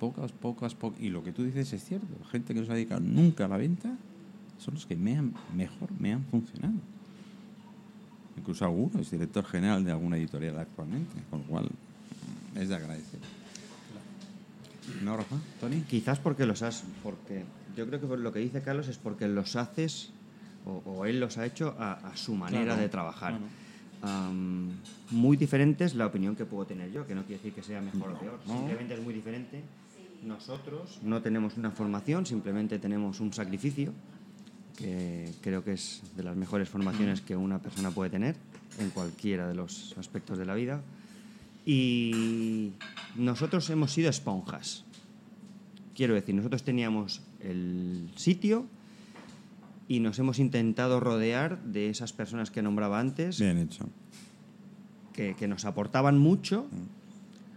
Pocas, 0.00 0.32
pocas, 0.32 0.74
pocas. 0.74 1.00
Y 1.00 1.10
lo 1.10 1.22
que 1.22 1.32
tú 1.32 1.44
dices 1.44 1.72
es 1.72 1.84
cierto. 1.84 2.24
Gente 2.30 2.54
que 2.54 2.60
no 2.60 2.66
se 2.66 2.72
ha 2.72 2.74
dedicado 2.74 3.02
nunca 3.02 3.44
a 3.44 3.48
la 3.48 3.58
venta 3.58 3.96
son 4.58 4.74
los 4.74 4.86
que 4.86 4.96
me 4.96 5.16
han, 5.16 5.34
mejor 5.54 5.92
me 6.00 6.12
han 6.12 6.24
funcionado. 6.24 6.74
Incluso 8.36 8.64
alguno 8.64 9.00
es 9.00 9.10
director 9.10 9.44
general 9.44 9.84
de 9.84 9.92
alguna 9.92 10.16
editorial 10.16 10.58
actualmente, 10.58 11.12
con 11.30 11.40
lo 11.40 11.46
cual 11.46 11.64
mm, 11.64 12.58
es 12.58 12.68
de 12.68 12.74
agradecer. 12.76 13.20
¿No, 15.02 15.16
Rafa? 15.16 15.36
¿Tony? 15.60 15.80
Quizás 15.82 16.18
porque 16.18 16.44
los 16.46 16.62
has. 16.62 16.84
Porque 17.02 17.44
yo 17.76 17.86
creo 17.86 18.00
que 18.00 18.06
por 18.06 18.18
lo 18.18 18.32
que 18.32 18.40
dice 18.40 18.62
Carlos 18.62 18.88
es 18.88 18.98
porque 18.98 19.28
los 19.28 19.54
haces, 19.56 20.10
o, 20.66 20.82
o 20.84 21.06
él 21.06 21.20
los 21.20 21.38
ha 21.38 21.46
hecho 21.46 21.74
a, 21.78 21.92
a 21.92 22.16
su 22.16 22.34
manera 22.34 22.64
Claro, 22.64 22.80
de 22.80 22.88
trabajar. 22.88 23.38
claro. 23.38 24.32
Muy 25.10 25.36
diferente 25.36 25.84
es 25.84 25.94
la 25.94 26.06
opinión 26.06 26.34
que 26.34 26.44
puedo 26.44 26.64
tener 26.66 26.90
yo, 26.90 27.06
que 27.06 27.14
no 27.14 27.22
quiere 27.22 27.36
decir 27.36 27.52
que 27.52 27.62
sea 27.62 27.80
mejor 27.80 28.10
o 28.12 28.18
peor, 28.18 28.40
no. 28.46 28.54
simplemente 28.56 28.94
es 28.94 29.00
muy 29.02 29.14
diferente. 29.14 29.62
Nosotros 30.24 30.98
no 31.02 31.20
tenemos 31.22 31.56
una 31.56 31.70
formación, 31.70 32.26
simplemente 32.26 32.78
tenemos 32.78 33.20
un 33.20 33.32
sacrificio, 33.32 33.92
que 34.76 35.30
creo 35.40 35.64
que 35.64 35.72
es 35.72 36.02
de 36.16 36.22
las 36.22 36.36
mejores 36.36 36.68
formaciones 36.68 37.20
que 37.20 37.36
una 37.36 37.58
persona 37.60 37.90
puede 37.90 38.10
tener 38.10 38.36
en 38.78 38.90
cualquiera 38.90 39.46
de 39.48 39.54
los 39.54 39.94
aspectos 39.98 40.38
de 40.38 40.46
la 40.46 40.54
vida. 40.54 40.80
Y 41.64 42.72
nosotros 43.16 43.68
hemos 43.70 43.92
sido 43.92 44.10
esponjas. 44.10 44.84
Quiero 45.94 46.14
decir, 46.14 46.34
nosotros 46.34 46.62
teníamos 46.64 47.20
el 47.40 48.10
sitio 48.16 48.66
y 49.88 50.00
nos 50.00 50.18
hemos 50.18 50.38
intentado 50.38 51.00
rodear 51.00 51.62
de 51.64 51.90
esas 51.90 52.12
personas 52.12 52.50
que 52.50 52.62
nombraba 52.62 52.98
antes, 52.98 53.38
Bien 53.38 53.58
hecho. 53.58 53.88
que, 55.12 55.34
que 55.34 55.46
nos 55.46 55.64
aportaban 55.66 56.18
mucho 56.18 56.66
am, 56.72 56.86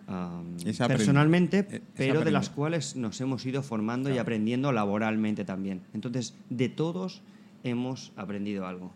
Aprend- 0.08 0.88
personalmente, 0.88 1.82
pero 1.96 2.22
de 2.22 2.32
las 2.32 2.50
cuales 2.50 2.96
nos 2.96 3.20
hemos 3.22 3.46
ido 3.46 3.64
formando 3.64 4.14
y 4.14 4.18
aprendiendo 4.18 4.72
laboralmente 4.72 5.46
también. 5.46 5.82
Entonces, 5.94 6.36
de 6.50 6.70
todos 6.70 7.22
hemos 7.64 8.12
aprendido 8.16 8.68
algo. 8.68 8.92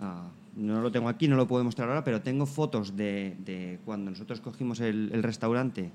Ah, 0.00 0.28
no 0.56 0.80
lo 0.80 0.90
tengo 0.92 1.08
aquí, 1.08 1.28
no 1.28 1.36
lo 1.36 1.46
puedo 1.46 1.64
mostrar 1.64 1.88
ahora, 1.88 2.04
pero 2.04 2.20
tengo 2.22 2.46
fotos 2.46 2.96
de, 2.96 3.36
de 3.44 3.78
cuando 3.84 4.10
nosotros 4.10 4.40
cogimos 4.40 4.80
el, 4.80 5.10
el 5.12 5.22
restaurante 5.22 5.90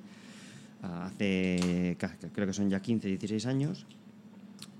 ah, 0.83 1.05
hace, 1.05 1.97
creo 2.33 2.47
que 2.47 2.53
son 2.53 2.69
ya 2.69 2.81
15, 2.81 3.07
16 3.07 3.45
años, 3.45 3.85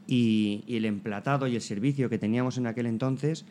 y, 0.07 0.63
y 0.67 0.75
el 0.77 0.85
emplatado 0.85 1.47
y 1.47 1.55
el 1.55 1.61
servicio 1.61 2.09
que 2.09 2.17
teníamos 2.17 2.57
en 2.57 2.67
aquel 2.67 2.85
entonces 2.87 3.45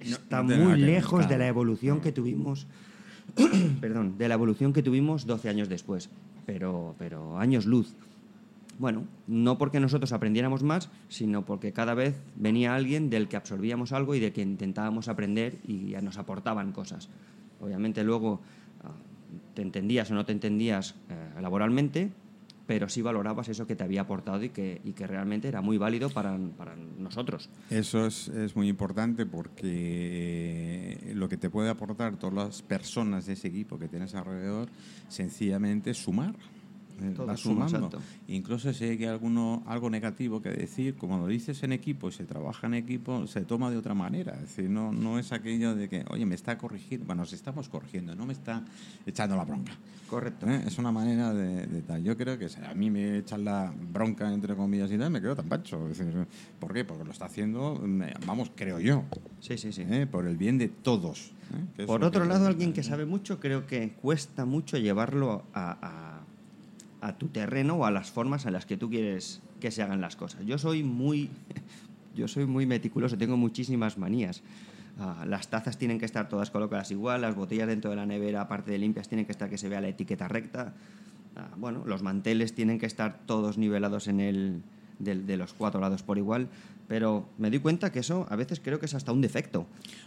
está 0.00 0.42
no 0.42 0.56
muy 0.56 0.78
lejos 0.78 1.20
de 1.20 1.26
claro. 1.28 1.42
la 1.42 1.48
evolución 1.48 2.00
que 2.00 2.12
tuvimos 2.12 2.66
perdón, 3.80 4.18
de 4.18 4.28
la 4.28 4.34
evolución 4.34 4.72
que 4.72 4.82
tuvimos 4.82 5.26
12 5.26 5.48
años 5.48 5.68
después, 5.68 6.10
pero, 6.46 6.94
pero 6.98 7.38
años 7.38 7.66
luz. 7.66 7.94
Bueno, 8.78 9.04
no 9.26 9.58
porque 9.58 9.80
nosotros 9.80 10.12
aprendiéramos 10.12 10.62
más, 10.62 10.88
sino 11.08 11.44
porque 11.44 11.72
cada 11.72 11.94
vez 11.94 12.20
venía 12.36 12.74
alguien 12.74 13.10
del 13.10 13.28
que 13.28 13.36
absorbíamos 13.36 13.92
algo 13.92 14.14
y 14.14 14.20
de 14.20 14.32
que 14.32 14.42
intentábamos 14.42 15.08
aprender 15.08 15.58
y 15.66 15.94
nos 16.02 16.18
aportaban 16.18 16.72
cosas. 16.72 17.08
Obviamente 17.60 18.02
luego 18.02 18.40
ah, 18.82 18.90
te 19.54 19.62
entendías 19.62 20.10
o 20.10 20.14
no 20.14 20.24
te 20.24 20.32
entendías 20.32 20.96
eh, 21.10 21.40
laboralmente, 21.40 22.10
pero 22.66 22.88
sí 22.88 23.02
valorabas 23.02 23.48
eso 23.48 23.66
que 23.66 23.76
te 23.76 23.84
había 23.84 24.02
aportado 24.02 24.42
y 24.42 24.50
que, 24.50 24.80
y 24.84 24.92
que 24.92 25.06
realmente 25.06 25.48
era 25.48 25.60
muy 25.60 25.78
válido 25.78 26.10
para, 26.10 26.38
para 26.56 26.76
nosotros. 26.76 27.48
Eso 27.70 28.06
es, 28.06 28.28
es 28.28 28.56
muy 28.56 28.68
importante 28.68 29.26
porque 29.26 31.12
lo 31.14 31.28
que 31.28 31.36
te 31.36 31.50
puede 31.50 31.70
aportar 31.70 32.16
todas 32.16 32.34
las 32.34 32.62
personas 32.62 33.26
de 33.26 33.34
ese 33.34 33.48
equipo 33.48 33.78
que 33.78 33.88
tienes 33.88 34.14
alrededor, 34.14 34.68
sencillamente 35.08 35.90
es 35.90 35.98
sumar. 35.98 36.34
Eh, 37.00 37.12
Todo 37.16 37.36
sumando. 37.36 37.76
exacto. 37.86 37.98
Incluso 38.28 38.72
si 38.72 38.84
hay 38.84 38.98
que 38.98 39.08
alguno, 39.08 39.62
algo 39.66 39.88
negativo 39.90 40.40
que 40.42 40.50
decir, 40.50 40.94
como 40.96 41.18
lo 41.18 41.26
dices 41.26 41.62
en 41.62 41.72
equipo 41.72 42.08
y 42.08 42.12
se 42.12 42.24
trabaja 42.24 42.66
en 42.66 42.74
equipo, 42.74 43.26
se 43.26 43.42
toma 43.42 43.70
de 43.70 43.76
otra 43.76 43.94
manera. 43.94 44.34
Es 44.34 44.40
decir, 44.42 44.70
no, 44.70 44.92
no 44.92 45.18
es 45.18 45.32
aquello 45.32 45.74
de 45.74 45.88
que, 45.88 46.04
oye, 46.10 46.26
me 46.26 46.34
está 46.34 46.58
corrigiendo, 46.58 47.06
bueno, 47.06 47.22
nos 47.22 47.32
estamos 47.32 47.68
corrigiendo, 47.68 48.14
no 48.14 48.26
me 48.26 48.32
está 48.32 48.64
echando 49.06 49.36
la 49.36 49.44
bronca. 49.44 49.72
Correcto. 50.08 50.46
¿Eh? 50.48 50.62
Es 50.66 50.78
una 50.78 50.92
manera 50.92 51.32
de, 51.32 51.66
de 51.66 51.82
tal. 51.82 52.02
Yo 52.04 52.16
creo 52.16 52.38
que 52.38 52.48
si 52.48 52.60
a 52.62 52.74
mí 52.74 52.90
me 52.90 53.18
echan 53.18 53.44
la 53.44 53.72
bronca, 53.92 54.32
entre 54.32 54.54
comillas, 54.54 54.90
y 54.92 54.98
tal, 54.98 55.10
me 55.10 55.20
quedo 55.20 55.34
tan 55.34 55.48
pancho. 55.48 55.88
Es 55.88 55.98
decir, 55.98 56.26
¿Por 56.60 56.72
qué? 56.74 56.84
Porque 56.84 57.04
lo 57.04 57.10
está 57.12 57.24
haciendo, 57.24 57.82
vamos, 58.26 58.50
creo 58.54 58.78
yo, 58.78 59.04
Sí, 59.40 59.56
sí, 59.58 59.72
sí. 59.72 59.84
¿eh? 59.88 60.06
por 60.06 60.26
el 60.26 60.36
bien 60.36 60.58
de 60.58 60.68
todos. 60.68 61.32
¿eh? 61.78 61.84
Por 61.86 62.04
otro 62.04 62.24
lado, 62.26 62.46
alguien 62.46 62.72
que 62.72 62.82
sabe 62.82 63.06
mucho, 63.06 63.40
creo 63.40 63.66
que 63.66 63.92
cuesta 63.94 64.44
mucho 64.44 64.76
llevarlo 64.78 65.44
a, 65.54 65.78
a- 65.80 66.21
a 67.02 67.18
tu 67.18 67.28
terreno 67.28 67.74
o 67.74 67.84
a 67.84 67.90
las 67.90 68.10
formas 68.10 68.46
en 68.46 68.52
las 68.54 68.64
que 68.64 68.76
tú 68.76 68.88
quieres 68.88 69.42
que 69.60 69.70
se 69.70 69.82
hagan 69.82 70.00
las 70.00 70.16
cosas. 70.16 70.46
Yo 70.46 70.56
soy 70.56 70.84
muy, 70.84 71.28
yo 72.16 72.28
soy 72.28 72.46
muy 72.46 72.64
meticuloso, 72.64 73.18
tengo 73.18 73.36
muchísimas 73.36 73.98
manías. 73.98 74.42
Ah, 74.98 75.24
las 75.26 75.48
tazas 75.48 75.78
tienen 75.78 75.98
que 75.98 76.04
estar 76.04 76.28
todas 76.28 76.50
colocadas 76.50 76.90
igual, 76.92 77.22
las 77.22 77.34
botellas 77.34 77.66
dentro 77.66 77.90
de 77.90 77.96
la 77.96 78.06
nevera, 78.06 78.42
aparte 78.42 78.70
de 78.70 78.78
limpias, 78.78 79.08
tienen 79.08 79.26
que 79.26 79.32
estar 79.32 79.50
que 79.50 79.58
se 79.58 79.68
vea 79.68 79.80
la 79.80 79.88
etiqueta 79.88 80.28
recta. 80.28 80.74
Ah, 81.34 81.48
bueno, 81.56 81.82
los 81.86 82.02
manteles 82.02 82.54
tienen 82.54 82.78
que 82.78 82.86
estar 82.86 83.18
todos 83.26 83.58
nivelados 83.58 84.06
en 84.06 84.20
el, 84.20 84.62
de, 85.00 85.36
los 85.36 85.54
cuatro 85.54 85.80
lados 85.80 86.04
por 86.04 86.18
igual, 86.18 86.48
pero 86.86 87.28
me 87.36 87.50
doy 87.50 87.58
cuenta 87.58 87.90
que 87.90 87.98
eso 87.98 88.26
a 88.30 88.36
veces 88.36 88.60
creo 88.60 88.78
que 88.78 88.86
es 88.86 88.94
hasta 88.94 89.10
un 89.10 89.22
defecto. 89.22 89.66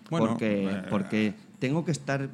Bueno, 0.09 0.27
porque, 0.27 0.69
eh, 0.69 0.83
porque 0.89 1.33
tengo 1.59 1.83
que 1.83 1.91
estar 1.91 2.29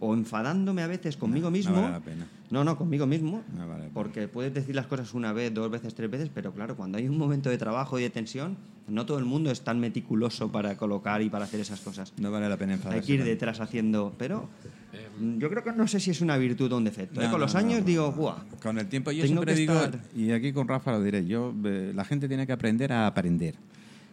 o 0.00 0.14
enfadándome 0.14 0.82
a 0.82 0.88
veces 0.88 1.16
conmigo 1.16 1.44
No, 1.44 1.50
no 1.50 1.56
mismo. 1.56 1.82
vale 1.82 1.92
la 1.92 2.00
pena. 2.00 2.26
No, 2.52 2.64
no, 2.64 2.76
conmigo 2.76 3.06
mismo. 3.06 3.42
Vale 3.56 3.84
pena. 3.84 3.90
porque 3.94 4.28
puedes 4.28 4.52
decir 4.52 4.74
las 4.76 4.86
cosas 4.86 5.14
una 5.14 5.32
vez, 5.32 5.52
dos 5.54 5.70
veces, 5.70 5.94
tres 5.94 6.10
veces, 6.10 6.30
pero 6.32 6.52
claro, 6.52 6.76
cuando 6.76 6.98
hay 6.98 7.08
un 7.08 7.16
momento 7.16 7.48
de 7.50 7.56
trabajo 7.56 7.98
y 7.98 8.02
de 8.02 8.10
tensión, 8.10 8.56
no 8.88 9.06
todo 9.06 9.18
el 9.18 9.24
mundo 9.24 9.50
es 9.50 9.62
tan 9.62 9.80
meticuloso 9.80 10.52
para 10.52 10.76
colocar 10.76 11.22
y 11.22 11.30
para 11.30 11.46
hacer 11.46 11.60
esas 11.60 11.80
cosas. 11.80 12.12
No 12.18 12.30
vale 12.30 12.48
la 12.48 12.56
pena 12.58 12.74
enfadarse. 12.74 13.00
Hay 13.00 13.06
que 13.06 13.14
ir 13.14 13.24
detrás 13.24 13.60
haciendo. 13.60 14.12
Pero 14.18 14.48
mm, 15.18 15.38
yo 15.38 15.48
creo 15.48 15.64
que 15.64 15.72
no 15.72 15.88
sé 15.88 15.98
si 15.98 16.10
es 16.10 16.20
una 16.20 16.36
virtud 16.36 16.70
o 16.72 16.76
un 16.76 16.84
defecto. 16.84 17.20
¿eh? 17.20 17.24
No, 17.24 17.30
Con 17.30 17.40
no, 17.40 17.46
los 17.46 17.54
no, 17.54 17.60
años 17.60 17.80
no. 17.80 17.86
digo, 17.86 18.12
¡buah! 18.12 18.36
Con 18.62 18.78
el 18.78 18.86
tiempo 18.86 19.12
yo 19.12 19.22
Tengo 19.24 19.34
siempre 19.44 19.54
que 19.54 19.60
digo, 19.60 19.72
estar- 19.74 20.00
y 20.14 20.32
aquí 20.32 20.52
con 20.52 20.68
Rafa 20.68 20.92
lo 20.92 21.02
diré, 21.02 21.24
yo, 21.24 21.54
eh, 21.64 21.92
la 21.94 22.04
gente 22.04 22.28
tiene 22.28 22.46
que 22.46 22.52
aprender 22.52 22.92
a 22.92 23.06
aprender. 23.06 23.54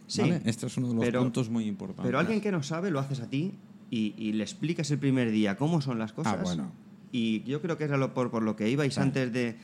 Sí, 0.07 0.21
¿vale? 0.21 0.41
Esto 0.45 0.67
es 0.67 0.77
uno 0.77 0.87
de 0.89 0.95
los 0.95 1.03
pero- 1.05 1.21
puntos 1.23 1.49
muy 1.49 1.65
importantes. 1.65 2.05
Pero 2.05 2.19
alguien 2.19 2.39
que 2.39 2.51
no 2.51 2.63
sabe 2.63 2.89
lo 2.89 2.99
haces 2.99 3.19
a 3.19 3.27
ti 3.29 3.53
y, 3.91 4.13
y 4.17 4.31
le 4.31 4.43
explicas 4.43 4.89
el 4.91 4.97
primer 4.99 5.29
día 5.29 5.57
cómo 5.57 5.81
son 5.81 5.99
las 5.99 6.13
cosas. 6.13 6.35
Ah, 6.39 6.41
bueno. 6.41 6.71
Y 7.11 7.43
yo 7.43 7.61
creo 7.61 7.77
que 7.77 7.85
era 7.85 7.97
lo, 7.97 8.13
por, 8.13 8.29
por 8.31 8.43
lo 8.43 8.55
que 8.55 8.69
ibais 8.69 8.97
antes 8.97 9.31
de, 9.33 9.55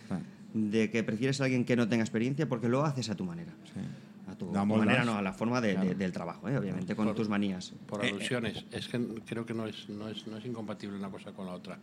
de 0.54 0.90
que 0.90 1.04
prefieres 1.04 1.40
a 1.42 1.46
alguien 1.46 1.64
que 1.66 1.76
no 1.76 1.88
tenga 1.88 2.04
experiencia 2.04 2.48
porque 2.50 2.68
lo 2.70 2.84
haces 2.84 3.10
a 3.10 3.16
tu 3.16 3.24
manera. 3.26 3.54
Sí. 3.74 3.82
A 4.28 4.36
tu, 4.36 4.48
manera, 4.48 5.06
no, 5.06 5.14
a 5.18 5.22
la 5.22 5.32
forma 5.34 5.62
de- 5.62 5.94
del 5.96 6.12
trabajo, 6.12 6.50
¿eh? 6.50 6.58
obviamente, 6.58 6.96
con 6.96 7.06
Por- 7.06 7.16
tus 7.16 7.30
manías. 7.30 7.74
Por 7.88 8.04
Eh, 8.04 8.10
alusiones. 8.10 8.66
Es 8.72 8.88
que 8.88 9.00
creo 9.26 9.46
que 9.46 9.54
no 9.54 9.68
es, 9.68 9.88
no, 9.90 10.10
es, 10.10 10.26
no 10.28 10.38
es 10.38 10.46
incompatible 10.46 10.98
una 10.98 11.10
cosa 11.10 11.32
con 11.32 11.46
la 11.46 11.54
otra. 11.54 11.78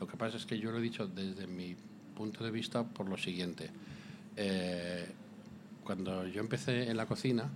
Lo 0.00 0.06
que 0.06 0.16
pasa 0.16 0.36
es 0.38 0.46
que 0.46 0.58
yo 0.58 0.72
lo 0.72 0.78
he 0.78 0.82
dicho 0.82 1.06
desde 1.06 1.46
mi 1.46 1.76
punto 2.16 2.42
de 2.42 2.50
vista 2.50 2.82
por 2.82 3.08
lo 3.08 3.16
siguiente. 3.18 3.70
Eh, 4.36 5.06
cuando 5.84 6.26
yo 6.26 6.40
empecé 6.40 6.88
en 6.90 6.96
la 6.96 7.06
cocina, 7.06 7.50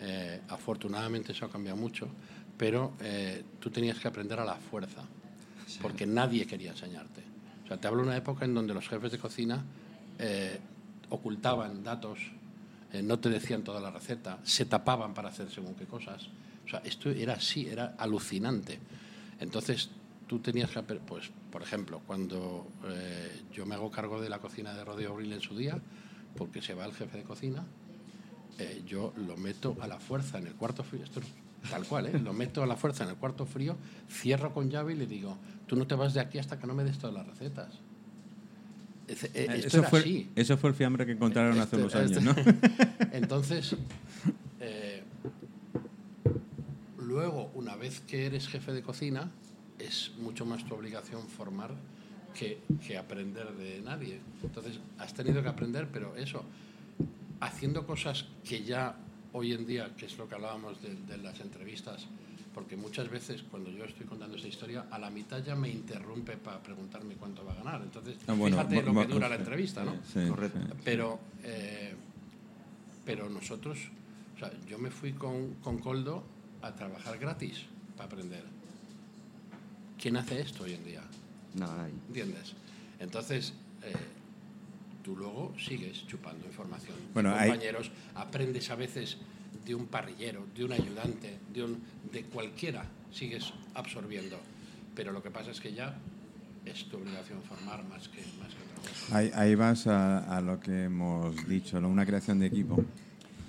eh, 0.00 0.40
afortunadamente 0.48 1.32
eso 1.32 1.44
ha 1.46 1.50
cambiado 1.50 1.76
mucho, 1.76 2.08
pero 2.56 2.92
eh, 3.00 3.42
tú 3.58 3.70
tenías 3.70 3.98
que 3.98 4.06
aprender 4.08 4.38
a 4.38 4.44
la 4.44 4.54
fuerza, 4.54 5.02
porque 5.80 6.06
nadie 6.06 6.46
quería 6.46 6.70
enseñarte. 6.70 7.22
O 7.64 7.68
sea, 7.68 7.76
te 7.76 7.86
hablo 7.86 8.02
de 8.02 8.08
una 8.08 8.16
época 8.16 8.44
en 8.44 8.54
donde 8.54 8.72
los 8.72 8.88
jefes 8.88 9.12
de 9.12 9.18
cocina 9.18 9.62
eh, 10.18 10.58
ocultaban 11.10 11.82
datos, 11.82 12.18
eh, 12.92 13.02
no 13.02 13.18
te 13.18 13.28
decían 13.28 13.62
toda 13.62 13.80
la 13.80 13.90
receta, 13.90 14.38
se 14.42 14.64
tapaban 14.64 15.12
para 15.12 15.28
hacer 15.28 15.50
según 15.50 15.74
qué 15.74 15.84
cosas. 15.84 16.28
O 16.64 16.68
sea, 16.68 16.80
esto 16.84 17.10
era 17.10 17.34
así, 17.34 17.66
era 17.66 17.94
alucinante. 17.98 18.78
Entonces, 19.40 19.90
tú 20.26 20.38
tenías 20.38 20.70
que, 20.70 20.82
pues, 20.82 21.30
por 21.50 21.62
ejemplo, 21.62 22.00
cuando 22.06 22.68
eh, 22.86 23.42
yo 23.52 23.66
me 23.66 23.74
hago 23.74 23.90
cargo 23.90 24.20
de 24.20 24.28
la 24.28 24.38
cocina 24.38 24.74
de 24.74 24.84
Rodeo 24.84 25.12
Abril 25.12 25.32
en 25.32 25.40
su 25.40 25.56
día, 25.56 25.78
porque 26.36 26.62
se 26.62 26.74
va 26.74 26.84
el 26.84 26.94
jefe 26.94 27.18
de 27.18 27.24
cocina, 27.24 27.64
yo 28.84 29.12
lo 29.16 29.36
meto 29.36 29.76
a 29.80 29.86
la 29.86 30.00
fuerza 30.00 30.38
en 30.38 30.48
el 30.48 30.54
cuarto 30.54 30.84
esto 30.92 31.20
es 31.20 31.26
tal 31.70 31.84
cual, 31.86 32.06
¿eh? 32.06 32.18
lo 32.18 32.32
meto 32.32 32.62
a 32.62 32.66
la 32.66 32.76
fuerza 32.76 33.04
en 33.04 33.10
el 33.10 33.16
cuarto 33.16 33.44
frío, 33.46 33.76
cierro 34.10 34.52
con 34.54 34.70
llave 34.70 34.92
y 34.92 34.96
le 34.96 35.06
digo, 35.06 35.36
tú 35.66 35.76
no 35.76 35.86
te 35.86 35.94
vas 35.94 36.14
de 36.14 36.20
aquí 36.20 36.38
hasta 36.38 36.58
que 36.58 36.66
no 36.66 36.74
me 36.74 36.84
des 36.84 36.98
todas 36.98 37.14
las 37.14 37.26
recetas. 37.26 37.74
Es- 39.06 39.24
eh, 39.24 39.30
esto 39.34 39.66
Eso 39.68 39.78
era 39.78 39.88
fue, 39.88 40.00
así. 40.00 40.30
eso 40.36 40.56
fue 40.58 40.70
el 40.70 40.76
fiambre 40.76 41.06
que 41.06 41.12
encontraron 41.12 41.58
hace 41.58 41.76
Este- 41.76 41.76
unos 41.76 41.94
años, 41.94 42.22
¿no? 42.22 42.30
este- 42.32 43.08
Entonces, 43.16 43.74
eh, 44.60 45.02
luego, 46.98 47.50
una 47.54 47.76
vez 47.76 48.00
que 48.00 48.26
eres 48.26 48.48
jefe 48.48 48.72
de 48.72 48.82
cocina, 48.82 49.30
es 49.78 50.12
mucho 50.18 50.44
más 50.44 50.64
tu 50.64 50.74
obligación 50.74 51.26
formar 51.28 51.74
que, 52.34 52.60
que 52.86 52.98
aprender 52.98 53.50
de 53.56 53.80
nadie. 53.80 54.20
Entonces, 54.42 54.78
has 54.98 55.14
tenido 55.14 55.42
que 55.42 55.48
aprender, 55.48 55.88
pero 55.92 56.16
eso, 56.16 56.44
haciendo 57.40 57.86
cosas 57.86 58.26
que 58.44 58.62
ya 58.64 58.96
hoy 59.32 59.52
en 59.52 59.66
día, 59.66 59.94
que 59.96 60.06
es 60.06 60.16
lo 60.18 60.28
que 60.28 60.34
hablábamos 60.34 60.80
de, 60.82 60.94
de 60.94 61.18
las 61.18 61.38
entrevistas, 61.40 62.06
porque 62.54 62.76
muchas 62.76 63.08
veces 63.08 63.42
cuando 63.50 63.70
yo 63.70 63.84
estoy 63.84 64.06
contando 64.06 64.36
esta 64.36 64.48
historia, 64.48 64.86
a 64.90 64.98
la 64.98 65.10
mitad 65.10 65.42
ya 65.44 65.54
me 65.54 65.68
interrumpe 65.68 66.36
para 66.36 66.60
preguntarme 66.62 67.14
cuánto 67.14 67.44
va 67.44 67.52
a 67.52 67.56
ganar. 67.56 67.82
Entonces, 67.82 68.16
Ah, 68.26 68.32
bueno, 68.32 68.56
fíjate 68.56 68.82
lo 68.82 68.94
que 69.00 69.06
dura 69.06 69.28
la 69.28 69.36
sí, 69.36 69.40
entrevista, 69.42 69.84
¿no? 69.84 69.92
sí, 70.12 70.28
Correcto. 70.28 70.58
sí. 70.60 70.80
Pero, 70.84 71.20
eh, 71.44 71.94
pero 73.04 73.28
nosotros, 73.28 73.78
o 74.36 74.38
sea, 74.38 74.50
yo 74.68 74.78
me 74.78 74.90
fui 74.90 75.12
con, 75.12 75.54
con 75.62 75.78
Coldo 75.78 76.24
a 76.62 76.74
trabajar 76.74 77.18
gratis 77.18 77.64
para 77.96 78.06
aprender. 78.06 78.42
¿Quién 80.00 80.16
hace 80.16 80.40
esto 80.40 80.64
hoy 80.64 80.74
en 80.74 80.84
día? 80.84 81.02
No, 81.54 81.66
nadie. 81.76 81.94
¿Entiendes? 82.08 82.54
Entonces, 83.00 83.52
eh, 83.82 83.92
tú 85.08 85.16
luego 85.16 85.54
sigues 85.58 86.06
chupando 86.06 86.44
información. 86.44 86.94
Bueno, 87.14 87.34
hay- 87.34 87.48
compañeros, 87.48 87.90
aprendes 88.14 88.68
a 88.70 88.74
veces 88.74 89.16
de 89.64 89.74
un 89.74 89.86
parrillero, 89.86 90.46
de 90.54 90.64
un 90.66 90.72
ayudante, 90.72 91.38
de, 91.50 91.64
un, 91.64 91.82
de 92.12 92.24
cualquiera, 92.24 92.84
sigues 93.10 93.54
absorbiendo. 93.72 94.38
Pero 94.94 95.10
lo 95.12 95.22
que 95.22 95.30
pasa 95.30 95.50
es 95.50 95.60
que 95.60 95.72
ya 95.72 95.96
es 96.66 96.84
tu 96.90 96.98
obligación 96.98 97.40
formar 97.42 97.82
más 97.84 98.06
que, 98.08 98.20
más 98.38 98.52
que 98.52 98.62
otra 98.62 98.90
cosa. 98.90 99.16
Ahí, 99.16 99.30
ahí 99.34 99.54
vas 99.54 99.86
a, 99.86 100.36
a 100.36 100.42
lo 100.42 100.60
que 100.60 100.84
hemos 100.84 101.34
dicho, 101.48 101.80
¿no? 101.80 101.88
una 101.88 102.04
creación 102.04 102.40
de 102.40 102.46
equipo. 102.46 102.76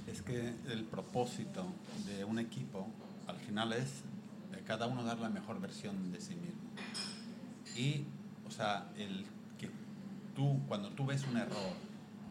Es 0.07 0.21
que 0.21 0.53
el 0.71 0.85
propósito 0.85 1.65
de 2.07 2.23
un 2.23 2.39
equipo 2.39 2.87
al 3.27 3.35
final 3.37 3.73
es 3.73 4.03
cada 4.65 4.87
uno 4.87 5.03
dar 5.03 5.19
la 5.19 5.29
mejor 5.29 5.59
versión 5.59 6.09
de 6.13 6.21
sí 6.21 6.35
mismo. 6.35 6.61
Y, 7.75 8.05
o 8.47 8.51
sea, 8.51 8.89
el 8.97 9.25
tú, 10.39 10.57
cuando 10.69 10.89
tú 10.91 11.05
ves 11.05 11.25
un 11.29 11.35
error, 11.35 11.73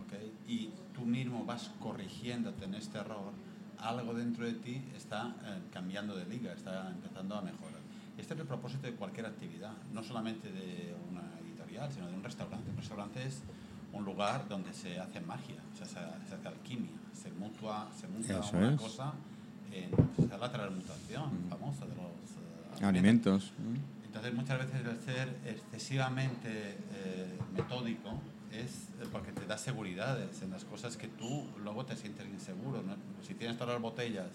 ¿ok? 0.02 0.14
Y 0.48 0.70
tú 0.94 1.02
mismo 1.02 1.44
vas 1.44 1.70
corrigiéndote 1.78 2.64
en 2.64 2.74
este 2.74 2.96
error, 2.96 3.32
algo 3.78 4.14
dentro 4.14 4.46
de 4.46 4.54
ti 4.54 4.82
está 4.96 5.36
eh, 5.44 5.58
cambiando 5.70 6.16
de 6.16 6.24
liga, 6.24 6.54
está 6.54 6.88
empezando 6.88 7.34
a 7.36 7.42
mejorar. 7.42 7.82
Este 8.16 8.32
es 8.32 8.40
el 8.40 8.46
propósito 8.46 8.86
de 8.86 8.94
cualquier 8.94 9.26
actividad, 9.26 9.72
no 9.92 10.02
solamente 10.02 10.50
de 10.50 10.94
una 11.10 11.20
editorial, 11.46 11.92
sino 11.92 12.08
de 12.08 12.14
un 12.14 12.24
restaurante. 12.24 12.70
Un 12.70 12.78
restaurante 12.78 13.26
es 13.26 13.42
un 13.92 14.04
lugar 14.06 14.48
donde 14.48 14.72
se 14.72 14.98
hace 14.98 15.20
magia, 15.20 15.60
o 15.74 15.76
sea, 15.76 15.86
se, 15.86 15.98
hace 16.34 16.48
alquimia, 16.48 16.90
se 17.12 17.30
mutua, 17.32 17.88
se 17.94 18.08
muta 18.08 18.40
Eso 18.40 18.56
una 18.56 18.72
es. 18.72 18.80
cosa 18.80 19.12
en 19.70 19.90
se 20.16 20.26
da 20.26 20.38
la 20.38 20.50
transmutación 20.50 21.30
famosa 21.50 21.84
de 21.84 21.94
los 21.94 22.80
eh, 22.80 22.86
Alimentos. 22.86 23.52
¿no? 23.58 23.97
Entonces 24.08 24.32
muchas 24.32 24.58
veces 24.58 24.86
el 24.86 25.00
ser 25.00 25.36
excesivamente 25.44 26.48
eh, 26.48 27.38
metódico 27.54 28.18
es 28.50 28.88
eh, 29.00 29.06
porque 29.12 29.32
te 29.32 29.44
da 29.44 29.58
seguridades 29.58 30.40
en 30.40 30.50
las 30.50 30.64
cosas 30.64 30.96
que 30.96 31.08
tú 31.08 31.46
luego 31.62 31.84
te 31.84 31.94
sientes 31.94 32.26
inseguro. 32.26 32.82
Si 33.22 33.34
tienes 33.34 33.58
todas 33.58 33.74
las 33.74 33.82
botellas 33.82 34.30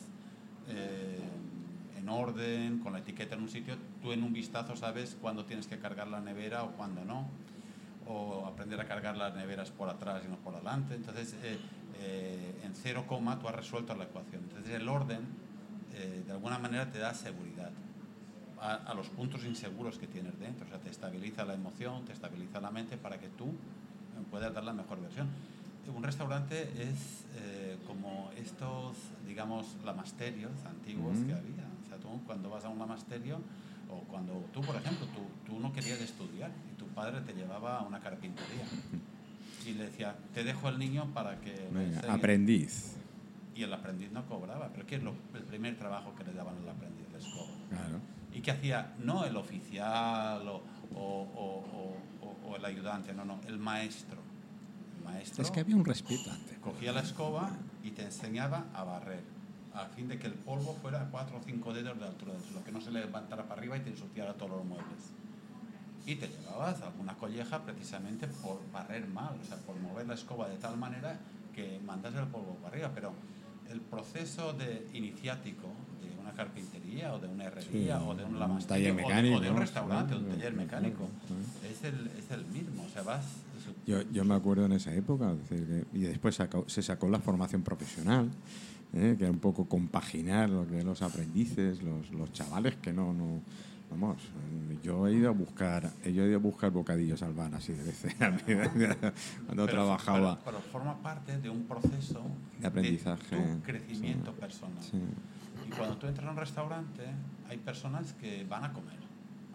eh, 0.69 1.17
en 1.97 2.07
orden, 2.07 2.79
con 2.79 2.93
la 2.93 2.99
etiqueta 2.99 3.33
en 3.33 3.41
un 3.41 3.49
sitio, 3.49 3.75
tú 4.03 4.11
en 4.11 4.21
un 4.21 4.31
vistazo 4.31 4.75
sabes 4.75 5.17
cuándo 5.19 5.45
tienes 5.45 5.65
que 5.65 5.79
cargar 5.79 6.07
la 6.07 6.21
nevera 6.21 6.63
o 6.63 6.73
cuándo 6.73 7.03
no. 7.03 7.27
O 8.05 8.45
aprender 8.45 8.79
a 8.79 8.85
cargar 8.85 9.17
las 9.17 9.33
neveras 9.33 9.71
por 9.71 9.89
atrás 9.89 10.21
y 10.23 10.29
no 10.29 10.35
por 10.35 10.53
adelante. 10.53 10.93
Entonces, 10.93 11.35
en 11.41 12.75
cero 12.75 13.05
coma 13.07 13.39
tú 13.39 13.47
has 13.47 13.55
resuelto 13.55 13.95
la 13.95 14.03
ecuación. 14.03 14.43
Entonces, 14.43 14.73
el 14.73 14.89
orden, 14.89 15.21
de 16.25 16.31
alguna 16.31 16.59
manera, 16.59 16.91
te 16.91 16.99
da 16.99 17.13
seguridad 17.13 17.71
a, 18.63 18.75
a 18.75 18.93
los 18.93 19.09
puntos 19.09 19.43
inseguros 19.43 19.97
que 19.97 20.07
tienes 20.07 20.39
dentro. 20.39 20.65
O 20.65 20.69
sea, 20.69 20.79
te 20.79 20.89
estabiliza 20.89 21.43
la 21.45 21.53
emoción, 21.53 22.05
te 22.05 22.13
estabiliza 22.13 22.61
la 22.61 22.71
mente 22.71 22.97
para 22.97 23.19
que 23.19 23.27
tú 23.27 23.47
eh, 23.47 24.23
puedas 24.31 24.53
dar 24.53 24.63
la 24.63 24.73
mejor 24.73 25.01
versión. 25.01 25.27
Un 25.93 26.01
restaurante 26.01 26.61
es 26.81 27.25
eh, 27.35 27.77
como 27.85 28.31
estos, 28.37 28.95
digamos, 29.27 29.75
lamasterios 29.83 30.51
antiguos 30.65 31.17
que 31.17 31.33
había. 31.33 31.67
O 31.83 31.89
sea, 31.89 31.97
tú 31.97 32.07
cuando 32.25 32.49
vas 32.49 32.63
a 32.63 32.69
un 32.69 32.79
lamasterio, 32.79 33.41
o 33.91 33.99
cuando 34.07 34.45
tú, 34.53 34.61
por 34.61 34.77
ejemplo, 34.77 35.05
tú, 35.07 35.51
tú 35.51 35.59
no 35.59 35.73
querías 35.73 35.99
estudiar 35.99 36.51
y 36.71 36.77
tu 36.77 36.87
padre 36.87 37.19
te 37.21 37.33
llevaba 37.33 37.79
a 37.79 37.81
una 37.83 37.99
carpintería 37.99 38.63
y 39.67 39.73
le 39.73 39.85
decía, 39.85 40.15
te 40.33 40.45
dejo 40.45 40.69
el 40.69 40.79
niño 40.79 41.11
para 41.13 41.39
que... 41.41 41.67
Venga, 41.71 41.97
enseñe". 41.97 42.11
aprendiz. 42.11 42.95
Y 43.53 43.63
el 43.63 43.73
aprendiz 43.73 44.09
no 44.13 44.25
cobraba. 44.25 44.69
Pero 44.73 44.87
¿qué 44.87 44.95
es 44.95 45.03
lo, 45.03 45.13
el 45.35 45.43
primer 45.43 45.77
trabajo 45.77 46.15
que 46.15 46.23
le 46.23 46.33
daban 46.33 46.55
al 46.63 46.69
aprendiz? 46.69 47.05
La 47.11 47.19
escoba. 47.19 47.51
Claro. 47.69 47.99
¿Y 48.33 48.41
qué 48.41 48.51
hacía? 48.51 48.93
No 48.99 49.25
el 49.25 49.35
oficial 49.37 50.47
o, 50.47 50.61
o- 50.95 51.27
o- 51.35 51.97
o- 52.49 52.55
el 52.55 52.65
ayudante, 52.65 53.13
no, 53.13 53.25
no, 53.25 53.39
el 53.47 53.57
maestro. 53.57 54.19
El 54.97 55.03
maestro 55.03 55.43
Es 55.43 55.51
que 55.51 55.59
había 55.59 55.75
un 55.75 55.83
respeto 55.85 56.29
antes. 56.31 56.57
cogía 56.59 56.91
la 56.91 57.01
escoba 57.01 57.51
y 57.83 57.91
te 57.91 58.03
enseñaba 58.03 58.65
a 58.73 58.83
barrer, 58.83 59.23
a 59.73 59.85
fin 59.87 60.07
de 60.07 60.17
que 60.19 60.27
el 60.27 60.33
polvo 60.33 60.73
fuera 60.81 61.01
a 61.01 61.05
4 61.09 61.37
o 61.37 61.41
5 61.43 61.73
dedos 61.73 61.99
de 61.99 62.05
altura 62.05 62.33
del 62.33 62.43
suelo, 62.43 62.63
que 62.63 62.71
no 62.71 62.79
se 62.79 62.91
levantara 62.91 63.43
para 63.43 63.59
arriba 63.59 63.75
y 63.77 63.81
te 63.81 63.89
ensuciara 63.89 64.33
todos 64.35 64.51
los 64.51 64.65
muebles. 64.65 65.11
Y 66.05 66.15
te 66.15 66.27
llevabas 66.27 66.81
alguna 66.81 67.15
colleja 67.15 67.63
precisamente 67.63 68.27
por 68.27 68.61
barrer 68.71 69.07
mal, 69.07 69.37
o 69.41 69.45
sea, 69.45 69.57
por 69.57 69.75
mover 69.77 70.05
la 70.07 70.13
escoba 70.15 70.47
de 70.49 70.57
tal 70.57 70.77
manera 70.77 71.17
que 71.55 71.79
mandas 71.85 72.13
el 72.15 72.27
polvo 72.27 72.55
para 72.61 72.75
arriba. 72.75 72.91
Pero 72.93 73.13
el 73.71 73.79
proceso 73.81 74.53
de 74.53 74.87
iniciático 74.93 75.67
una 76.33 76.43
carpintería 76.43 77.13
o 77.13 77.19
de 77.19 77.27
una 77.27 77.43
herrería 77.45 77.97
Sí, 77.99 78.03
o 78.05 78.15
de 78.15 78.25
un 78.25 78.35
un 78.41 78.59
taller 78.63 78.91
o 78.91 78.95
de- 78.95 79.01
mecánico, 79.03 79.37
o 79.37 79.39
de 79.41 79.51
un 79.51 79.57
restaurante, 79.57 80.15
un 80.15 80.21
Claro, 80.23 80.35
taller 80.35 80.53
claro, 80.53 80.65
mecánico, 80.65 81.09
claro. 81.27 81.71
es 81.71 81.83
el, 81.83 82.07
es 82.17 82.31
el 82.31 82.45
mismo. 82.47 82.83
O 82.83 82.89
sea, 82.89 83.03
vas... 83.03 83.25
Yo, 83.87 84.01
yo 84.11 84.25
me 84.25 84.35
acuerdo 84.35 84.65
en 84.65 84.73
esa 84.73 84.93
época, 84.93 85.31
es 85.31 85.49
decir, 85.49 85.65
que- 85.91 85.97
y 85.97 86.01
después 86.01 86.35
sacó- 86.35 86.65
se 86.67 86.81
sacó 86.81 87.07
la 87.09 87.19
formación 87.19 87.61
profesional, 87.63 88.29
¿eh? 88.93 89.15
que 89.17 89.23
era 89.23 89.31
un 89.31 89.39
poco 89.39 89.65
compaginar 89.67 90.49
lo 90.49 90.67
que 90.67 90.83
los 90.83 91.01
aprendices, 91.01 91.81
los, 91.83 92.11
los 92.11 92.31
chavales 92.33 92.75
que 92.77 92.91
no, 92.93 93.13
no, 93.13 93.41
vamos, 93.89 94.17
yo 94.83 95.07
he 95.07 95.13
ido 95.13 95.29
a 95.29 95.33
buscar, 95.33 95.91
yo 96.03 96.23
he 96.23 96.27
ido 96.27 96.35
a 96.37 96.39
buscar 96.41 96.71
bocadillos 96.71 97.21
al 97.23 97.33
bar 97.33 97.53
así 97.55 97.73
de 97.73 97.83
veces 97.83 98.13
cuando 98.17 98.41
Pero- 99.47 99.65
trabajaba. 99.67 100.39
Pero, 100.43 100.57
pero 100.57 100.59
forma 100.71 100.97
parte 101.01 101.37
de 101.39 101.49
un 101.49 101.63
proceso 101.63 102.21
De 102.59 102.67
aprendizaje, 102.67 103.37
tu 103.37 103.61
crecimiento 103.61 104.31
sí. 104.31 104.37
personal. 104.41 104.83
Sí. 104.83 104.97
Y 105.65 105.69
cuando 105.71 105.97
tú 105.97 106.07
entras 106.07 106.27
a 106.27 106.31
un 106.31 106.37
restaurante, 106.37 107.03
hay 107.49 107.57
personas 107.57 108.13
que 108.13 108.45
van 108.45 108.63
a 108.65 108.73
comer, 108.73 108.97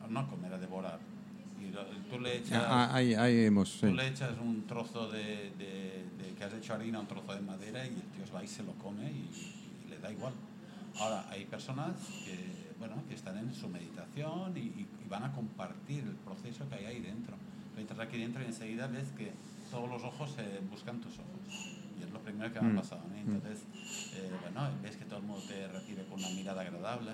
no 0.09 0.21
a 0.21 0.29
comer, 0.29 0.53
a 0.53 0.59
devorar. 0.59 0.99
Y 1.61 1.71
lo- 1.71 1.85
tú 2.11 2.21
le 2.21 2.39
echas, 2.39 2.63
Ah, 2.67 2.91
ahí, 2.95 3.15
ahí 3.15 3.45
hemos, 3.45 3.69
sí. 3.71 3.81
tú 3.89 3.95
le 3.95 4.07
echas 4.09 4.39
un 4.41 4.67
trozo 4.67 5.09
de, 5.11 5.51
de- 5.59 6.07
de 6.19 6.35
que 6.37 6.45
has 6.45 6.53
hecho 6.55 6.75
harina, 6.75 7.01
un 7.01 7.07
trozo 7.07 7.35
de 7.35 7.41
madera, 7.41 7.85
y 7.85 7.89
el 7.89 7.95
tío 8.03 8.25
va 8.35 8.43
y 8.45 8.47
se 8.49 8.63
lo 8.63 8.73
come 8.75 9.11
y, 9.11 9.29
y 9.87 9.91
le 9.91 9.99
da 9.99 10.11
igual. 10.11 10.33
Ahora, 11.01 11.27
hay 11.31 11.45
personas 11.45 11.93
que, 12.25 12.73
bueno, 12.79 12.95
que 13.09 13.15
están 13.15 13.37
en 13.39 13.53
su 13.55 13.69
meditación 13.69 14.57
y, 14.57 14.87
van 15.09 15.25
a 15.25 15.33
compartir 15.33 16.05
el 16.05 16.17
proceso 16.17 16.69
que 16.69 16.75
hay 16.75 16.85
ahí 16.85 17.01
dentro. 17.01 17.35
Tú 17.75 17.81
entras 17.81 17.99
aquí 17.99 18.19
dentro 18.19 18.43
y 18.43 18.45
enseguida 18.45 18.87
ves 18.89 19.09
que 19.17 19.33
todos 19.71 19.89
los 19.89 20.03
ojos 20.05 20.35
eh, 20.39 20.61
buscan 20.71 21.01
tus 21.01 21.15
ojos. 21.19 21.78
Y 22.29 22.33
es 22.33 22.37
lo 22.37 22.49
primero 22.49 22.53
primero 22.53 22.53
que 22.55 22.61
me 22.61 22.67
ha 22.67 22.83
pasado. 22.83 23.03
¿no? 23.09 23.17
Entonces, 23.35 23.65
eh, 24.15 24.31
bueno, 24.43 24.69
ves 24.83 24.97
que 24.97 25.05
todo 25.05 25.19
el 25.19 25.25
mundo 25.25 25.43
te 25.47 25.67
recibe 25.69 26.05
con 26.05 26.19
una 26.21 26.29
mirada 26.31 26.63
agradable, 26.63 27.13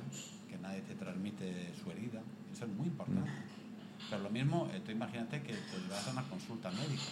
que 0.49 0.59
nadie 0.59 0.81
te 0.83 0.95
transmite 0.95 1.73
su 1.83 1.91
herida. 1.91 2.21
Eso 2.53 2.65
es 2.67 2.71
muy 2.73 2.87
importante. 2.87 3.31
Pero 4.11 4.23
lo 4.23 4.31
mismo, 4.31 4.69
eh, 4.73 4.81
tú 4.85 4.91
imagínate 4.93 5.43
que 5.43 5.55
te 5.55 5.79
vas 5.91 6.07
a 6.07 6.11
una 6.11 6.23
consulta 6.25 6.71
médica 6.71 7.11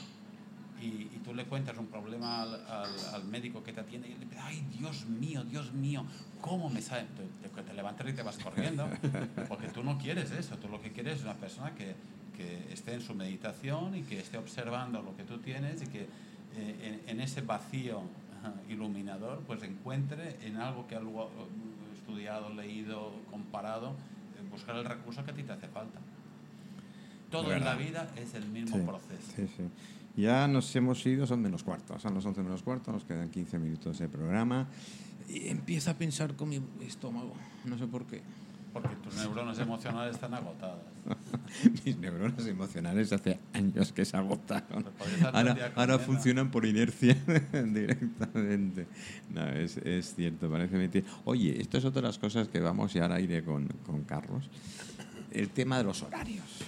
y, 0.81 0.85
y 1.15 1.21
tú 1.25 1.35
le 1.35 1.45
cuentas 1.45 1.77
un 1.79 1.87
problema 1.87 2.43
al, 2.43 2.55
al- 2.67 3.15
al 3.15 3.25
médico 3.25 3.63
que 3.63 3.73
te 3.73 3.81
atiende 3.81 4.09
y 4.09 4.15
le 4.15 4.19
dices, 4.27 4.39
ay, 4.41 4.65
Dios 4.79 5.07
mío, 5.07 5.43
Dios 5.45 5.73
mío, 5.73 6.05
¿cómo 6.41 6.69
me 6.71 6.83
sale? 6.83 7.07
Te, 7.41 7.49
te, 7.49 7.63
te 7.63 7.75
levantas 7.75 8.09
y 8.09 8.13
te 8.13 8.23
vas 8.23 8.39
corriendo, 8.39 8.89
porque 9.49 9.69
tú 9.69 9.83
no 9.83 9.97
quieres 9.99 10.31
eso, 10.33 10.57
tú 10.59 10.69
lo 10.69 10.81
que 10.81 10.91
quieres 10.93 11.19
es 11.19 11.23
una 11.25 11.35
persona 11.35 11.75
que, 11.75 11.95
que 12.37 12.73
esté 12.73 12.95
en 12.95 13.01
su 13.01 13.15
meditación 13.15 13.95
y 13.97 14.03
que 14.03 14.19
esté 14.21 14.39
observando 14.39 15.03
lo 15.03 15.17
que 15.17 15.23
tú 15.25 15.39
tienes 15.39 15.83
y 15.83 15.87
que 15.87 16.09
eh, 16.57 17.01
en, 17.07 17.17
en 17.17 17.21
ese 17.21 17.41
vacío 17.43 18.03
iluminador 18.69 19.41
pues 19.47 19.63
encuentre 19.63 20.37
en 20.45 20.57
algo 20.57 20.87
que 20.89 20.97
ha 20.97 20.99
eh, 21.01 21.03
estudiado, 21.97 22.53
leído, 22.53 23.13
comparado, 23.31 23.91
eh, 23.91 24.49
buscar 24.51 24.77
el 24.77 24.85
recurso 24.85 25.25
que 25.25 25.31
a 25.31 25.35
ti 25.35 25.43
te 25.45 25.53
hace 25.53 25.69
falta. 25.69 25.99
Todo 27.31 27.53
en 27.55 27.65
la 27.65 27.75
vida 27.75 28.11
es 28.17 28.35
el 28.35 28.47
mismo 28.47 28.77
Sí, 28.77 28.83
proceso. 28.85 29.33
sí, 29.37 29.47
sí. 29.57 29.63
Ya 30.17 30.47
nos 30.47 30.75
hemos 30.77 31.05
ido, 31.07 31.27
son 31.27 31.41
menos 31.41 31.63
cuarto, 31.63 31.99
son 31.99 32.15
las 32.15 32.27
11 32.27 32.43
menos 32.43 32.63
cuarto, 32.63 32.93
nos 32.93 33.05
quedan 33.05 33.31
15 33.31 33.59
minutos 33.59 33.99
de 33.99 34.09
programa. 34.09 34.67
Y 35.29 35.49
empiezo 35.49 35.91
a 35.91 35.95
pensar 35.95 36.35
con 36.35 36.51
mi 36.51 36.61
estómago, 36.87 37.33
no 37.65 37.79
sé 37.79 37.87
por 37.87 38.05
qué. 38.05 38.21
Porque 38.73 38.95
tus 38.97 39.15
neuronas 39.17 39.59
emocionales 39.59 40.15
están 40.15 40.33
agotadas. 40.33 40.79
Mis 41.85 41.99
neuronas 41.99 42.47
emocionales 42.47 43.13
hace 43.13 43.39
años 43.53 43.93
que 43.93 44.05
se 44.05 44.17
agotaron. 44.17 44.85
Día 45.19 45.29
Ahora, 45.29 45.73
ahora 45.77 45.99
funcionan 45.99 46.51
por 46.51 46.65
inercia 46.65 47.15
directamente. 47.53 48.87
No, 49.31 49.47
es, 49.49 49.77
es 49.77 50.15
cierto, 50.15 50.51
parece 50.51 50.77
mentira. 50.77 51.07
Oye, 51.25 51.61
esto 51.61 51.79
es 51.79 51.85
otra 51.85 52.01
de 52.03 52.09
las 52.09 52.19
cosas 52.19 52.49
que 52.49 52.61
vamos 52.61 52.95
ya 52.95 53.05
al 53.05 53.13
aire 53.13 53.45
con, 53.45 53.69
con 53.85 54.05
Carlos. 54.05 54.49
El 55.31 55.51
tema 55.51 55.79
de 55.79 55.85
los 55.85 56.03
horarios. 56.03 56.65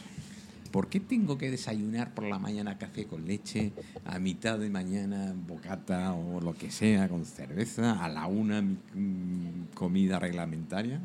¿Por 0.75 0.89
qué 0.89 0.99
tengo 0.99 1.39
que 1.39 1.53
desayunar 1.53 2.15
por 2.15 2.25
la 2.25 2.41
mañana 2.41 2.77
café 2.79 3.07
con 3.07 3.25
leche, 3.25 3.73
a 4.05 4.19
mitad 4.19 4.59
de 4.59 4.69
mañana 4.69 5.33
bocata 5.33 6.13
o 6.15 6.41
lo 6.41 6.53
que 6.53 6.73
sea 6.73 7.09
con 7.09 7.25
cerveza, 7.25 8.05
a 8.05 8.09
la 8.09 8.27
una 8.27 8.61
mi 8.61 8.77
mm, 8.93 9.67
comida 9.73 10.19
reglamentaria? 10.19 11.01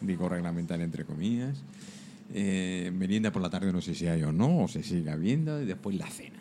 Digo 0.00 0.28
reglamentaria 0.28 0.84
entre 0.84 1.04
comillas. 1.04 1.62
Eh, 2.32 2.92
merienda 2.94 3.32
por 3.32 3.42
la 3.42 3.50
tarde 3.50 3.72
no 3.72 3.80
sé 3.80 3.94
si 3.94 4.06
hay 4.06 4.22
o 4.22 4.32
no, 4.32 4.64
o 4.64 4.68
se 4.68 4.82
sigue 4.82 5.10
habiendo, 5.10 5.60
y 5.60 5.66
después 5.66 5.96
la 5.96 6.08
cena. 6.08 6.38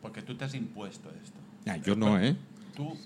Porque 0.00 0.22
tú 0.22 0.36
te 0.36 0.44
has 0.44 0.54
impuesto 0.54 1.10
esto. 1.22 1.38
Ah, 1.66 1.76
yo 1.78 1.96
no, 1.96 2.20
¿eh? 2.20 2.36
Tú, 2.76 2.96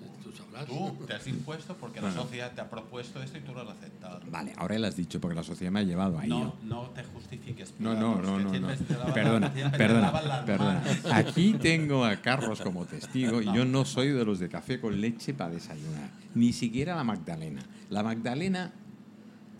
Tú 0.66 1.06
te 1.06 1.14
has 1.14 1.26
impuesto 1.26 1.76
porque 1.76 2.00
la 2.00 2.12
sociedad 2.12 2.52
te 2.52 2.60
ha 2.60 2.68
propuesto 2.68 3.22
esto 3.22 3.38
y 3.38 3.42
tú 3.42 3.52
lo 3.52 3.60
has 3.60 3.68
aceptado. 3.68 4.20
Vale, 4.30 4.52
ahora 4.56 4.78
lo 4.78 4.86
has 4.86 4.96
dicho 4.96 5.20
porque 5.20 5.36
la 5.36 5.44
sociedad 5.44 5.70
me 5.70 5.80
ha 5.80 5.82
llevado 5.84 6.18
ahí. 6.18 6.28
No, 6.28 6.56
no 6.64 6.90
te 6.90 7.04
justifiques. 7.04 7.74
No, 7.78 7.94
no, 7.94 8.20
no, 8.20 8.38
no, 8.40 8.52
no. 8.52 8.68
Perdona, 9.14 9.52
perdona, 9.76 10.44
perdona. 10.44 10.82
Aquí 11.12 11.54
tengo 11.54 12.04
a 12.04 12.16
Carlos 12.16 12.60
como 12.60 12.86
testigo 12.86 13.40
y 13.40 13.46
yo 13.46 13.64
no 13.64 13.84
soy 13.84 14.08
de 14.08 14.24
los 14.24 14.38
de 14.38 14.48
café 14.48 14.80
con 14.80 15.00
leche 15.00 15.32
para 15.32 15.50
desayunar. 15.50 16.10
Ni 16.34 16.52
siquiera 16.52 16.96
la 16.96 17.04
Magdalena. 17.04 17.62
La 17.90 18.02
Magdalena, 18.02 18.72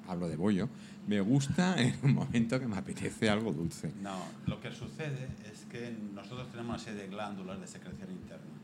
hablo 0.08 0.28
de 0.28 0.36
bollo, 0.36 0.68
me 1.06 1.20
gusta 1.20 1.76
en 1.80 1.94
un 2.02 2.14
momento 2.14 2.58
que 2.58 2.66
me 2.66 2.76
apetece 2.76 3.30
algo 3.30 3.52
dulce. 3.52 3.92
No, 4.02 4.18
lo 4.46 4.60
que 4.60 4.72
sucede 4.72 5.28
es 5.50 5.64
que 5.70 5.94
nosotros 6.14 6.50
tenemos 6.50 6.76
una 6.76 6.78
serie 6.78 7.02
de 7.02 7.08
glándulas 7.08 7.60
de 7.60 7.66
secreción 7.66 8.10
interna 8.10 8.58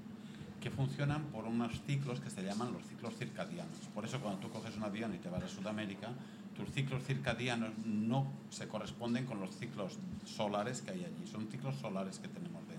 que 0.61 0.71
funcionan 0.71 1.25
por 1.25 1.45
unos 1.45 1.83
ciclos 1.87 2.21
que 2.21 2.31
se 2.31 2.43
llaman 2.43 2.73
los 2.73 2.83
ciclos 2.87 3.15
circadianos. 3.19 3.77
Por 3.95 4.07
eso 4.07 4.19
cuando 4.21 4.41
tú 4.41 4.49
coges 4.49 4.75
un 4.79 4.85
avión 4.85 5.15
y 5.15 5.19
te 5.19 5.29
vas 5.29 5.43
a 5.43 5.49
Sudamérica, 5.49 6.09
tus 6.57 6.71
ciclos 6.71 7.05
circadianos 7.05 7.71
no 7.85 8.33
se 8.49 8.67
corresponden 8.67 9.27
con 9.27 9.41
los 9.41 9.55
ciclos 9.59 9.99
solares 10.25 10.81
que 10.81 10.93
hay 10.93 11.05
allí. 11.05 11.27
Son 11.31 11.49
ciclos 11.49 11.77
solares 11.77 12.19
que 12.19 12.29
tenemos 12.29 12.67
dentro. 12.67 12.74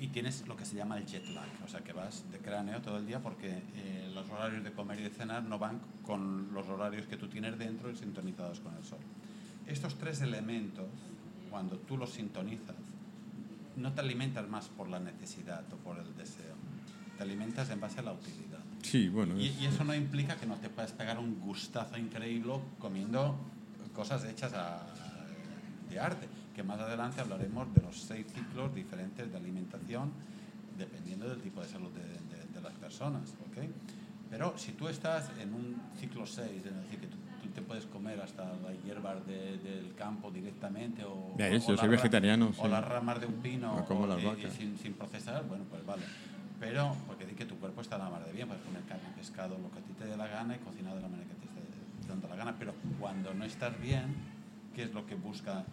Y 0.00 0.08
tienes 0.08 0.46
lo 0.46 0.56
que 0.56 0.64
se 0.64 0.76
llama 0.76 0.96
el 0.96 1.06
jet 1.06 1.26
lag, 1.30 1.48
o 1.64 1.68
sea 1.68 1.80
que 1.80 1.92
vas 1.92 2.24
de 2.30 2.38
cráneo 2.38 2.80
todo 2.80 2.98
el 2.98 3.06
día 3.06 3.20
porque 3.20 3.62
eh, 3.74 4.10
los 4.14 4.28
horarios 4.30 4.62
de 4.62 4.70
comer 4.72 5.00
y 5.00 5.02
de 5.04 5.10
cenar 5.10 5.42
no 5.42 5.58
van 5.58 5.80
con 6.04 6.52
los 6.54 6.68
horarios 6.68 7.06
que 7.06 7.16
tú 7.16 7.26
tienes 7.28 7.58
dentro 7.58 7.90
y 7.90 7.96
sintonizados 7.96 8.60
con 8.60 8.74
el 8.76 8.84
sol. 8.84 8.98
Estos 9.66 9.96
tres 9.98 10.20
elementos, 10.22 10.86
cuando 11.50 11.76
tú 11.78 11.96
los 11.96 12.10
sintonizas, 12.10 12.76
no 13.76 13.92
te 13.92 14.00
alimentas 14.00 14.48
más 14.48 14.68
por 14.68 14.88
la 14.88 15.00
necesidad 15.00 15.64
o 15.72 15.76
por 15.76 15.98
el 15.98 16.16
deseo, 16.16 16.54
te 17.16 17.22
alimentas 17.24 17.68
en 17.70 17.80
base 17.80 17.98
a 18.00 18.02
la 18.02 18.12
utilidad. 18.12 18.60
Sí, 18.82 19.08
bueno. 19.08 19.38
Y, 19.38 19.48
y 19.48 19.66
eso 19.66 19.82
no 19.84 19.94
implica 19.94 20.36
que 20.36 20.46
no 20.46 20.54
te 20.56 20.68
puedas 20.68 20.92
pegar 20.92 21.18
un 21.18 21.40
gustazo 21.40 21.98
increíble 21.98 22.54
comiendo 22.78 23.36
cosas 23.94 24.24
hechas 24.24 24.52
a- 24.54 24.86
de 25.90 25.98
arte, 25.98 26.28
que 26.58 26.64
más 26.64 26.80
adelante 26.80 27.20
hablaremos 27.20 27.72
de 27.72 27.80
los 27.82 27.96
seis 28.00 28.26
ciclos 28.34 28.74
diferentes 28.74 29.30
de 29.30 29.36
alimentación 29.38 30.10
dependiendo 30.76 31.28
del 31.28 31.38
tipo 31.40 31.60
de 31.62 31.68
salud 31.68 31.88
de, 31.92 32.02
de- 32.02 32.46
de 32.52 32.60
las 32.60 32.72
personas. 32.74 33.30
¿ok? 33.46 33.62
Pero 34.28 34.58
si 34.58 34.72
tú 34.72 34.88
estás 34.88 35.30
en 35.38 35.54
un 35.54 35.80
ciclo 36.00 36.26
6, 36.26 36.50
es 36.50 36.64
decir, 36.64 36.98
que 36.98 37.06
tú, 37.06 37.16
tú 37.44 37.48
te 37.50 37.62
puedes 37.62 37.86
comer 37.86 38.20
hasta 38.20 38.42
las 38.44 38.74
hierbas 38.84 39.24
de- 39.24 39.58
del 39.58 39.94
campo 39.94 40.32
directamente 40.32 41.04
o, 41.04 41.36
Ya 41.38 41.46
o- 41.46 41.50
yo 41.50 41.70
las 41.70 41.78
soy 41.80 41.88
vegetariano, 41.88 42.48
o 42.48 42.64
sí. 42.64 42.68
las 42.68 42.84
ramas 42.84 43.20
de 43.20 43.26
un 43.26 43.34
pino 43.34 43.84
como 43.86 44.00
o- 44.02 44.06
las 44.08 44.20
y- 44.20 44.46
y 44.46 44.50
sin, 44.50 44.76
sin 44.78 44.94
procesar, 44.94 45.46
bueno, 45.46 45.62
pues 45.70 45.86
vale. 45.86 46.02
Pero, 46.58 46.92
porque 47.06 47.24
di 47.24 47.34
que 47.34 47.44
tu 47.46 47.54
cuerpo 47.54 47.82
está 47.82 47.94
a 47.94 47.98
la 48.00 48.10
mar 48.10 48.26
de 48.26 48.32
bien, 48.32 48.48
puedes 48.48 48.64
comer 48.64 48.82
carne, 48.82 49.04
pescado, 49.16 49.56
lo 49.58 49.70
que 49.70 49.78
a 49.78 49.82
ti 49.82 49.92
te 49.96 50.06
dé 50.06 50.16
la 50.16 50.26
gana 50.26 50.56
y 50.56 50.58
cocinar 50.58 50.96
de 50.96 51.02
la 51.02 51.08
manera 51.08 51.28
que 51.28 51.36
te 51.36 51.46
esté 51.46 52.08
dando 52.08 52.26
la 52.26 52.34
gana. 52.34 52.56
Pero 52.58 52.74
cuando 52.98 53.32
no 53.32 53.44
estás 53.44 53.80
bien, 53.80 54.12
¿qué 54.74 54.82
es 54.82 54.92
lo 54.92 55.06
que 55.06 55.14
busca 55.14 55.64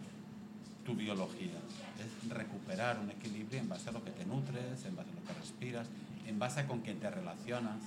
tu 0.86 0.94
biología? 0.94 1.58
Es 1.98 2.30
recuperar 2.30 2.98
un 3.00 3.10
equilibrio 3.10 3.60
en 3.60 3.68
base 3.68 3.88
a 3.90 3.92
lo 3.92 4.02
que 4.04 4.10
te 4.12 4.24
nutres, 4.24 4.84
en 4.86 4.94
base 4.96 5.10
a 5.10 5.14
lo 5.20 5.26
que 5.26 5.32
respiras, 5.40 5.86
en 6.26 6.38
base 6.38 6.60
a 6.60 6.66
con 6.66 6.80
quién 6.80 6.98
te 7.00 7.10
relacionas. 7.10 7.82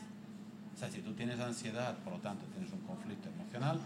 O 0.75 0.77
sea, 0.79 0.89
si 0.91 0.99
tú 1.01 1.13
tienes 1.13 1.39
ansiedad, 1.39 1.97
por 1.99 2.13
lo 2.13 2.19
tanto 2.19 2.45
tienes 2.53 2.71
un 2.71 2.79
conflicto 2.81 3.29
emocional, 3.29 3.79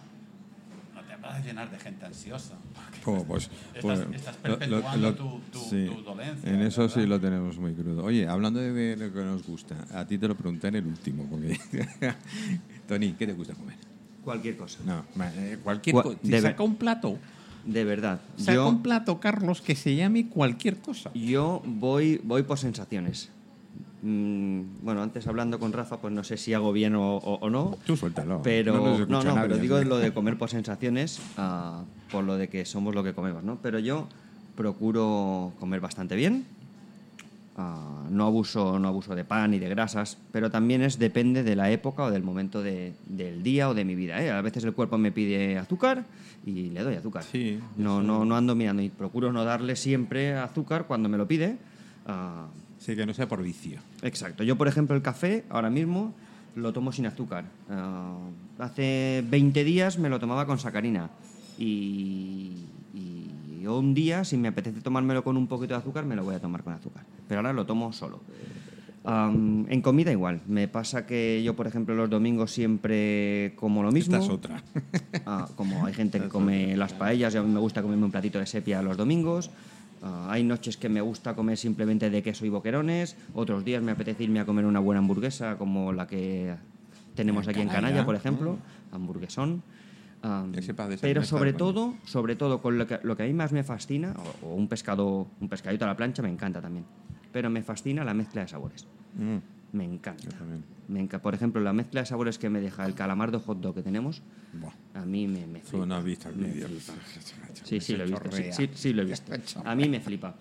no 0.95 1.01
te 1.03 1.15
vas 1.17 1.35
a 1.35 1.39
llenar 1.39 1.69
de 1.71 1.79
gente 1.79 2.05
ansiosa. 2.05 2.53
Oh, 3.05 3.23
pues, 3.25 3.49
estás, 3.73 3.81
pues, 3.81 4.15
estás 4.15 4.37
lo- 4.43 4.49
lo- 4.51 4.59
perpetuando 4.59 5.09
lo- 5.09 5.15
tu, 5.15 5.39
tu- 5.51 5.59
sí, 5.59 5.85
tu 5.87 6.01
dolencia. 6.03 6.49
En 6.49 6.61
eso 6.61 6.87
sí 6.87 6.99
¿verdad? 7.01 7.09
lo 7.09 7.19
tenemos 7.21 7.57
muy 7.57 7.73
crudo. 7.73 8.03
Oye, 8.03 8.27
hablando 8.27 8.59
de 8.59 8.95
lo 8.95 9.11
que 9.11 9.19
nos 9.23 9.43
gusta, 9.45 9.75
a 9.93 10.05
ti 10.05 10.17
te 10.17 10.27
lo 10.27 10.35
pregunté 10.35 10.67
en 10.67 10.75
el 10.75 10.85
último. 10.87 11.25
Porque... 11.29 11.59
Tony, 12.87 13.13
¿qué 13.13 13.25
te 13.27 13.33
gusta 13.33 13.53
comer? 13.55 13.75
Cualquier 14.23 14.55
cosa. 14.55 14.79
No, 14.85 15.03
cualquier 15.63 15.95
cosa. 15.95 16.17
Saca 16.41 16.63
un 16.63 16.75
plato. 16.75 17.17
De 17.65 17.83
verdad. 17.85 18.19
Saca 18.37 18.53
Yo, 18.55 18.67
un 18.69 18.81
plato, 18.83 19.19
Carlos, 19.19 19.61
que 19.61 19.75
se 19.75 19.95
llame 19.95 20.27
cualquier 20.27 20.77
cosa. 20.79 21.11
yo 21.13 21.61
voy, 21.65 22.19
voy 22.23 22.43
por 22.43 22.57
sensaciones. 22.59 23.29
Mm, 24.01 24.61
bueno, 24.83 25.01
antes 25.01 25.25
hablando 25.27 25.59
con 25.59 25.71
Rafa, 25.71 25.97
pues 26.01 26.13
no 26.13 26.25
sé 26.25 26.35
si 26.35 26.53
hago 26.53 26.73
bien 26.73 26.93
o, 26.95 27.15
o- 27.17 27.39
o 27.39 27.49
no. 27.49 27.77
Tú 27.85 27.95
suéltalo. 27.95 28.41
Pero 28.43 28.73
no, 28.73 28.93
escucha 28.95 29.07
no, 29.07 29.23
nadie, 29.35 29.41
pero 29.49 29.61
digo 29.61 29.77
así. 29.77 29.85
lo 29.87 29.97
de 29.97 30.13
comer 30.13 30.37
por 30.37 30.49
sensaciones, 30.49 31.21
ah, 31.37 31.83
por 32.11 32.25
lo 32.25 32.35
de 32.37 32.49
que 32.49 32.65
somos 32.65 32.93
lo 32.93 33.03
que 33.03 33.13
comemos, 33.13 33.43
¿no? 33.43 33.59
Pero 33.61 33.79
yo 33.79 34.07
procuro 34.57 35.53
comer 35.59 35.79
bastante 35.79 36.15
bien. 36.15 36.45
Ah, 37.57 38.05
no 38.09 38.25
abuso, 38.25 38.79
no 38.79 38.87
abuso 38.87 39.15
de 39.15 39.23
pan 39.25 39.53
y 39.53 39.59
de 39.59 39.69
grasas, 39.69 40.17
pero 40.31 40.49
también 40.51 40.81
es 40.81 40.97
depende 40.99 41.43
de 41.43 41.55
la 41.55 41.69
época 41.71 42.03
o 42.03 42.11
del 42.11 42.23
momento 42.23 42.61
de- 42.63 42.93
del 43.07 43.43
día 43.43 43.69
o 43.69 43.73
de 43.73 43.85
mi 43.85 43.95
vida. 43.95 44.21
¿eh? 44.23 44.31
A 44.31 44.41
veces 44.41 44.63
el 44.63 44.73
cuerpo 44.73 44.97
me 44.97 45.11
pide 45.11 45.57
azúcar 45.57 46.05
y 46.45 46.69
le 46.71 46.81
doy 46.83 46.95
azúcar. 46.95 47.23
Sí, 47.23 47.59
no, 47.77 48.01
no, 48.01 48.25
no 48.25 48.35
ando 48.35 48.55
mirando 48.55 48.81
y 48.81 48.89
procuro 48.89 49.31
no 49.31 49.43
darle 49.45 49.75
siempre 49.75 50.33
azúcar 50.35 50.85
cuando 50.87 51.09
me 51.09 51.17
lo 51.17 51.27
pide. 51.27 51.57
ah, 52.07 52.47
Sí, 52.79 52.97
que 52.97 53.05
no 53.05 53.13
sea 53.13 53.29
por 53.29 53.41
vicio. 53.41 53.79
Exacto. 54.01 54.43
Yo, 54.43 54.57
por 54.57 54.67
ejemplo, 54.67 54.93
el 54.93 55.01
café 55.01 55.45
ahora 55.49 55.69
mismo 55.69 56.13
lo 56.55 56.73
tomo 56.73 56.91
sin 56.91 57.05
azúcar. 57.05 57.45
Ah, 57.69 58.17
hace 58.59 59.23
20 59.29 59.63
días 59.63 59.97
me 59.97 60.09
lo 60.09 60.19
tomaba 60.19 60.45
con 60.45 60.59
sacarina. 60.59 61.09
Y, 61.57 62.65
y 63.63 63.67
un 63.67 63.93
día, 63.93 64.25
si 64.25 64.35
me 64.35 64.49
apetece 64.49 64.81
tomármelo 64.81 65.23
con 65.23 65.37
un 65.37 65.47
poquito 65.47 65.73
de 65.73 65.79
azúcar, 65.79 66.05
me 66.05 66.17
lo 66.17 66.25
voy 66.25 66.35
a 66.35 66.39
tomar 66.39 66.63
con 66.63 66.73
azúcar. 66.73 67.05
Pero 67.29 67.39
ahora 67.39 67.53
lo 67.53 67.65
tomo 67.65 67.93
solo. 67.93 68.19
En 69.05 69.81
comida 69.81 70.11
igual. 70.11 70.41
Me 70.47 70.67
pasa 70.67 71.05
que 71.05 71.41
yo, 71.45 71.55
por 71.55 71.67
ejemplo, 71.67 71.95
los 71.95 72.09
domingos 72.09 72.51
siempre 72.51 73.53
como 73.55 73.81
lo 73.81 73.89
mismo. 73.89 74.17
Esta 74.17 74.25
es 74.25 74.31
otra. 74.31 74.61
Ah, 75.25 75.47
como 75.55 75.85
hay 75.85 75.93
gente 75.93 76.19
que 76.19 76.27
come 76.27 76.75
las 76.75 76.91
paellas, 76.91 77.33
y 77.33 77.37
a 77.37 77.41
mí 77.41 77.49
me 77.49 77.59
gusta 77.61 77.81
comerme 77.81 78.03
un 78.03 78.11
platito 78.11 78.39
de 78.39 78.45
sepia 78.45 78.81
los 78.81 78.97
domingos. 78.97 79.49
Ah, 80.01 80.27
hay 80.31 80.43
noches 80.43 80.75
que 80.75 80.89
me 80.89 80.99
gusta 80.99 81.33
comer 81.33 81.57
simplemente 81.57 82.09
de 82.09 82.21
queso 82.21 82.45
y 82.45 82.49
boquerones. 82.49 83.15
Otros 83.33 83.63
días 83.63 83.81
me 83.81 83.93
apetece 83.93 84.25
irme 84.25 84.41
a 84.41 84.45
comer 84.45 84.65
una 84.65 84.79
buena 84.79 84.99
hamburguesa, 84.99 85.57
como 85.57 85.93
la 85.93 86.05
que 86.05 86.53
tenemos 87.15 87.45
En 87.45 87.51
aquí 87.51 87.61
en 87.61 87.67
Canalla, 87.67 87.87
Canalla, 87.87 88.05
por 88.05 88.15
ejemplo. 88.15 88.57
Hamburguesón. 88.91 89.63
Desayunar 90.23 90.97
pero 91.01 91.23
sobre 91.23 91.51
todo, 91.51 91.95
sobre 92.05 92.35
todo 92.37 92.61
con 92.61 92.77
lo 92.77 92.87
que, 92.87 92.99
lo 93.03 93.17
que 93.17 93.23
a 93.23 93.25
mí 93.25 93.33
más 93.33 93.51
me 93.51 93.63
fascina, 93.63 94.15
o, 94.41 94.47
o 94.47 94.55
un 94.55 94.69
pescado, 94.69 95.27
un 95.41 95.49
pescadito 95.49 95.83
a 95.83 95.87
la 95.89 95.97
plancha 95.97 96.21
me 96.23 96.29
encanta 96.29 96.61
también. 96.61 96.85
Pero 97.33 97.49
me 97.49 97.61
fascina 97.61 98.05
la 98.05 98.13
mezcla 98.13 98.41
de 98.41 98.47
sabores. 98.47 98.87
Mm, 99.17 99.37
Me 99.77 99.83
encanta. 99.83 100.27
Me 100.87 101.01
enca- 101.01 101.19
Por 101.19 101.33
ejemplo, 101.33 101.59
la 101.61 101.73
mezcla 101.73 102.01
de 102.01 102.05
sabores 102.05 102.37
que 102.37 102.49
me 102.49 102.61
deja 102.61 102.85
el 102.85 102.93
calamar 102.93 103.31
de 103.31 103.39
hot 103.39 103.59
dog 103.59 103.75
que 103.75 103.81
tenemos, 103.81 104.21
Buah. 104.53 104.71
a 105.01 105.05
mí 105.05 105.27
me, 105.27 105.45
me 105.47 105.59
Tú 105.59 105.67
flipa. 105.69 105.85
no 105.87 105.95
has 105.95 106.03
visto 106.05 106.29
el 106.29 106.35
vídeo. 106.35 106.67
Sí, 107.63 107.79
sí, 107.81 107.95
lo 107.97 108.03
he 108.03 108.07
visto. 108.07 108.31
Sí, 108.31 108.43
sí, 108.51 108.69
sí, 108.73 108.93
lo 108.93 109.01
he 109.01 109.05
visto. 109.05 109.31
A 109.65 109.75
mí 109.75 109.89
me 109.89 109.99
flipa. 109.99 110.35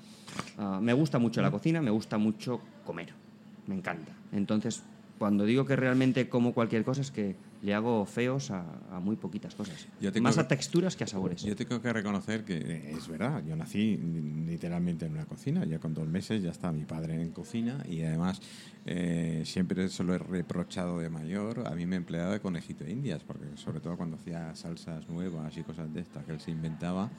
Ah, 0.58 0.78
me 0.82 0.92
gusta 0.92 1.18
mucho 1.18 1.42
la 1.42 1.50
cocina, 1.50 1.80
me 1.82 1.90
gusta 1.90 2.18
mucho 2.18 2.60
comer. 2.84 3.12
Me 3.66 3.74
encanta. 3.74 4.12
Entonces, 4.32 4.82
cuando 5.18 5.44
digo 5.44 5.64
que 5.64 5.76
realmente 5.76 6.28
como 6.28 6.52
cualquier 6.52 6.84
cosa, 6.84 7.00
es 7.00 7.10
que 7.10 7.36
le 7.62 7.74
hago 7.74 8.04
feos 8.04 8.50
a, 8.50 8.64
a 8.90 8.98
muy 8.98 9.16
poquitas 9.16 9.54
cosas. 9.54 9.86
Más 10.20 10.36
a 10.36 10.48
texturas 10.48 10.96
que 10.96 11.04
a 11.04 11.06
sabores. 11.06 11.42
Yo 11.42 11.54
tengo 11.54 11.80
que 11.80 11.92
reconocer 11.92 12.44
que 12.44 12.56
eh, 12.56 12.94
es 12.96 13.06
verdad, 13.06 13.42
yo 13.44 13.54
nací 13.54 13.96
literalmente 13.96 15.06
en 15.06 15.12
una 15.12 15.26
cocina, 15.26 15.64
ya 15.64 15.78
con 15.78 15.94
dos 15.94 16.08
meses 16.08 16.42
ya 16.42 16.50
estaba 16.50 16.72
mi 16.72 16.84
padre 16.84 17.14
en 17.14 17.30
cocina 17.30 17.84
y 17.88 18.02
además 18.02 18.40
eh, 18.84 19.42
siempre 19.46 19.88
se 19.88 20.02
lo 20.02 20.14
he 20.14 20.18
reprochado 20.18 20.98
de 20.98 21.08
mayor, 21.08 21.66
a 21.66 21.74
mí 21.76 21.86
me 21.86 21.96
empleaba 21.96 22.32
de 22.32 22.40
conejito 22.40 22.82
de 22.82 22.90
indias, 22.90 23.22
porque 23.22 23.56
sobre 23.56 23.78
todo 23.78 23.96
cuando 23.96 24.16
hacía 24.16 24.54
salsas 24.56 25.08
nuevas 25.08 25.56
y 25.56 25.62
cosas 25.62 25.92
de 25.94 26.00
estas 26.00 26.24
que 26.24 26.32
él 26.32 26.40
se 26.40 26.50
inventaba, 26.50 27.10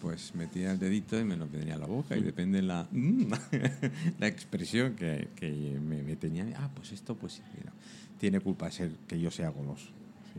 pues 0.00 0.34
metía 0.34 0.72
el 0.72 0.78
dedito 0.78 1.18
y 1.18 1.24
me 1.24 1.36
lo 1.36 1.46
tenía 1.46 1.74
en 1.74 1.80
la 1.80 1.86
boca 1.86 2.16
y 2.16 2.22
depende 2.22 2.60
la, 2.60 2.88
mm, 2.90 3.32
la 4.18 4.26
expresión 4.26 4.94
que, 4.94 5.28
que 5.36 5.78
me, 5.80 6.02
me 6.02 6.16
tenía, 6.16 6.46
ah, 6.56 6.70
pues 6.74 6.92
esto 6.92 7.14
pues 7.14 7.34
sí, 7.34 7.42
mira, 7.56 7.72
tiene 8.18 8.40
culpa 8.40 8.66
de 8.66 8.72
ser 8.72 8.90
que 9.06 9.18
yo 9.20 9.30
sea 9.30 9.50
goloso. 9.50 9.90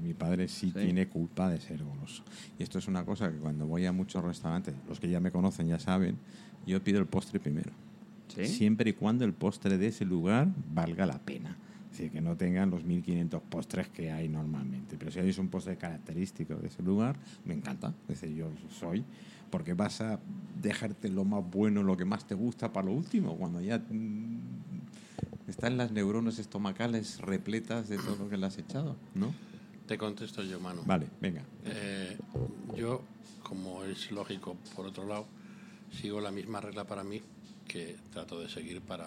Mi 0.02 0.14
padre 0.14 0.48
sí, 0.48 0.68
Sí. 0.68 0.80
tiene 0.80 1.08
culpa 1.08 1.50
de 1.50 1.60
ser 1.60 1.84
goloso. 1.84 2.24
Y 2.60 2.64
esto 2.64 2.78
es 2.78 2.88
una 2.88 3.04
cosa 3.04 3.32
que 3.32 3.38
cuando 3.38 3.66
voy 3.66 3.86
a 3.88 3.92
muchos 3.92 4.24
restaurantes, 4.24 4.76
los 4.88 5.00
que 5.00 5.10
ya 5.10 5.20
me 5.20 5.32
conocen 5.32 5.68
ya 5.68 5.80
saben, 5.80 6.18
yo 6.68 6.84
pido 6.84 7.00
el 7.00 7.08
postre 7.08 7.40
primero. 7.40 7.72
¿Sí? 8.28 8.46
Siempre 8.46 8.92
y 8.92 8.94
cuando 8.94 9.26
el 9.26 9.34
postre 9.34 9.78
de 9.80 9.88
ese 9.88 10.06
lugar 10.06 10.50
valga 10.72 11.06
la 11.08 11.18
pena. 11.18 11.58
Es 11.86 11.98
decir, 11.98 12.12
que 12.12 12.22
no 12.22 12.36
tengan 12.38 12.70
los 12.70 12.84
1500 12.84 13.42
postres 13.42 13.88
que 13.88 14.12
hay 14.12 14.28
normalmente. 14.30 14.98
Pero 15.00 15.10
si 15.10 15.20
hay 15.20 15.34
un 15.40 15.48
postre 15.48 15.78
característico 15.78 16.54
de 16.56 16.68
ese 16.68 16.84
lugar, 16.84 17.18
me 17.46 17.56
encanta. 17.56 17.92
Es 18.08 18.22
decir, 18.22 18.36
yo 18.36 18.52
soy. 18.70 19.04
Porque 19.50 19.74
vas 19.74 20.02
a 20.02 20.20
dejarte 20.62 21.10
lo 21.10 21.24
más 21.26 21.44
bueno, 21.50 21.82
lo 21.82 21.98
que 21.98 22.06
más 22.06 22.28
te 22.28 22.36
gusta 22.36 22.72
para 22.72 22.86
lo 22.88 22.92
último, 22.94 23.36
cuando 23.36 23.62
ya 23.62 23.80
mm, 23.80 24.67
están 25.48 25.78
las 25.78 25.92
neuronas 25.92 26.40
estomacales 26.40 27.20
repletas 27.20 27.88
de 27.88 27.98
todo 27.98 28.16
lo 28.18 28.30
que 28.30 28.38
le 28.38 28.46
has 28.46 28.58
echado, 28.58 28.96
¿no? 29.16 29.34
Te 29.88 29.98
contesto 29.98 30.44
yo, 30.44 30.60
Manu. 30.60 30.84
Vale, 30.86 31.08
venga. 31.22 31.44
Eh, 31.66 32.18
yo, 32.76 33.02
como 33.42 33.84
es 33.86 34.12
lógico, 34.12 34.58
por 34.76 34.86
otro 34.86 35.08
lado, 35.08 35.26
sigo 35.92 36.20
la 36.20 36.32
misma 36.32 36.60
regla 36.60 36.86
para 36.86 37.04
mí 37.04 37.22
que 37.68 37.96
trato 38.12 38.40
de 38.40 38.50
seguir 38.50 38.82
para, 38.82 39.06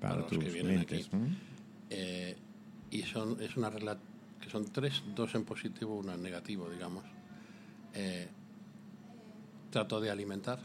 para, 0.00 0.14
Para, 0.14 0.16
los 0.16 0.30
que 0.30 0.50
vienen 0.50 0.80
aquí. 0.80 1.06
¿no? 1.12 1.26
Eh, 1.90 2.36
y 2.90 3.02
son, 3.02 3.40
es 3.42 3.56
una 3.56 3.68
regla 3.68 3.98
que 4.40 4.48
son 4.48 4.64
tres, 4.72 5.02
dos 5.14 5.34
en 5.34 5.44
positivo, 5.44 5.96
una 5.96 6.14
en 6.14 6.22
negativo, 6.22 6.70
digamos. 6.70 7.04
Eh, 7.94 8.28
trato 9.70 10.00
de 10.00 10.10
alimentar, 10.10 10.58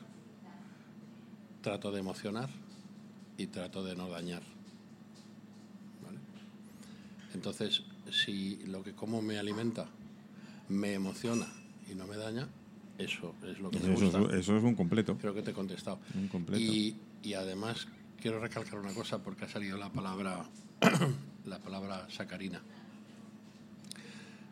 trato 1.61 1.91
de 1.91 1.99
emocionar 1.99 2.49
y 3.38 3.47
trato 3.47 3.84
de 3.84 3.95
no 3.95 4.09
dañar. 4.09 4.57
Entonces, 7.38 7.83
si 8.11 8.55
lo 8.65 8.83
que 8.83 8.93
como 8.93 9.21
me 9.21 9.38
alimenta, 9.38 9.85
me 10.69 10.95
emociona 10.95 11.45
y 11.88 11.93
no 11.93 12.07
me 12.07 12.17
daña, 12.17 12.47
eso 12.97 13.35
es 13.45 13.59
lo 13.59 13.69
que 13.69 13.79
me 13.79 13.93
Eso, 13.93 14.05
gusta. 14.05 14.33
es- 14.33 14.39
eso 14.41 14.57
es 14.57 14.63
un 14.63 14.73
completo. 14.73 15.15
Creo 15.19 15.35
que 15.35 15.43
te 15.43 15.51
he 15.51 15.53
contestado. 15.53 15.99
Un 16.15 16.27
completo. 16.29 16.59
Y, 16.59 16.95
y 17.21 17.35
además 17.35 17.88
quiero 18.19 18.39
recalcar 18.39 18.79
una 18.79 18.91
cosa 18.91 19.19
porque 19.21 19.45
ha 19.45 19.49
salido 19.49 19.77
la 19.77 19.91
palabra 19.91 20.49
la 21.45 21.59
palabra 21.59 22.07
sacarina. 22.09 22.59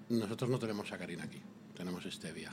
Nosotros 0.10 0.48
no 0.52 0.60
tenemos 0.60 0.88
sacarina 0.88 1.24
aquí, 1.24 1.40
tenemos 1.76 2.04
stevia. 2.04 2.52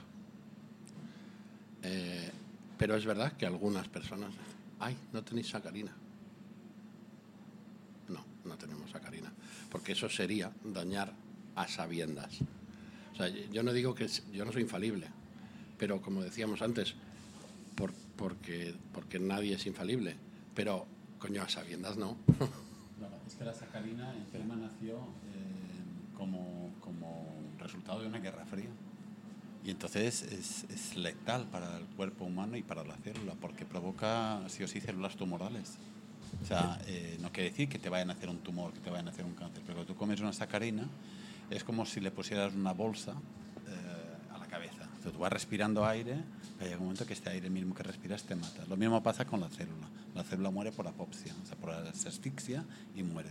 Eh, 1.83 2.31
pero 2.79 2.97
es 2.97 3.05
verdad 3.05 3.33
que 3.37 3.45
algunas 3.45 3.87
personas, 3.89 4.33
ay, 4.81 4.97
no 5.13 5.23
tenéis 5.23 5.49
sacarina. 5.51 5.93
No, 8.09 8.25
no 8.47 8.57
tenemos 8.57 8.91
sacarina, 8.91 9.31
porque 9.73 9.93
eso 9.93 10.09
sería 10.11 10.53
dañar 10.63 11.15
a 11.57 11.67
sabiendas. 11.67 12.41
O 13.15 13.17
sea, 13.17 13.29
yo 13.29 13.63
no 13.63 13.73
digo 13.73 13.95
que 13.95 14.07
yo 14.33 14.45
no 14.45 14.53
soy 14.53 14.63
infalible, 14.63 15.07
pero 15.79 16.03
como 16.03 16.23
decíamos 16.23 16.61
antes, 16.61 16.95
por- 17.75 17.95
porque, 18.17 18.75
nadie 19.19 19.55
es 19.55 19.67
infalible, 19.67 20.15
pero 20.55 20.87
coño, 21.19 21.43
a 21.43 21.49
sabiendas 21.49 21.97
no. 21.97 22.19
Claro, 22.99 23.17
es 23.27 23.35
que 23.35 23.45
la 23.45 23.55
sacarina 23.55 24.15
encima 24.15 24.55
nació 24.57 24.97
eh, 24.99 26.17
como, 26.17 26.71
como 26.81 27.27
resultado 27.59 28.01
de 28.03 28.07
una 28.09 28.19
guerra 28.21 28.45
fría. 28.45 28.69
Y 29.65 29.71
entonces 29.71 30.23
es, 30.23 30.65
es 30.71 30.97
letal 30.97 31.47
para 31.47 31.79
el 31.79 31.85
cuerpo 31.87 32.25
humano 32.27 32.57
y 32.57 32.63
para 32.63 32.85
la 32.85 32.97
célula, 32.99 33.35
porque 33.41 33.65
provoca 33.65 34.43
sí 34.49 34.63
o 34.65 34.69
sí 34.69 34.81
células 34.81 35.17
tumorales. 35.17 35.79
O 36.41 36.45
sea, 36.47 36.79
eh, 36.87 37.19
no 37.21 37.31
quiere 37.31 37.51
decir 37.51 37.69
que 37.69 37.79
te 37.79 37.89
vayan 37.89 38.11
a 38.11 38.15
hacer 38.15 38.29
un 38.29 38.39
tumor, 38.39 38.73
que 38.73 38.81
te 38.81 38.91
vayan 38.91 39.07
a 39.09 39.11
hacer 39.11 39.25
un 39.25 39.35
cáncer, 39.35 39.63
pero 39.67 39.85
tú 39.85 39.95
comes 39.95 40.21
una 40.21 40.33
sacarina, 40.33 40.85
es 41.51 41.63
como 41.65 41.85
si 41.87 42.01
le 42.01 42.11
pusieras 42.11 42.55
una 42.55 42.73
bolsa 42.73 43.13
eh, 43.69 44.33
a 44.35 44.39
la 44.39 44.47
cabeza. 44.47 44.89
O 44.99 45.03
sea, 45.03 45.13
tú 45.13 45.19
vas 45.19 45.33
respirando 45.33 45.85
aire, 45.87 46.17
pero 46.59 46.67
llega 46.71 46.79
un 46.79 46.85
momento 46.87 47.07
que 47.07 47.13
este 47.13 47.31
aire 47.31 47.49
mismo 47.51 47.75
que 47.75 47.83
respiras 47.83 48.25
te 48.25 48.35
mata. 48.35 48.65
Lo 48.69 48.77
mismo 48.77 49.03
pasa 49.03 49.25
con 49.25 49.41
la 49.41 49.49
célula. 49.49 49.87
La 50.15 50.25
célula 50.25 50.51
muere 50.51 50.73
por 50.73 50.87
apopsia, 50.89 51.33
o 51.43 51.47
sea, 51.47 51.57
por 51.57 51.71
asfixia 51.71 52.65
y 52.97 53.03
muere. 53.03 53.31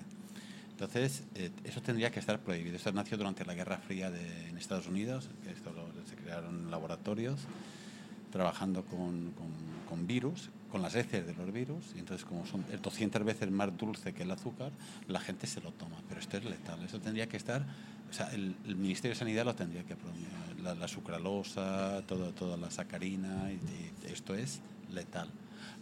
Entonces, 0.72 1.24
eh, 1.36 1.52
eso 1.64 1.82
tendría 1.82 2.12
que 2.12 2.20
estar 2.20 2.39
prohibido. 2.39 2.76
Esto 2.76 2.91
nació 2.91 3.18
durante 3.18 3.45
la 3.45 3.54
Guerra 3.54 3.78
Fría 3.78 4.10
de, 4.10 4.47
en 4.49 4.58
Estados 4.58 4.88
Unidos, 4.88 5.30
que 5.43 5.52
esto 5.52 5.72
lo- 5.72 5.88
se 6.10 6.16
crearon 6.16 6.72
laboratorios 6.72 7.39
trabajando 8.32 8.84
con, 8.86 9.32
con, 9.32 9.47
con 9.89 10.08
virus, 10.08 10.49
con 10.72 10.82
las 10.82 10.96
heces 10.96 11.26
de 11.28 11.34
los 11.34 11.52
virus, 11.52 11.94
y 11.96 12.00
entonces 12.00 12.26
como 12.26 12.46
son 12.46 12.64
200 12.82 13.24
veces 13.24 13.52
más 13.52 13.76
dulce 13.78 14.14
que 14.14 14.24
el 14.24 14.32
azúcar, 14.32 14.72
la 15.08 15.20
gente 15.20 15.48
se 15.48 15.62
lo 15.62 15.72
toma, 15.72 15.98
pero 16.08 16.20
esto 16.20 16.38
es 16.38 16.46
letal, 16.46 16.82
eso 16.84 17.00
tendría 17.00 17.28
que 17.28 17.38
estar, 17.38 17.66
o 18.10 18.14
sea, 18.14 18.32
el, 18.34 18.56
el 18.66 18.76
Ministerio 18.76 19.14
de 19.14 19.20
Sanidad 19.20 19.46
lo 19.46 19.56
tendría 19.56 19.84
que 19.84 19.96
prohibir, 19.96 20.28
la, 20.64 20.74
la 20.76 20.88
sucralosa, 20.88 22.02
todo, 22.08 22.32
toda 22.32 22.58
la 22.58 22.72
sacarina, 22.72 23.52
y, 23.52 23.56
y 23.56 24.12
esto 24.12 24.34
es 24.34 24.62
letal. 24.92 25.30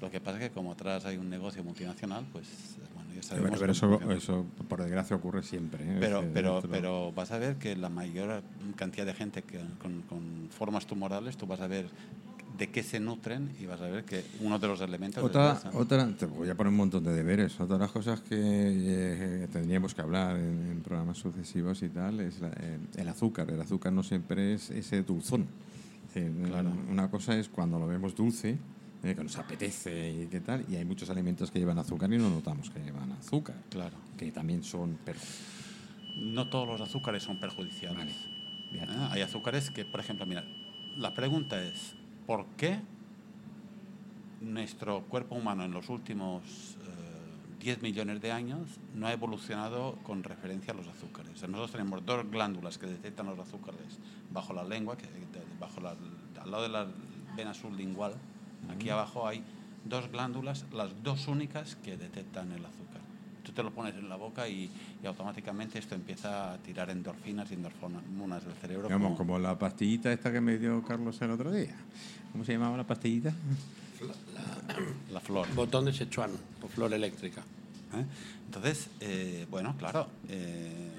Lo 0.02 0.10
que 0.10 0.22
pasa 0.22 0.38
es 0.38 0.48
que 0.48 0.52
como 0.52 0.72
atrás 0.72 1.06
hay 1.06 1.18
un 1.18 1.30
negocio 1.30 1.64
multinacional, 1.64 2.26
pues 2.32 2.78
bueno, 2.96 3.14
ya 3.14 3.22
sabemos... 3.22 3.50
Pero, 3.60 3.74
pero 3.78 4.14
eso, 4.18 4.46
por 4.68 4.82
desgracia, 4.82 5.16
ocurre 5.16 5.44
siempre. 5.44 5.84
¿eh? 5.84 5.98
Pero, 6.00 6.24
pero, 6.34 6.62
pero 6.70 7.12
vas 7.12 7.32
a 7.32 7.38
ver 7.38 7.58
que 7.58 7.76
la 7.76 7.90
mayor 7.90 8.42
cantidad 8.78 9.06
de 9.06 9.14
gente 9.14 9.42
que, 9.44 9.60
con, 9.82 10.02
con 10.04 10.48
formas 10.52 10.86
tumorales, 10.86 11.36
tú 11.36 11.48
vas 11.48 11.60
a 11.60 11.68
ver 11.68 11.90
de 12.58 12.70
qué 12.70 12.84
se 12.84 13.00
nutren 13.00 13.56
y 13.60 13.66
vas 13.66 13.80
a 13.82 13.88
ver 13.88 14.04
que 14.04 14.24
uno 14.42 14.60
de 14.60 14.68
los 14.68 14.82
elementos 14.82 15.24
Otra, 15.24 15.62
otra, 15.74 16.08
te 16.18 16.26
voy 16.26 16.50
a 16.50 16.56
poner 16.56 16.72
un 16.72 16.78
montón 16.78 17.04
de 17.04 17.14
deberes. 17.14 17.60
Otra 17.60 17.76
de 17.78 17.82
las 17.84 17.92
cosas 17.92 18.20
que 18.22 18.36
eh, 18.38 19.48
tendríamos 19.52 19.96
que 19.96 20.02
hablar 20.02 20.36
en, 20.36 20.68
en 20.72 20.82
programas 20.82 21.18
sucesivos 21.18 21.82
y 21.84 21.90
tal 21.90 22.20
es 22.20 22.40
la- 22.42 22.50
eh, 22.50 22.78
el 22.98 23.08
azúcar. 23.08 23.50
El 23.50 23.62
azúcar 23.62 23.94
no 23.94 24.04
siempre 24.04 24.54
es 24.56 24.70
ese 24.72 25.04
dulzón. 25.04 25.48
Decir, 26.14 26.32
Una 26.90 27.10
cosa 27.10 27.38
es 27.38 27.48
cuando 27.50 27.78
lo 27.80 27.88
vemos 27.88 28.16
dulce, 28.16 28.58
eh, 29.04 29.16
que 29.16 29.24
nos 29.24 29.38
apetece 29.38 30.12
y 30.24 30.26
qué 30.28 30.42
tal, 30.42 30.66
y 30.68 30.76
hay 30.76 30.84
muchos 30.84 31.10
alimentos 31.10 31.52
que 31.52 31.60
llevan 31.60 31.78
azúcar 31.80 32.12
y 32.12 32.18
no 32.18 32.30
notamos 32.30 32.70
que 32.72 32.80
llevan 32.80 33.12
azúcar. 33.14 33.56
Claro. 33.70 33.96
Que 34.18 34.32
también 34.32 34.64
son 34.64 34.98
perjudiciales. 35.06 35.60
No 36.18 36.50
todos 36.50 36.68
los 36.68 36.82
azúcares 36.82 37.24
son 37.24 37.40
perjudiciales. 37.40 38.14
Vale. 38.74 38.86
Ah, 38.90 39.10
Hay 39.14 39.22
azúcares 39.22 39.70
que, 39.72 39.86
por 39.86 40.00
ejemplo, 40.02 40.26
mira, 40.26 40.44
la 40.98 41.14
pregunta 41.14 41.62
es, 41.64 41.94
¿por 42.30 42.46
qué 42.58 42.80
nuestro 44.40 45.02
cuerpo 45.06 45.34
humano 45.34 45.64
en 45.64 45.72
los 45.72 45.90
últimos 45.90 46.78
eh, 46.78 47.58
10 47.60 47.82
millones 47.82 48.22
de 48.22 48.32
años 48.32 48.68
no 48.94 49.08
ha 49.08 49.14
evolucionado 49.14 49.98
con 50.04 50.24
referencia 50.24 50.72
a 50.72 50.76
los 50.76 50.88
azúcares? 50.88 51.32
O 51.34 51.38
sea, 51.38 51.48
nosotros 51.48 51.72
tenemos 51.72 52.06
dos 52.06 52.30
glándulas 52.30 52.78
que 52.78 52.86
detectan 52.86 53.26
los 53.26 53.40
azúcares 53.40 53.98
bajo 54.30 54.54
la 54.54 54.64
lengua, 54.64 54.96
que, 54.96 55.08
bajo 55.60 55.82
la, 55.82 55.96
al 56.40 56.52
lado 56.52 56.62
de 56.62 56.70
la 56.70 56.88
vena 57.36 57.56
sublingual, 57.56 58.14
aquí 58.72 58.92
abajo 58.92 59.28
hay 59.28 59.44
dos 59.86 60.12
glándulas, 60.12 60.68
las 60.72 61.02
dos 61.02 61.28
únicas 61.28 61.78
que 61.78 61.98
detectan 61.98 62.52
el 62.52 62.64
azúcar. 62.64 62.89
Tú 63.50 63.56
te 63.56 63.64
lo 63.64 63.72
pones 63.72 63.96
en 63.96 64.08
la 64.08 64.16
boca 64.16 64.48
y, 64.48 64.70
y 65.02 65.08
automáticamente 65.08 65.80
esto 65.80 65.96
empieza 65.96 66.54
a 66.54 66.58
tirar 66.60 66.92
endorfinas 66.92 67.50
y 67.50 67.56
endorfinas 67.56 68.46
del 68.46 68.54
cerebro. 68.62 68.84
Digamos, 68.88 69.14
como- 69.14 69.18
como 69.18 69.40
la 69.40 69.58
pastillita 69.58 70.14
esta 70.14 70.32
que 70.32 70.40
me 70.40 70.60
dio 70.60 70.84
Carlos 70.84 71.20
el 71.24 71.32
otro 71.32 71.52
día. 71.52 71.76
¿Cómo 72.32 72.46
se 72.46 72.54
llamaba 72.54 72.78
la 72.78 72.86
pastillita? 72.86 73.34
la 75.12 75.20
flor. 75.26 75.48
Botón 75.56 75.86
de 75.86 75.94
Sichuan 75.94 76.30
o 76.62 76.68
flor 76.68 76.94
eléctrica. 76.94 77.42
¿eh? 77.96 78.06
Entonces, 78.46 78.88
eh, 79.00 79.48
bueno, 79.50 79.76
claro, 79.80 80.08
eh, 80.28 80.92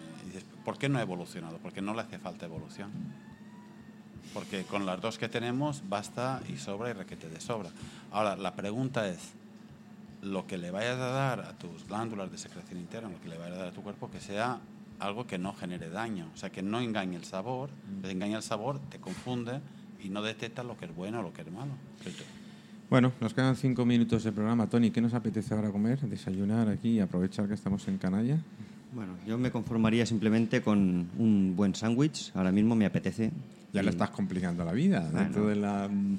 ¿por 0.64 0.76
qué 0.76 0.88
no 0.88 0.98
ha 0.98 1.02
evolucionado? 1.02 1.58
Porque 1.58 1.80
no 1.80 1.94
le 1.94 2.00
hace 2.00 2.18
falta 2.18 2.46
evolución. 2.46 2.90
Porque 4.34 4.64
con 4.64 4.86
las 4.86 5.00
dos 5.00 5.18
que 5.18 5.28
tenemos 5.28 5.88
basta 5.88 6.42
y 6.52 6.56
sobra 6.56 6.90
y 6.90 6.94
requete 6.94 7.28
de 7.28 7.40
sobra. 7.40 7.70
Ahora, 8.10 8.34
la 8.34 8.54
pregunta 8.56 9.08
es, 9.08 9.20
lo 10.22 10.46
que 10.46 10.58
le 10.58 10.70
vayas 10.70 10.96
a 10.98 11.06
dar 11.08 11.40
a 11.40 11.56
tus 11.58 11.86
glándulas 11.86 12.30
de 12.30 12.38
secreción 12.38 12.78
interna, 12.78 13.08
lo 13.08 13.20
que 13.20 13.28
le 13.28 13.38
vayas 13.38 13.54
a 13.56 13.58
dar 13.60 13.68
a 13.68 13.72
tu 13.72 13.82
cuerpo, 13.82 14.10
que 14.10 14.20
sea 14.20 14.58
algo 14.98 15.26
que 15.26 15.38
no 15.38 15.54
genere 15.54 15.88
daño, 15.88 16.28
o 16.34 16.36
sea, 16.36 16.50
que 16.50 16.62
no 16.62 16.78
engañe 16.80 17.16
el 17.16 17.24
sabor, 17.24 17.70
Mm. 17.70 18.02
te 18.02 18.10
engaña 18.10 18.36
el 18.36 18.42
sabor, 18.42 18.78
te 18.90 18.98
confunde 18.98 19.60
y 20.02 20.10
no 20.10 20.20
detecta 20.22 20.62
lo 20.62 20.76
que 20.76 20.84
es 20.86 20.94
bueno 20.94 21.20
o 21.20 21.22
lo 21.22 21.32
que 21.32 21.40
es 21.42 21.50
malo. 21.50 21.72
Bueno, 22.90 23.12
nos 23.20 23.32
quedan 23.34 23.54
cinco 23.56 23.84
minutos 23.86 24.24
de 24.24 24.32
programa. 24.32 24.66
Tony, 24.68 24.90
¿qué 24.90 25.00
nos 25.00 25.14
apetece 25.14 25.54
ahora 25.54 25.70
comer? 25.70 26.00
Desayunar 26.00 26.68
aquí 26.68 26.90
y 26.90 27.00
aprovechar 27.00 27.46
que 27.46 27.54
estamos 27.54 27.86
en 27.88 27.98
Canalla. 27.98 28.38
Bueno, 28.92 29.12
yo 29.26 29.38
me 29.38 29.52
conformaría 29.52 30.04
simplemente 30.04 30.60
con 30.62 31.08
un 31.16 31.54
buen 31.56 31.74
sándwich. 31.76 32.32
Ahora 32.34 32.50
mismo 32.50 32.74
me 32.74 32.86
apetece. 32.86 33.30
Ya 33.72 33.82
Y- 33.82 33.84
le 33.84 33.90
estás 33.90 34.10
complicando 34.10 34.64
la 34.64 34.72
vida. 34.72 35.00
Bueno. 35.02 35.18
Dentro 35.20 35.46
de 35.46 35.54
la 35.56 35.88
mm, 35.88 36.18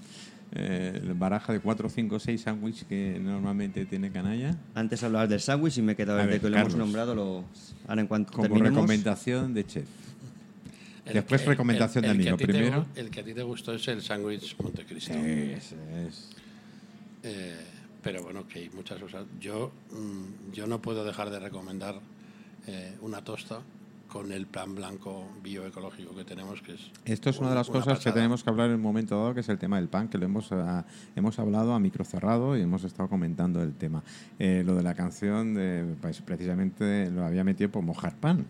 eh, 0.53 1.01
baraja 1.15 1.53
de 1.53 1.59
4, 1.59 1.89
5, 1.89 2.19
6 2.19 2.41
sándwiches 2.41 2.83
que 2.85 3.17
normalmente 3.21 3.85
tiene 3.85 4.11
Canalla. 4.11 4.57
Antes 4.75 5.01
hablabas 5.03 5.29
del 5.29 5.39
sándwich 5.39 5.77
y 5.77 5.81
me 5.81 5.93
he 5.93 5.95
quedado 5.95 6.17
desde 6.19 6.31
ver, 6.31 6.41
que 6.41 6.49
lo 6.49 6.55
Carlos. 6.55 6.73
hemos 6.73 6.85
nombrado. 6.85 7.15
Lo, 7.15 7.45
ahora 7.87 8.01
en 8.01 8.07
cuanto 8.07 8.31
Como 8.33 8.43
terminemos, 8.43 8.75
recomendación 8.75 9.53
de 9.53 9.65
chef. 9.65 9.85
El 11.05 11.13
Después 11.15 11.41
que- 11.41 11.47
recomendación 11.49 12.05
el- 12.05 12.11
de 12.11 12.17
el 12.17 12.23
que 12.23 12.29
amigo. 12.29 12.37
te 12.37 12.45
Primero. 12.47 12.81
gu- 12.83 12.87
el 12.99 13.09
que 13.09 13.19
a 13.21 13.23
ti 13.23 13.33
te 13.33 13.43
gustó 13.43 13.73
es 13.73 13.87
el 13.87 14.01
sándwich 14.01 14.55
Montecristo. 14.61 15.13
Ese 15.13 15.75
es. 16.07 16.29
Eh, 17.23 17.57
pero 18.03 18.21
bueno, 18.23 18.47
que 18.47 18.59
hay 18.59 18.69
muchas 18.69 18.99
cosas. 18.99 19.25
Yo, 19.39 19.71
mm, 19.91 20.51
yo 20.53 20.67
no 20.67 20.81
puedo 20.81 21.03
dejar 21.05 21.29
de 21.29 21.39
recomendar 21.39 21.99
eh, 22.67 22.93
una 23.01 23.23
tosta 23.23 23.59
con 24.11 24.31
el 24.33 24.45
plan 24.45 24.75
blanco 24.75 25.25
bioecológico 25.41 26.13
que 26.13 26.25
tenemos, 26.25 26.61
que 26.61 26.73
es. 26.73 26.91
Esto 27.05 27.29
es 27.29 27.39
una 27.39 27.49
de 27.49 27.55
las 27.55 27.69
una 27.69 27.79
cosas 27.79 27.93
que 27.99 28.05
pasada. 28.05 28.15
tenemos 28.15 28.43
que 28.43 28.49
hablar 28.49 28.69
en 28.69 28.75
un 28.75 28.81
momento 28.81 29.15
dado, 29.17 29.33
que 29.33 29.39
es 29.39 29.47
el 29.49 29.57
tema 29.57 29.77
del 29.77 29.87
pan, 29.87 30.09
que 30.09 30.17
lo 30.17 30.25
hemos, 30.25 30.51
ah, 30.51 30.85
hemos 31.15 31.39
hablado 31.39 31.73
a 31.73 31.79
micro 31.79 32.03
cerrado 32.03 32.57
y 32.57 32.61
hemos 32.61 32.83
estado 32.83 33.07
comentando 33.07 33.63
el 33.63 33.73
tema. 33.73 34.03
Eh, 34.37 34.63
lo 34.65 34.75
de 34.75 34.83
la 34.83 34.95
canción, 34.95 35.53
de, 35.53 35.95
pues, 36.01 36.21
precisamente 36.21 37.09
lo 37.09 37.23
había 37.25 37.43
metido 37.45 37.71
por 37.71 37.83
mojar 37.83 38.17
pan. 38.17 38.45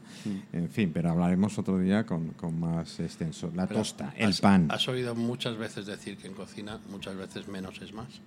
En 0.51 0.69
fin, 0.69 0.91
pero 0.93 1.11
hablaremos 1.11 1.57
otro 1.59 1.77
día 1.77 2.05
con, 2.05 2.29
con 2.29 2.59
más 2.59 2.99
extenso. 2.99 3.51
La 3.55 3.67
Pero 3.67 3.81
tosta, 3.81 4.13
el 4.17 4.29
has- 4.31 4.41
pan. 4.41 4.67
Has 4.71 4.87
oído 4.87 5.13
muchas 5.13 5.57
veces 5.57 5.85
decir 5.85 6.17
que 6.17 6.27
en 6.27 6.33
cocina 6.33 6.79
muchas 6.89 7.15
veces 7.15 7.47
menos 7.47 7.79
es 7.81 7.93
más. 7.93 8.19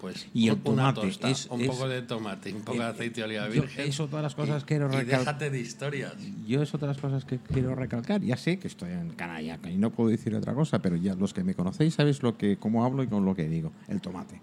Pues 0.00 0.26
Y 0.32 0.48
el 0.48 0.56
tomate, 0.58 1.02
tosta, 1.02 1.28
es- 1.28 1.46
un 1.50 1.60
es- 1.60 1.66
poco 1.68 1.86
de 1.86 2.00
tomate, 2.02 2.54
un 2.54 2.62
poco 2.62 2.78
de 2.78 2.84
aceite 2.84 3.20
de 3.20 3.24
oliva 3.26 3.46
virgen. 3.48 3.86
es 3.88 4.00
otra 4.00 4.18
de 4.18 4.22
las 4.22 4.34
cosas 4.34 4.62
y- 4.62 4.64
que 4.64 4.68
quiero 4.74 4.86
y 4.86 4.96
recal- 4.96 5.18
déjate 5.18 5.50
de 5.50 5.60
historias. 5.60 6.14
Yo 6.46 6.62
es 6.62 6.72
otra 6.74 6.88
de 6.88 6.94
las 6.94 7.02
cosas 7.02 7.24
que 7.26 7.38
quiero 7.38 7.74
recalcar. 7.74 8.22
Ya 8.22 8.36
sé 8.38 8.58
que 8.58 8.66
estoy 8.68 8.92
en 8.92 9.10
canalla 9.10 9.58
y 9.70 9.76
no 9.76 9.90
puedo 9.90 10.08
decir 10.08 10.34
otra 10.34 10.54
cosa, 10.54 10.78
pero 10.80 10.96
ya 10.96 11.14
los 11.14 11.34
que 11.34 11.44
me 11.44 11.54
conocéis 11.54 11.94
sabéis 11.94 12.22
lo 12.22 12.38
que, 12.38 12.56
cómo 12.56 12.84
hablo 12.84 13.02
y 13.02 13.08
con 13.08 13.24
lo 13.26 13.34
que 13.34 13.46
digo. 13.48 13.72
El 13.88 14.00
tomate. 14.00 14.40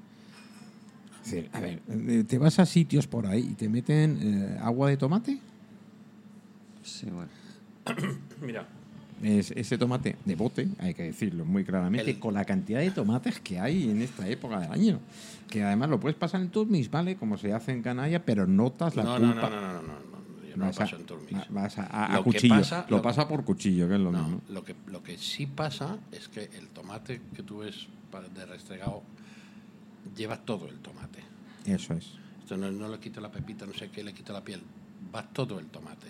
Es 1.26 1.32
decir, 1.32 1.49
a 1.51 1.60
ver, 1.60 1.82
eh, 1.89 2.24
te 2.28 2.38
vas 2.38 2.60
a 2.60 2.66
sitios 2.66 3.08
por 3.08 3.26
ahí 3.26 3.49
y 3.51 3.53
te 3.55 3.68
meten 3.68 4.20
eh, 4.22 4.60
agua 4.62 4.89
de 4.89 4.97
tomate. 4.97 5.39
Sí, 6.84 7.08
bueno. 7.10 7.30
Mira, 8.41 8.68
Es 9.24 9.49
ese 9.51 9.78
tomate 9.80 10.15
de 10.26 10.36
bote, 10.36 10.68
hay 10.80 10.93
que 10.93 11.03
decirlo 11.03 11.43
muy 11.43 11.63
claramente, 11.63 12.11
El- 12.11 12.20
con 12.20 12.34
la 12.36 12.45
cantidad 12.45 12.80
de 12.82 12.91
tomates 12.91 13.39
que 13.39 13.59
hay 13.59 13.89
en 13.89 14.01
esta 14.01 14.28
época 14.30 14.59
del 14.59 14.72
año. 14.72 14.99
Que 15.49 15.63
además 15.63 15.89
lo 15.89 15.99
puedes 15.99 16.15
pasar 16.18 16.41
en 16.41 16.49
turmis, 16.49 16.91
¿vale? 16.91 17.15
Como 17.15 17.38
se 17.38 17.51
hace 17.53 17.72
en 17.72 17.82
canalla, 17.82 18.24
pero 18.24 18.45
notas 18.45 18.95
la 18.95 19.03
no, 19.03 19.18
no, 19.20 19.28
no, 19.28 19.32
pulpa. 19.34 19.49
no, 19.49 19.61
no, 19.61 19.68
no, 19.74 19.82
no, 19.82 19.88
no, 19.93 20.47
yo 20.47 20.55
no 20.57 20.65
lo 20.65 20.72
a- 20.72 20.74
paso 20.74 20.95
en 20.97 21.05
turmis. 21.05 21.34
va- 21.34 21.45
vas 21.49 21.78
a, 21.80 21.84
a- 21.88 22.05
a 22.05 22.15
Lo 22.18 22.24
cuchillo. 22.26 22.55
pasa- 22.55 22.86
lo 22.89 22.97
lo- 22.97 23.01
pasa 23.03 23.28
por 23.28 23.43
cuchillo, 23.43 23.88
que 23.88 23.95
es 23.95 23.99
lo 24.01 24.11
No, 24.11 24.22
mismo. 24.24 24.41
lo 24.49 24.63
que, 24.63 24.76
lo 24.88 25.01
que 25.01 25.18
sí 25.18 25.47
pasa 25.47 25.97
es 26.11 26.28
que 26.28 26.49
el 26.57 26.68
tomate 26.68 27.22
que 27.36 27.41
tú 27.43 27.59
ves 27.59 27.88
de 28.36 28.45
restregado 28.45 29.01
lleva 30.15 30.38
todo 30.38 30.68
el 30.68 30.76
tomate. 30.80 31.20
Eso 31.65 31.93
es. 31.93 32.07
Esto 32.39 32.55
no, 32.57 32.72
no 32.72 32.88
le 32.88 32.99
quito 32.99 33.20
la 33.20 33.32
pepita, 33.32 33.65
no 33.65 33.74
sé 33.74 33.89
qué, 33.89 34.03
le 34.03 34.13
quito 34.13 34.32
la 34.34 34.43
piel. 34.43 34.61
Va 35.13 35.24
todo 35.24 35.59
el 35.59 35.65
tomate. 35.68 36.07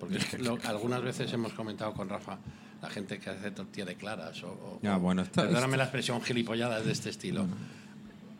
Porque 0.00 0.18
lo- 0.38 0.58
algunas 0.64 1.02
veces 1.02 1.32
hemos 1.32 1.52
comentado 1.52 1.92
con 1.94 2.08
Rafa 2.08 2.38
la 2.82 2.88
gente 2.90 3.18
que 3.18 3.30
hace 3.30 3.50
tortilla 3.52 3.84
de 3.84 3.94
claras 3.96 4.42
o, 4.42 4.48
o- 4.48 4.80
o- 4.96 4.98
bueno, 4.98 5.22
perdóname 5.24 5.76
la 5.76 5.84
expresión 5.84 6.20
gilipolladas 6.22 6.84
de 6.84 6.92
este 6.92 7.10
estilo. 7.10 7.46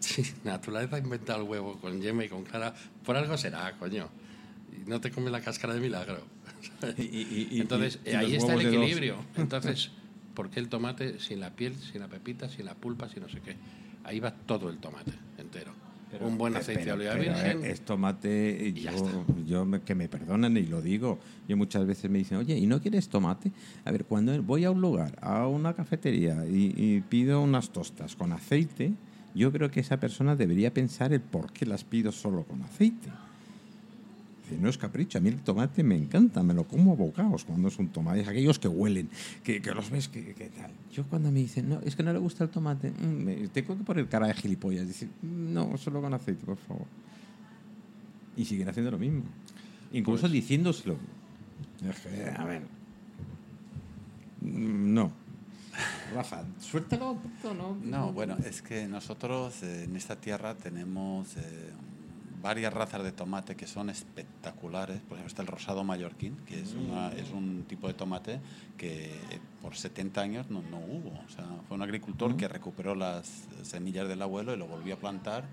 Sí, 0.00 0.22
naturaleza 0.44 0.96
ha 0.96 0.98
inventado 0.98 1.42
el 1.42 1.48
huevo 1.48 1.78
con 1.78 2.00
yema 2.00 2.24
y 2.24 2.28
con 2.30 2.42
clara. 2.44 2.74
Por 3.04 3.16
algo 3.16 3.36
será, 3.36 3.76
coño. 3.78 4.08
Y 4.74 4.88
no 4.88 4.98
te 5.00 5.10
comes 5.10 5.30
la 5.30 5.42
cáscara 5.42 5.74
de 5.74 5.80
milagro. 5.80 6.22
Y- 6.98 7.02
y- 7.02 7.48
y- 7.52 7.60
Entonces, 7.60 7.98
ahí 8.16 8.34
está 8.34 8.54
el 8.54 8.60
equilibrio. 8.66 9.16
Entonces, 9.36 9.90
¿por 10.34 10.48
qué 10.48 10.60
el 10.60 10.68
tomate 10.70 11.18
sin 11.20 11.40
la 11.40 11.50
piel, 11.50 11.76
sin 11.76 12.00
la 12.00 12.08
pepita, 12.08 12.48
sin 12.48 12.64
la 12.64 12.74
pulpa, 12.74 13.08
sin 13.10 13.22
no 13.22 13.28
sé 13.28 13.40
qué? 13.40 13.56
Ahí 14.04 14.18
va 14.20 14.30
todo 14.32 14.70
el 14.70 14.78
tomate 14.78 15.12
entero. 15.36 15.72
Un 16.20 16.36
buen 16.38 16.56
aceite 16.56 16.84
de 16.84 16.92
oliva 16.92 17.14
virgen. 17.14 17.64
eh, 17.64 17.70
es 17.70 17.82
tomate, 17.82 18.72
ya 18.72 18.92
yo, 18.92 19.24
yo 19.46 19.84
que 19.84 19.94
me 19.94 20.08
perdonen 20.08 20.56
y 20.56 20.64
lo 20.66 20.82
digo. 20.82 21.18
Yo 21.48 21.56
muchas 21.56 21.86
veces 21.86 22.10
me 22.10 22.18
dicen, 22.18 22.38
oye, 22.38 22.56
¿y 22.56 22.66
no 22.66 22.80
quieres 22.80 23.08
tomate? 23.08 23.52
A 23.84 23.92
ver, 23.92 24.04
cuando 24.04 24.42
voy 24.42 24.64
a 24.64 24.70
un 24.70 24.80
lugar, 24.80 25.16
a 25.20 25.46
una 25.46 25.74
cafetería 25.74 26.46
y, 26.46 26.74
y 26.76 27.00
pido 27.02 27.40
unas 27.40 27.70
tostas 27.70 28.16
con 28.16 28.32
aceite, 28.32 28.92
yo 29.34 29.52
creo 29.52 29.70
que 29.70 29.80
esa 29.80 30.00
persona 30.00 30.34
debería 30.34 30.74
pensar 30.74 31.12
el 31.12 31.20
por 31.20 31.52
qué 31.52 31.64
las 31.66 31.84
pido 31.84 32.10
solo 32.10 32.42
con 32.44 32.62
aceite. 32.62 33.08
Decir, 34.50 34.62
No 34.62 34.68
es 34.68 34.76
capricho, 34.78 35.18
a 35.18 35.20
mí 35.20 35.28
el 35.28 35.40
tomate 35.40 35.82
me 35.82 35.96
encanta, 35.96 36.42
me 36.42 36.54
lo 36.54 36.64
como 36.66 36.92
a 36.92 36.96
bocados 36.96 37.44
cuando 37.44 37.68
es 37.68 37.78
un 37.78 37.88
tomate, 37.88 38.20
es 38.20 38.28
aquellos 38.28 38.58
que 38.58 38.68
huelen, 38.68 39.08
que, 39.44 39.62
que 39.62 39.70
los 39.72 39.90
ves 39.90 40.08
que, 40.08 40.34
que 40.34 40.48
tal. 40.48 40.70
Yo 40.92 41.04
cuando 41.06 41.30
me 41.30 41.40
dicen, 41.40 41.68
no, 41.68 41.80
es 41.80 41.94
que 41.96 42.02
no 42.02 42.12
le 42.12 42.18
gusta 42.18 42.44
el 42.44 42.50
tomate, 42.50 42.90
mm, 42.90 43.04
me- 43.24 43.48
tengo 43.48 43.76
que 43.78 43.84
poner 43.84 44.08
cara 44.08 44.26
de 44.26 44.34
gilipollas, 44.34 44.86
decir, 44.86 45.08
no, 45.22 45.76
solo 45.78 46.00
con 46.00 46.12
aceite, 46.14 46.44
por 46.44 46.56
favor. 46.58 46.86
Y 48.36 48.44
siguen 48.44 48.68
haciendo 48.68 48.90
lo 48.90 48.98
mismo, 48.98 49.22
incluso 49.92 50.22
Pues- 50.22 50.32
diciéndoselo. 50.32 50.96
Es 51.88 52.00
que, 52.00 52.30
a 52.30 52.44
ver, 52.44 52.62
mm, 54.40 54.94
no. 54.94 55.12
Rafa, 56.14 56.44
suéltalo, 56.58 57.16
puto, 57.16 57.54
¿no? 57.54 57.76
No, 57.82 58.12
bueno, 58.12 58.36
es 58.44 58.60
que 58.62 58.86
nosotros 58.88 59.62
eh, 59.62 59.84
en 59.84 59.96
esta 59.96 60.16
tierra 60.16 60.54
tenemos 60.56 61.36
eh, 61.36 61.70
varias 62.42 62.72
razas 62.72 63.02
de 63.02 63.12
tomate 63.12 63.54
que 63.56 63.66
son 63.66 63.90
espectaculares. 63.90 64.96
Por 65.02 65.12
ejemplo, 65.18 65.26
está 65.26 65.42
el 65.42 65.48
rosado 65.48 65.84
mallorquín, 65.84 66.36
que 66.46 66.60
es, 66.60 66.74
una- 66.74 67.12
es 67.12 67.30
un 67.30 67.64
tipo 67.68 67.86
de 67.86 67.94
tomate 67.94 68.40
que 68.76 69.10
por 69.62 69.76
70 69.76 70.20
años 70.20 70.50
no, 70.50 70.62
no 70.62 70.78
hubo. 70.78 71.10
O 71.10 71.28
sea, 71.28 71.46
fue 71.68 71.76
un 71.76 71.82
agricultor 71.82 72.36
que 72.36 72.48
recuperó 72.48 72.94
las 72.94 73.44
semillas 73.62 74.08
del 74.08 74.22
abuelo 74.22 74.54
y 74.54 74.56
lo 74.56 74.66
volvió 74.66 74.94
a 74.94 74.98
plantar. 74.98 75.44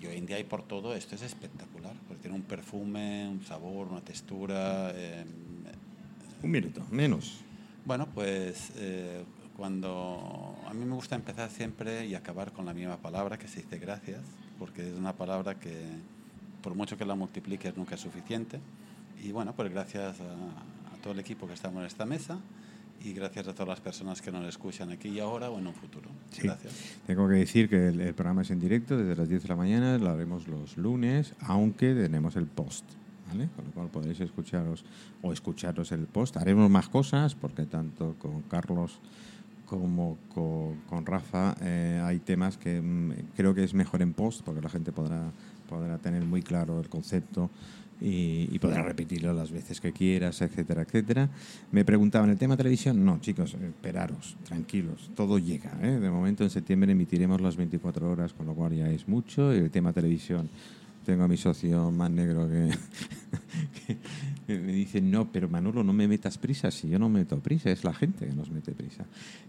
Y 0.00 0.06
hoy 0.06 0.16
en 0.16 0.26
día 0.26 0.36
hay 0.36 0.44
por 0.44 0.62
todo, 0.62 0.94
esto 0.94 1.14
es 1.14 1.22
espectacular, 1.22 1.94
porque 2.08 2.22
tiene 2.22 2.36
un 2.36 2.42
perfume, 2.42 3.28
un 3.28 3.42
sabor, 3.44 3.86
una 3.88 4.00
textura. 4.02 4.90
eh, 4.94 5.24
Un 6.42 6.50
minuto, 6.50 6.84
menos. 6.90 7.40
bueno, 7.86 8.06
pues 8.14 8.72
eh, 8.76 9.24
cuando 9.56 10.56
a 10.68 10.74
mí 10.74 10.84
me 10.84 10.94
gusta 10.94 11.14
empezar 11.14 11.48
siempre 11.50 12.06
y 12.06 12.14
acabar 12.14 12.52
con 12.52 12.66
la 12.66 12.74
misma 12.74 12.96
palabra 12.98 13.38
que 13.38 13.48
se 13.48 13.62
dice 13.62 13.78
gracias, 13.78 14.20
porque 14.58 14.88
es 14.88 14.96
una 14.96 15.12
palabra 15.12 15.58
que 15.58 15.84
por 16.62 16.74
mucho 16.74 16.96
que 16.96 17.04
la 17.04 17.14
multipliques 17.14 17.76
nunca 17.76 17.94
es 17.94 18.00
suficiente. 18.00 18.58
Y 19.22 19.32
bueno, 19.32 19.52
pues 19.54 19.70
gracias 19.70 20.20
a, 20.20 20.24
a 20.24 21.02
todo 21.02 21.12
el 21.12 21.18
equipo 21.18 21.46
que 21.46 21.54
estamos 21.54 21.80
en 21.80 21.86
esta 21.86 22.06
mesa 22.06 22.38
y 23.04 23.12
gracias 23.12 23.48
a 23.48 23.52
todas 23.52 23.68
las 23.68 23.80
personas 23.80 24.22
que 24.22 24.32
nos 24.32 24.46
escuchan 24.46 24.90
aquí 24.90 25.08
y 25.08 25.20
ahora 25.20 25.50
o 25.50 25.58
en 25.58 25.66
un 25.66 25.74
futuro. 25.74 26.08
Sí. 26.30 26.42
Gracias. 26.42 26.72
Tengo 27.06 27.28
que 27.28 27.34
decir 27.34 27.68
que 27.68 27.88
el, 27.88 28.00
el 28.00 28.14
programa 28.14 28.42
es 28.42 28.50
en 28.50 28.60
directo 28.60 28.96
desde 28.96 29.14
las 29.14 29.28
10 29.28 29.42
de 29.42 29.48
la 29.48 29.56
mañana, 29.56 29.98
lo 29.98 30.10
haremos 30.10 30.48
los 30.48 30.76
lunes, 30.76 31.34
aunque 31.40 31.94
tenemos 31.94 32.36
el 32.36 32.46
post. 32.46 32.84
¿vale? 33.28 33.48
Con 33.54 33.64
lo 33.66 33.70
cual 33.72 33.88
podéis 33.88 34.20
escucharos 34.20 34.84
o 35.22 35.32
escucharos 35.32 35.92
el 35.92 36.06
post. 36.06 36.36
Haremos 36.36 36.70
más 36.70 36.88
cosas 36.88 37.34
porque 37.34 37.66
tanto 37.66 38.16
con 38.18 38.42
Carlos 38.42 38.98
como 39.66 40.18
con, 40.34 40.76
con 40.88 41.06
Rafa 41.06 41.54
eh, 41.62 42.00
hay 42.04 42.18
temas 42.18 42.56
que 42.56 42.80
mm, 42.80 43.12
creo 43.36 43.54
que 43.54 43.64
es 43.64 43.74
mejor 43.74 44.02
en 44.02 44.12
post 44.12 44.42
porque 44.44 44.60
la 44.60 44.68
gente 44.68 44.92
podrá, 44.92 45.30
podrá 45.68 45.98
tener 45.98 46.22
muy 46.24 46.42
claro 46.42 46.80
el 46.80 46.88
concepto 46.88 47.50
y, 48.00 48.48
y 48.50 48.58
podrá 48.58 48.82
repetirlo 48.82 49.32
las 49.32 49.50
veces 49.50 49.80
que 49.80 49.92
quieras, 49.92 50.42
etcétera, 50.42 50.82
etcétera. 50.82 51.28
Me 51.70 51.84
preguntaban, 51.84 52.28
¿el 52.30 52.36
tema 52.36 52.56
televisión? 52.56 53.04
No, 53.04 53.18
chicos, 53.20 53.54
eh, 53.54 53.68
esperaros, 53.68 54.36
tranquilos, 54.44 55.10
todo 55.14 55.38
llega. 55.38 55.72
¿eh? 55.82 55.98
De 56.00 56.10
momento 56.10 56.44
en 56.44 56.50
septiembre 56.50 56.92
emitiremos 56.92 57.40
las 57.40 57.56
24 57.56 58.10
horas, 58.10 58.32
con 58.32 58.46
lo 58.46 58.54
cual 58.54 58.74
ya 58.74 58.90
es 58.90 59.08
mucho. 59.08 59.54
Y 59.54 59.58
el 59.58 59.70
tema 59.70 59.92
televisión, 59.92 60.50
tengo 61.04 61.24
a 61.24 61.28
mi 61.28 61.36
socio 61.36 61.90
más 61.90 62.10
negro 62.10 62.48
que 62.48 62.70
me 64.48 64.72
dice, 64.72 65.00
no, 65.00 65.30
pero 65.32 65.48
Manolo, 65.48 65.82
no 65.82 65.92
me 65.92 66.06
metas 66.06 66.36
prisa. 66.38 66.70
Si 66.70 66.88
yo 66.88 66.98
no 66.98 67.08
meto 67.08 67.38
prisa, 67.40 67.70
es 67.70 67.82
la 67.84 67.94
gente 67.94 68.26
que 68.26 68.32
nos 68.34 68.50
mete 68.50 68.72
prisa. 68.72 69.04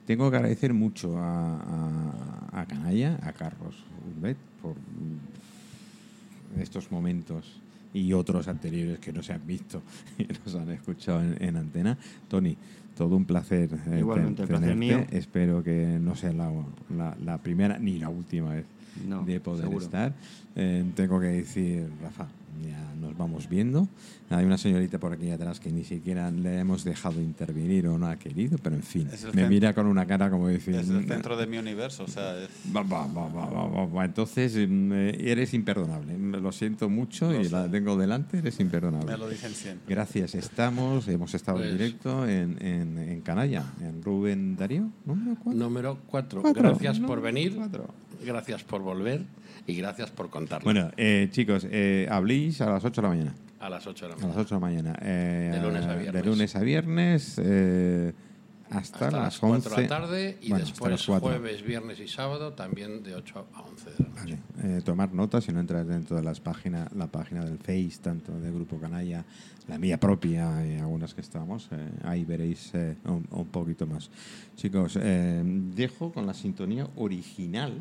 Tengo 0.05 0.29
que 0.31 0.37
agradecer 0.37 0.73
mucho 0.73 1.17
a, 1.17 1.59
a, 2.51 2.61
a 2.61 2.65
Canalla, 2.65 3.19
a 3.21 3.33
Carlos 3.33 3.75
Urbet, 4.15 4.37
por 4.61 4.75
estos 6.59 6.91
momentos 6.91 7.59
y 7.93 8.13
otros 8.13 8.47
anteriores 8.47 8.99
que 8.99 9.11
no 9.13 9.23
se 9.23 9.33
han 9.33 9.45
visto 9.45 9.81
y 10.17 10.23
nos 10.25 10.55
han 10.55 10.69
escuchado 10.71 11.21
en, 11.21 11.37
en 11.41 11.57
antena. 11.57 11.97
Tony, 12.27 12.55
todo 12.97 13.15
un 13.15 13.25
placer. 13.25 13.69
eh, 13.87 13.99
Igualmente, 13.99 14.43
el 14.43 14.47
placer 14.47 14.75
mío. 14.75 15.05
Espero 15.11 15.63
que 15.63 15.97
no 16.01 16.15
sea 16.15 16.33
la, 16.33 16.51
la- 16.95 17.17
la 17.23 17.37
primera 17.37 17.77
ni 17.79 17.99
la 17.99 18.09
última 18.09 18.53
vez 18.53 18.65
No, 19.07 19.23
de 19.23 19.39
poder 19.39 19.63
seguro. 19.65 19.83
estar. 19.83 20.13
Eh, 20.55 20.85
tengo 20.95 21.19
que 21.19 21.27
decir, 21.27 21.89
Rafa, 22.01 22.27
ya 22.63 22.93
nos 22.99 23.17
vamos 23.17 23.49
viendo. 23.49 23.87
Hay 24.29 24.43
una 24.45 24.57
señorita 24.57 24.99
por 24.99 25.13
aquí 25.13 25.29
atrás 25.29 25.59
que 25.59 25.71
ni 25.71 25.83
siquiera 25.83 26.31
le 26.31 26.59
hemos 26.59 26.83
dejado 26.83 27.21
intervenir 27.21 27.87
o 27.87 27.97
no 27.97 28.07
ha 28.07 28.15
querido, 28.17 28.57
pero 28.61 28.75
en 28.75 28.81
fin, 28.83 29.07
me 29.33 29.47
mira 29.47 29.73
con 29.73 29.85
una 29.85 30.05
cara 30.07 30.29
como 30.29 30.47
decir... 30.47 30.75
Es 30.75 30.89
el 30.89 31.05
centro 31.07 31.37
de 31.37 31.45
mi 31.45 31.57
universo, 31.57 32.03
o 32.03 32.07
sea, 32.07 32.37
es- 32.41 32.49
Va, 32.75 32.81
va, 32.81 33.05
va, 33.07 33.27
va, 33.27 33.45
va, 33.45 33.67
va, 33.67 33.85
va. 33.85 34.05
Entonces 34.05 34.55
mm, 34.67 34.91
eres 34.93 35.53
imperdonable. 35.53 36.17
Lo 36.17 36.51
siento 36.51 36.89
mucho 36.89 37.31
Lo 37.31 37.39
y 37.41 37.45
sé. 37.45 37.51
la 37.51 37.69
tengo 37.69 37.95
delante, 37.97 38.39
eres 38.39 38.59
imperdonable. 38.59 39.11
me 39.11 39.17
lo 39.17 39.29
dicen 39.29 39.51
siempre. 39.53 39.93
Gracias, 39.93 40.33
estamos, 40.35 41.07
hemos 41.07 41.33
estado 41.35 41.59
en 41.63 41.69
Pues- 41.69 41.77
directo 41.79 42.27
en, 42.27 42.57
en, 42.65 42.97
en 42.97 43.21
Canalla, 43.21 43.63
en 43.81 44.01
Rubén 44.01 44.55
Darío, 44.55 44.89
número 45.05 45.35
4. 45.43 45.59
Número 45.59 45.97
4. 46.07 46.41
Cuatro. 46.41 46.63
Gracias 46.63 46.99
por 46.99 47.21
venir, 47.21 47.53
cuatro. 47.55 47.87
Gracias 48.24 48.63
por 48.63 48.82
volver 48.82 49.22
y 49.68 49.76
gracias 49.76 50.11
por 50.11 50.30
contarlo. 50.30 50.66
Bueno, 50.66 50.91
eh, 50.97 51.28
chicos, 51.32 51.66
eh, 51.70 52.07
habléis 52.09 52.61
a 52.61 52.70
las 52.70 52.84
8 52.86 53.01
de 53.01 53.07
la 53.07 53.09
mañana. 53.13 53.36
a 53.59 53.70
las 53.70 53.88
8 53.88 54.05
de 54.05 54.09
la 54.09 54.13
A 54.13 54.18
las 54.18 54.24
mañana. 54.28 54.41
8 54.41 54.55
de 54.55 54.55
la 54.55 54.68
mañana. 54.68 54.99
eh, 55.01 55.49
De 55.53 55.61
lunes 55.61 55.86
a 55.86 55.93
De 55.93 55.99
viernes. 56.01 56.26
lunes 56.26 56.55
a 56.55 56.59
viernes 56.59 57.36
eh, 57.43 58.13
hasta, 58.70 58.78
Hasta 59.07 59.11
las 59.11 59.24
las 59.41 59.43
11 59.43 59.70
4 59.70 59.76
de 59.76 59.82
la 59.82 59.88
tarde 59.88 60.38
y 60.41 60.49
Bueno, 60.49 60.66
después 60.66 61.05
4. 61.05 61.28
jueves, 61.30 61.63
viernes 61.63 61.99
y 61.99 62.07
sábado 62.07 62.53
también 62.53 63.03
de 63.03 63.16
8 63.16 63.47
a 63.53 63.61
11 63.61 63.89
de 63.91 63.95
la 64.03 64.09
noche. 64.22 64.38
Vale, 64.55 64.78
eh, 64.78 64.82
tomar 64.84 65.13
notas 65.13 65.43
si 65.43 65.51
no 65.51 65.59
entras 65.59 65.88
dentro 65.88 66.16
de 66.16 66.24
las 66.24 66.39
páginas, 66.39 66.91
la 66.93 67.07
página 67.07 67.43
del 67.45 67.57
Face, 67.59 67.97
tanto 68.01 68.32
de 68.39 68.51
Grupo 68.51 68.78
Canalla, 68.80 69.24
la 69.68 69.78
mía 69.80 69.99
propia 69.99 70.66
y 70.66 70.78
algunas 70.80 71.13
que 71.16 71.22
estamos, 71.22 71.70
eh, 71.72 71.89
ahí 72.03 72.24
veréis 72.26 72.72
eh, 72.74 72.95
un, 73.05 73.26
un 73.32 73.45
poquito 73.47 73.86
más. 73.88 74.09
Chicos, 74.55 74.97
eh, 75.01 75.41
dejo 75.43 76.11
con 76.11 76.26
la 76.28 76.34
sintonía 76.34 76.88
original 76.97 77.74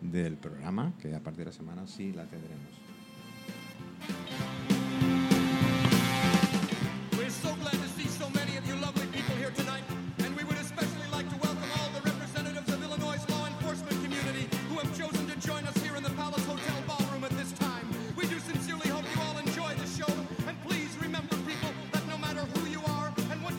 del 0.00 0.36
programa, 0.36 0.94
que 0.98 1.14
a 1.14 1.20
partir 1.20 1.40
de 1.40 1.46
la 1.46 1.52
semana 1.52 1.86
sí 1.86 2.12
la 2.12 2.24
tendremos. 2.26 2.80